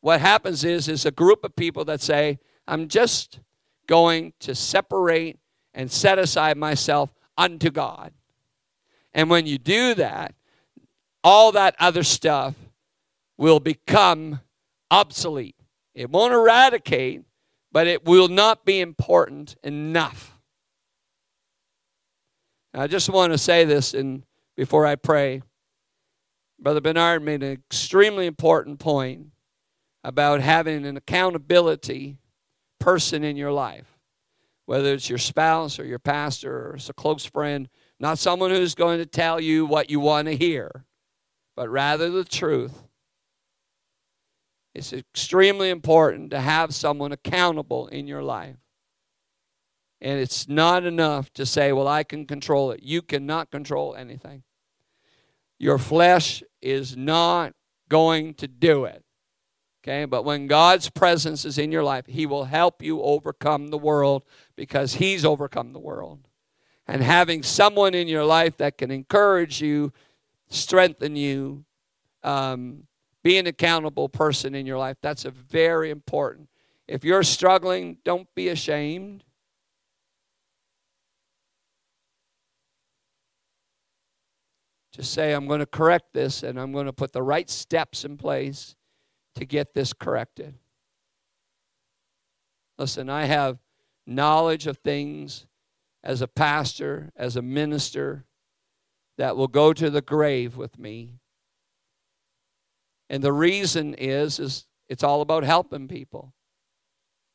What 0.00 0.20
happens 0.20 0.64
is 0.64 0.88
is 0.88 1.06
a 1.06 1.10
group 1.10 1.44
of 1.44 1.56
people 1.56 1.84
that 1.86 2.00
say, 2.00 2.38
I'm 2.66 2.88
just 2.88 3.40
going 3.86 4.32
to 4.40 4.54
separate 4.54 5.38
and 5.74 5.90
set 5.90 6.18
aside 6.18 6.56
myself 6.56 7.14
unto 7.36 7.70
God. 7.70 8.12
And 9.14 9.28
when 9.30 9.46
you 9.46 9.58
do 9.58 9.94
that, 9.94 10.34
all 11.24 11.52
that 11.52 11.76
other 11.78 12.02
stuff 12.02 12.54
will 13.38 13.60
become 13.60 14.40
obsolete. 14.90 15.56
It 15.94 16.10
won't 16.10 16.32
eradicate, 16.32 17.22
but 17.70 17.86
it 17.86 18.04
will 18.04 18.28
not 18.28 18.64
be 18.64 18.80
important 18.80 19.56
enough. 19.62 20.38
I 22.74 22.86
just 22.86 23.10
want 23.10 23.32
to 23.32 23.38
say 23.38 23.64
this 23.64 23.92
in, 23.92 24.24
before 24.56 24.86
I 24.86 24.96
pray. 24.96 25.42
Brother 26.58 26.80
Bernard 26.80 27.22
made 27.22 27.42
an 27.42 27.52
extremely 27.52 28.26
important 28.26 28.78
point 28.78 29.26
about 30.04 30.40
having 30.40 30.86
an 30.86 30.96
accountability 30.96 32.16
person 32.78 33.24
in 33.24 33.36
your 33.36 33.52
life, 33.52 33.98
whether 34.66 34.94
it's 34.94 35.08
your 35.08 35.18
spouse 35.18 35.78
or 35.78 35.84
your 35.84 35.98
pastor 35.98 36.70
or 36.70 36.76
it's 36.76 36.88
a 36.88 36.94
close 36.94 37.24
friend, 37.24 37.68
not 38.00 38.18
someone 38.18 38.50
who's 38.50 38.74
going 38.74 38.98
to 38.98 39.06
tell 39.06 39.40
you 39.40 39.66
what 39.66 39.90
you 39.90 40.00
want 40.00 40.26
to 40.28 40.36
hear, 40.36 40.84
but 41.56 41.68
rather 41.68 42.10
the 42.10 42.24
truth. 42.24 42.82
It's 44.74 44.92
extremely 44.92 45.68
important 45.68 46.30
to 46.30 46.40
have 46.40 46.74
someone 46.74 47.12
accountable 47.12 47.88
in 47.88 48.06
your 48.06 48.22
life. 48.22 48.56
And 50.00 50.18
it's 50.18 50.48
not 50.48 50.84
enough 50.84 51.32
to 51.34 51.46
say, 51.46 51.72
well, 51.72 51.86
I 51.86 52.02
can 52.02 52.26
control 52.26 52.72
it. 52.72 52.82
You 52.82 53.02
cannot 53.02 53.50
control 53.50 53.94
anything. 53.94 54.42
Your 55.58 55.78
flesh 55.78 56.42
is 56.60 56.96
not 56.96 57.54
going 57.88 58.34
to 58.34 58.48
do 58.48 58.84
it. 58.84 59.04
Okay, 59.84 60.04
but 60.04 60.24
when 60.24 60.46
God's 60.46 60.88
presence 60.88 61.44
is 61.44 61.58
in 61.58 61.72
your 61.72 61.82
life, 61.82 62.06
He 62.06 62.24
will 62.24 62.44
help 62.44 62.82
you 62.82 63.02
overcome 63.02 63.68
the 63.68 63.78
world 63.78 64.24
because 64.56 64.94
He's 64.94 65.24
overcome 65.24 65.72
the 65.72 65.80
world. 65.80 66.26
And 66.86 67.02
having 67.02 67.42
someone 67.42 67.94
in 67.94 68.08
your 68.08 68.24
life 68.24 68.56
that 68.56 68.78
can 68.78 68.90
encourage 68.90 69.60
you, 69.60 69.92
strengthen 70.52 71.16
you, 71.16 71.64
um, 72.22 72.84
be 73.22 73.38
an 73.38 73.46
accountable 73.46 74.08
person 74.08 74.54
in 74.54 74.66
your 74.66 74.78
life, 74.78 74.96
that's 75.00 75.24
a 75.24 75.30
very 75.30 75.90
important. 75.90 76.48
If 76.88 77.04
you're 77.04 77.22
struggling, 77.22 77.98
don't 78.04 78.28
be 78.34 78.48
ashamed. 78.48 79.24
Just 84.92 85.14
say, 85.14 85.32
I'm 85.32 85.46
going 85.46 85.60
to 85.60 85.66
correct 85.66 86.12
this 86.12 86.42
and 86.42 86.60
I'm 86.60 86.72
going 86.72 86.86
to 86.86 86.92
put 86.92 87.12
the 87.12 87.22
right 87.22 87.48
steps 87.48 88.04
in 88.04 88.18
place 88.18 88.76
to 89.36 89.46
get 89.46 89.72
this 89.72 89.94
corrected. 89.94 90.54
Listen, 92.78 93.08
I 93.08 93.24
have 93.24 93.58
knowledge 94.06 94.66
of 94.66 94.78
things 94.78 95.46
as 96.04 96.20
a 96.20 96.28
pastor, 96.28 97.10
as 97.16 97.36
a 97.36 97.42
minister, 97.42 98.26
that 99.18 99.36
will 99.36 99.48
go 99.48 99.72
to 99.72 99.90
the 99.90 100.02
grave 100.02 100.56
with 100.56 100.78
me. 100.78 101.14
And 103.10 103.22
the 103.22 103.32
reason 103.32 103.94
is, 103.94 104.38
is 104.38 104.66
it's 104.88 105.04
all 105.04 105.20
about 105.20 105.44
helping 105.44 105.88
people. 105.88 106.32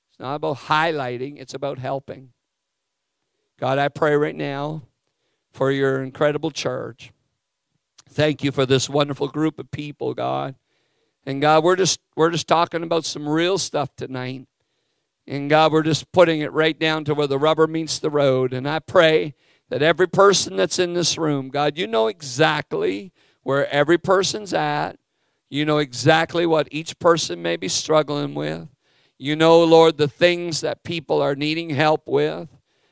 It's 0.09 0.19
not 0.19 0.35
about 0.35 0.57
highlighting, 0.57 1.39
it's 1.39 1.53
about 1.53 1.77
helping. 1.77 2.31
God, 3.59 3.77
I 3.77 3.89
pray 3.89 4.15
right 4.15 4.35
now 4.35 4.83
for 5.51 5.71
your 5.71 6.03
incredible 6.03 6.51
church. 6.51 7.11
Thank 8.09 8.43
you 8.43 8.51
for 8.51 8.65
this 8.65 8.89
wonderful 8.89 9.27
group 9.27 9.59
of 9.59 9.69
people, 9.71 10.13
God. 10.13 10.55
And 11.25 11.41
God, 11.41 11.63
we're 11.63 11.75
just 11.75 11.99
we're 12.15 12.31
just 12.31 12.47
talking 12.47 12.83
about 12.83 13.05
some 13.05 13.27
real 13.27 13.57
stuff 13.57 13.95
tonight. 13.95 14.47
And 15.27 15.49
God, 15.49 15.71
we're 15.71 15.83
just 15.83 16.11
putting 16.11 16.39
it 16.39 16.53
right 16.53 16.77
down 16.77 17.03
to 17.05 17.13
where 17.13 17.27
the 17.27 17.37
rubber 17.37 17.67
meets 17.67 17.99
the 17.99 18.09
road. 18.09 18.53
And 18.53 18.67
I 18.67 18.79
pray 18.79 19.35
that 19.69 19.81
every 19.81 20.07
person 20.07 20.55
that's 20.55 20.79
in 20.79 20.93
this 20.93 21.17
room, 21.17 21.49
God, 21.49 21.77
you 21.77 21.87
know 21.87 22.07
exactly 22.07 23.11
where 23.43 23.69
every 23.69 23.97
person's 23.97 24.53
at. 24.53 24.97
You 25.49 25.65
know 25.65 25.77
exactly 25.77 26.45
what 26.45 26.67
each 26.71 26.99
person 26.99 27.41
may 27.41 27.55
be 27.55 27.69
struggling 27.69 28.35
with. 28.35 28.67
You 29.17 29.35
know, 29.35 29.63
Lord, 29.63 29.97
the 29.97 30.07
things 30.07 30.61
that 30.61 30.83
people 30.83 31.21
are 31.21 31.35
needing 31.35 31.69
help 31.69 32.07
with. 32.07 32.49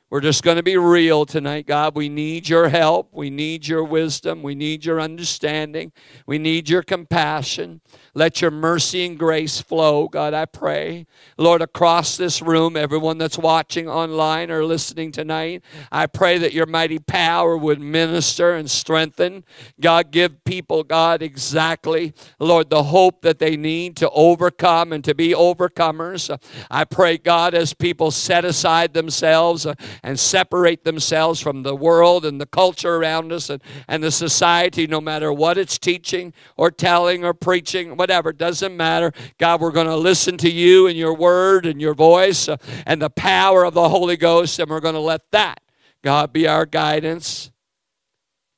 We're 0.10 0.22
just 0.22 0.44
going 0.44 0.58
to 0.58 0.64
be 0.64 0.78
real 0.78 1.26
tonight, 1.26 1.68
God. 1.68 1.96
We 1.96 2.10
need 2.10 2.48
your 2.48 2.70
help. 2.70 3.10
We 3.12 3.30
need 3.30 3.68
your 3.68 3.84
wisdom. 3.84 4.44
We 4.44 4.56
need 4.56 4.86
your 4.86 5.02
understanding. 5.02 5.92
We 6.26 6.38
need 6.38 6.70
your 6.70 6.84
compassion. 6.84 7.82
Let 8.18 8.42
your 8.42 8.50
mercy 8.50 9.06
and 9.06 9.20
grace 9.20 9.60
flow, 9.60 10.08
God, 10.08 10.34
I 10.34 10.46
pray. 10.46 11.06
Lord, 11.38 11.62
across 11.62 12.16
this 12.16 12.42
room, 12.42 12.78
everyone 12.78 13.18
that's 13.18 13.38
watching 13.38 13.90
online 13.90 14.50
or 14.50 14.64
listening 14.64 15.12
tonight, 15.12 15.64
I 15.92 16.08
pray 16.08 16.38
that 16.38 16.54
your 16.54 16.66
mighty 16.66 16.98
power 16.98 17.58
would 17.58 17.82
minister 17.82 18.54
and 18.54 18.72
strengthen. 18.72 19.44
God, 19.82 20.12
give 20.12 20.46
people, 20.46 20.86
God, 20.86 21.22
exactly, 21.22 22.14
Lord, 22.40 22.70
the 22.70 22.84
hope 22.84 23.22
that 23.24 23.40
they 23.40 23.58
need 23.58 23.98
to 23.98 24.10
overcome 24.12 24.94
and 24.94 25.04
to 25.04 25.14
be 25.14 25.34
overcomers. 25.34 26.40
I 26.72 26.86
pray, 26.86 27.18
God, 27.18 27.54
as 27.54 27.74
people 27.74 28.12
set 28.12 28.46
aside 28.46 28.94
themselves 28.94 29.68
and 30.04 30.18
separate 30.18 30.86
themselves 30.86 31.42
from 31.42 31.64
the 31.64 31.76
world 31.76 32.26
and 32.26 32.40
the 32.40 32.46
culture 32.46 32.96
around 32.96 33.34
us 33.34 33.50
and, 33.50 33.62
and 33.90 34.02
the 34.02 34.12
society, 34.12 34.88
no 34.88 35.02
matter 35.02 35.34
what 35.34 35.58
it's 35.58 35.78
teaching 35.78 36.32
or 36.56 36.72
telling 36.72 37.26
or 37.26 37.34
preaching, 37.34 37.98
whatever, 38.06 38.32
doesn't 38.32 38.78
matter. 38.78 39.12
God, 39.40 39.62
we're 39.62 39.72
going 39.72 39.88
to 39.88 39.96
listen 39.96 40.38
to 40.38 40.50
you 40.50 40.86
and 40.86 40.96
your 40.96 41.16
word 41.16 41.66
and 41.66 41.82
your 41.82 41.96
voice 41.96 42.48
uh, 42.48 42.58
and 42.86 43.02
the 43.02 43.10
power 43.10 43.64
of 43.64 43.74
the 43.74 43.90
Holy 43.90 44.16
Ghost, 44.16 44.60
and 44.60 44.70
we're 44.70 44.80
going 44.80 44.94
to 44.94 45.00
let 45.00 45.32
that, 45.32 45.60
God, 46.04 46.32
be 46.32 46.48
our 46.48 46.68
guidance. 46.68 47.50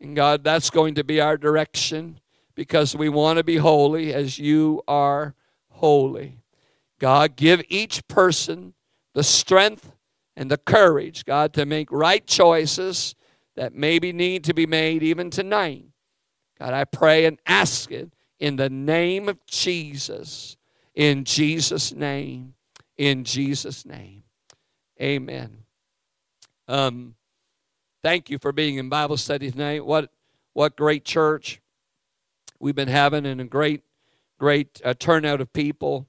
And 0.01 0.17
God, 0.17 0.43
that's 0.43 0.69
going 0.69 0.95
to 0.95 1.05
be 1.05 1.21
our 1.21 1.37
direction 1.37 2.19
because 2.55 2.93
we 2.93 3.07
want 3.07 3.37
to 3.37 3.43
be 3.43 3.55
holy 3.55 4.13
as 4.13 4.37
you 4.37 4.81
are 4.85 5.33
holy. 5.69 6.39
God, 6.99 7.37
give 7.37 7.63
each 7.69 8.05
person 8.09 8.73
the 9.13 9.23
strength 9.23 9.93
and 10.35 10.51
the 10.51 10.57
courage, 10.57 11.23
God, 11.23 11.53
to 11.53 11.65
make 11.65 11.89
right 11.89 12.27
choices 12.27 13.15
that 13.55 13.73
maybe 13.73 14.11
need 14.11 14.43
to 14.43 14.53
be 14.53 14.65
made 14.65 15.03
even 15.03 15.29
tonight. 15.29 15.85
God, 16.59 16.73
I 16.73 16.83
pray 16.83 17.23
and 17.23 17.39
ask 17.45 17.93
it 17.93 18.11
in 18.39 18.55
the 18.55 18.69
name 18.69 19.29
of 19.29 19.45
Jesus. 19.45 20.57
In 20.95 21.23
Jesus' 21.23 21.93
name. 21.93 22.53
In 22.97 23.23
Jesus' 23.23 23.85
name. 23.85 24.23
Amen. 25.01 25.63
Um, 26.67 27.15
thank 28.03 28.29
you 28.29 28.39
for 28.39 28.51
being 28.51 28.77
in 28.77 28.89
Bible 28.89 29.17
study 29.17 29.51
tonight. 29.51 29.85
What 29.85 30.09
what 30.53 30.75
great 30.75 31.05
church 31.05 31.61
we've 32.59 32.75
been 32.75 32.87
having 32.87 33.27
and 33.27 33.39
a 33.39 33.45
great 33.45 33.83
great 34.39 34.81
uh, 34.83 34.93
turnout 34.97 35.41
of 35.41 35.53
people. 35.53 36.07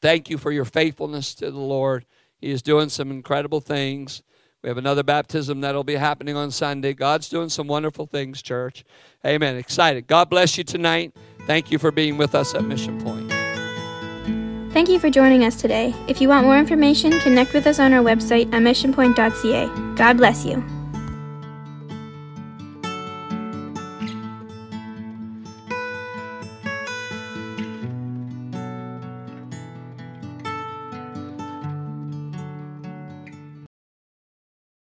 Thank 0.00 0.30
you 0.30 0.38
for 0.38 0.50
your 0.50 0.64
faithfulness 0.64 1.34
to 1.36 1.50
the 1.50 1.58
Lord. 1.58 2.06
He 2.40 2.50
is 2.50 2.62
doing 2.62 2.88
some 2.88 3.10
incredible 3.10 3.60
things. 3.60 4.22
We 4.62 4.68
have 4.68 4.78
another 4.78 5.02
baptism 5.02 5.60
that'll 5.60 5.84
be 5.84 5.96
happening 5.96 6.36
on 6.36 6.50
Sunday. 6.50 6.92
God's 6.92 7.28
doing 7.28 7.48
some 7.48 7.66
wonderful 7.68 8.06
things, 8.06 8.42
church. 8.42 8.84
Amen. 9.24 9.56
Excited. 9.56 10.06
God 10.06 10.30
bless 10.30 10.58
you 10.58 10.64
tonight. 10.64 11.14
Thank 11.48 11.72
you 11.72 11.78
for 11.78 11.90
being 11.90 12.18
with 12.18 12.34
us 12.34 12.54
at 12.54 12.62
Mission 12.62 13.00
Point. 13.00 13.32
Thank 14.74 14.90
you 14.90 14.98
for 14.98 15.08
joining 15.08 15.44
us 15.44 15.56
today. 15.56 15.94
If 16.06 16.20
you 16.20 16.28
want 16.28 16.44
more 16.44 16.58
information, 16.58 17.18
connect 17.20 17.54
with 17.54 17.66
us 17.66 17.80
on 17.80 17.94
our 17.94 18.04
website 18.04 18.52
at 18.52 18.60
missionpoint.ca. 18.60 19.94
God 19.96 20.18
bless 20.18 20.44
you. 20.44 20.77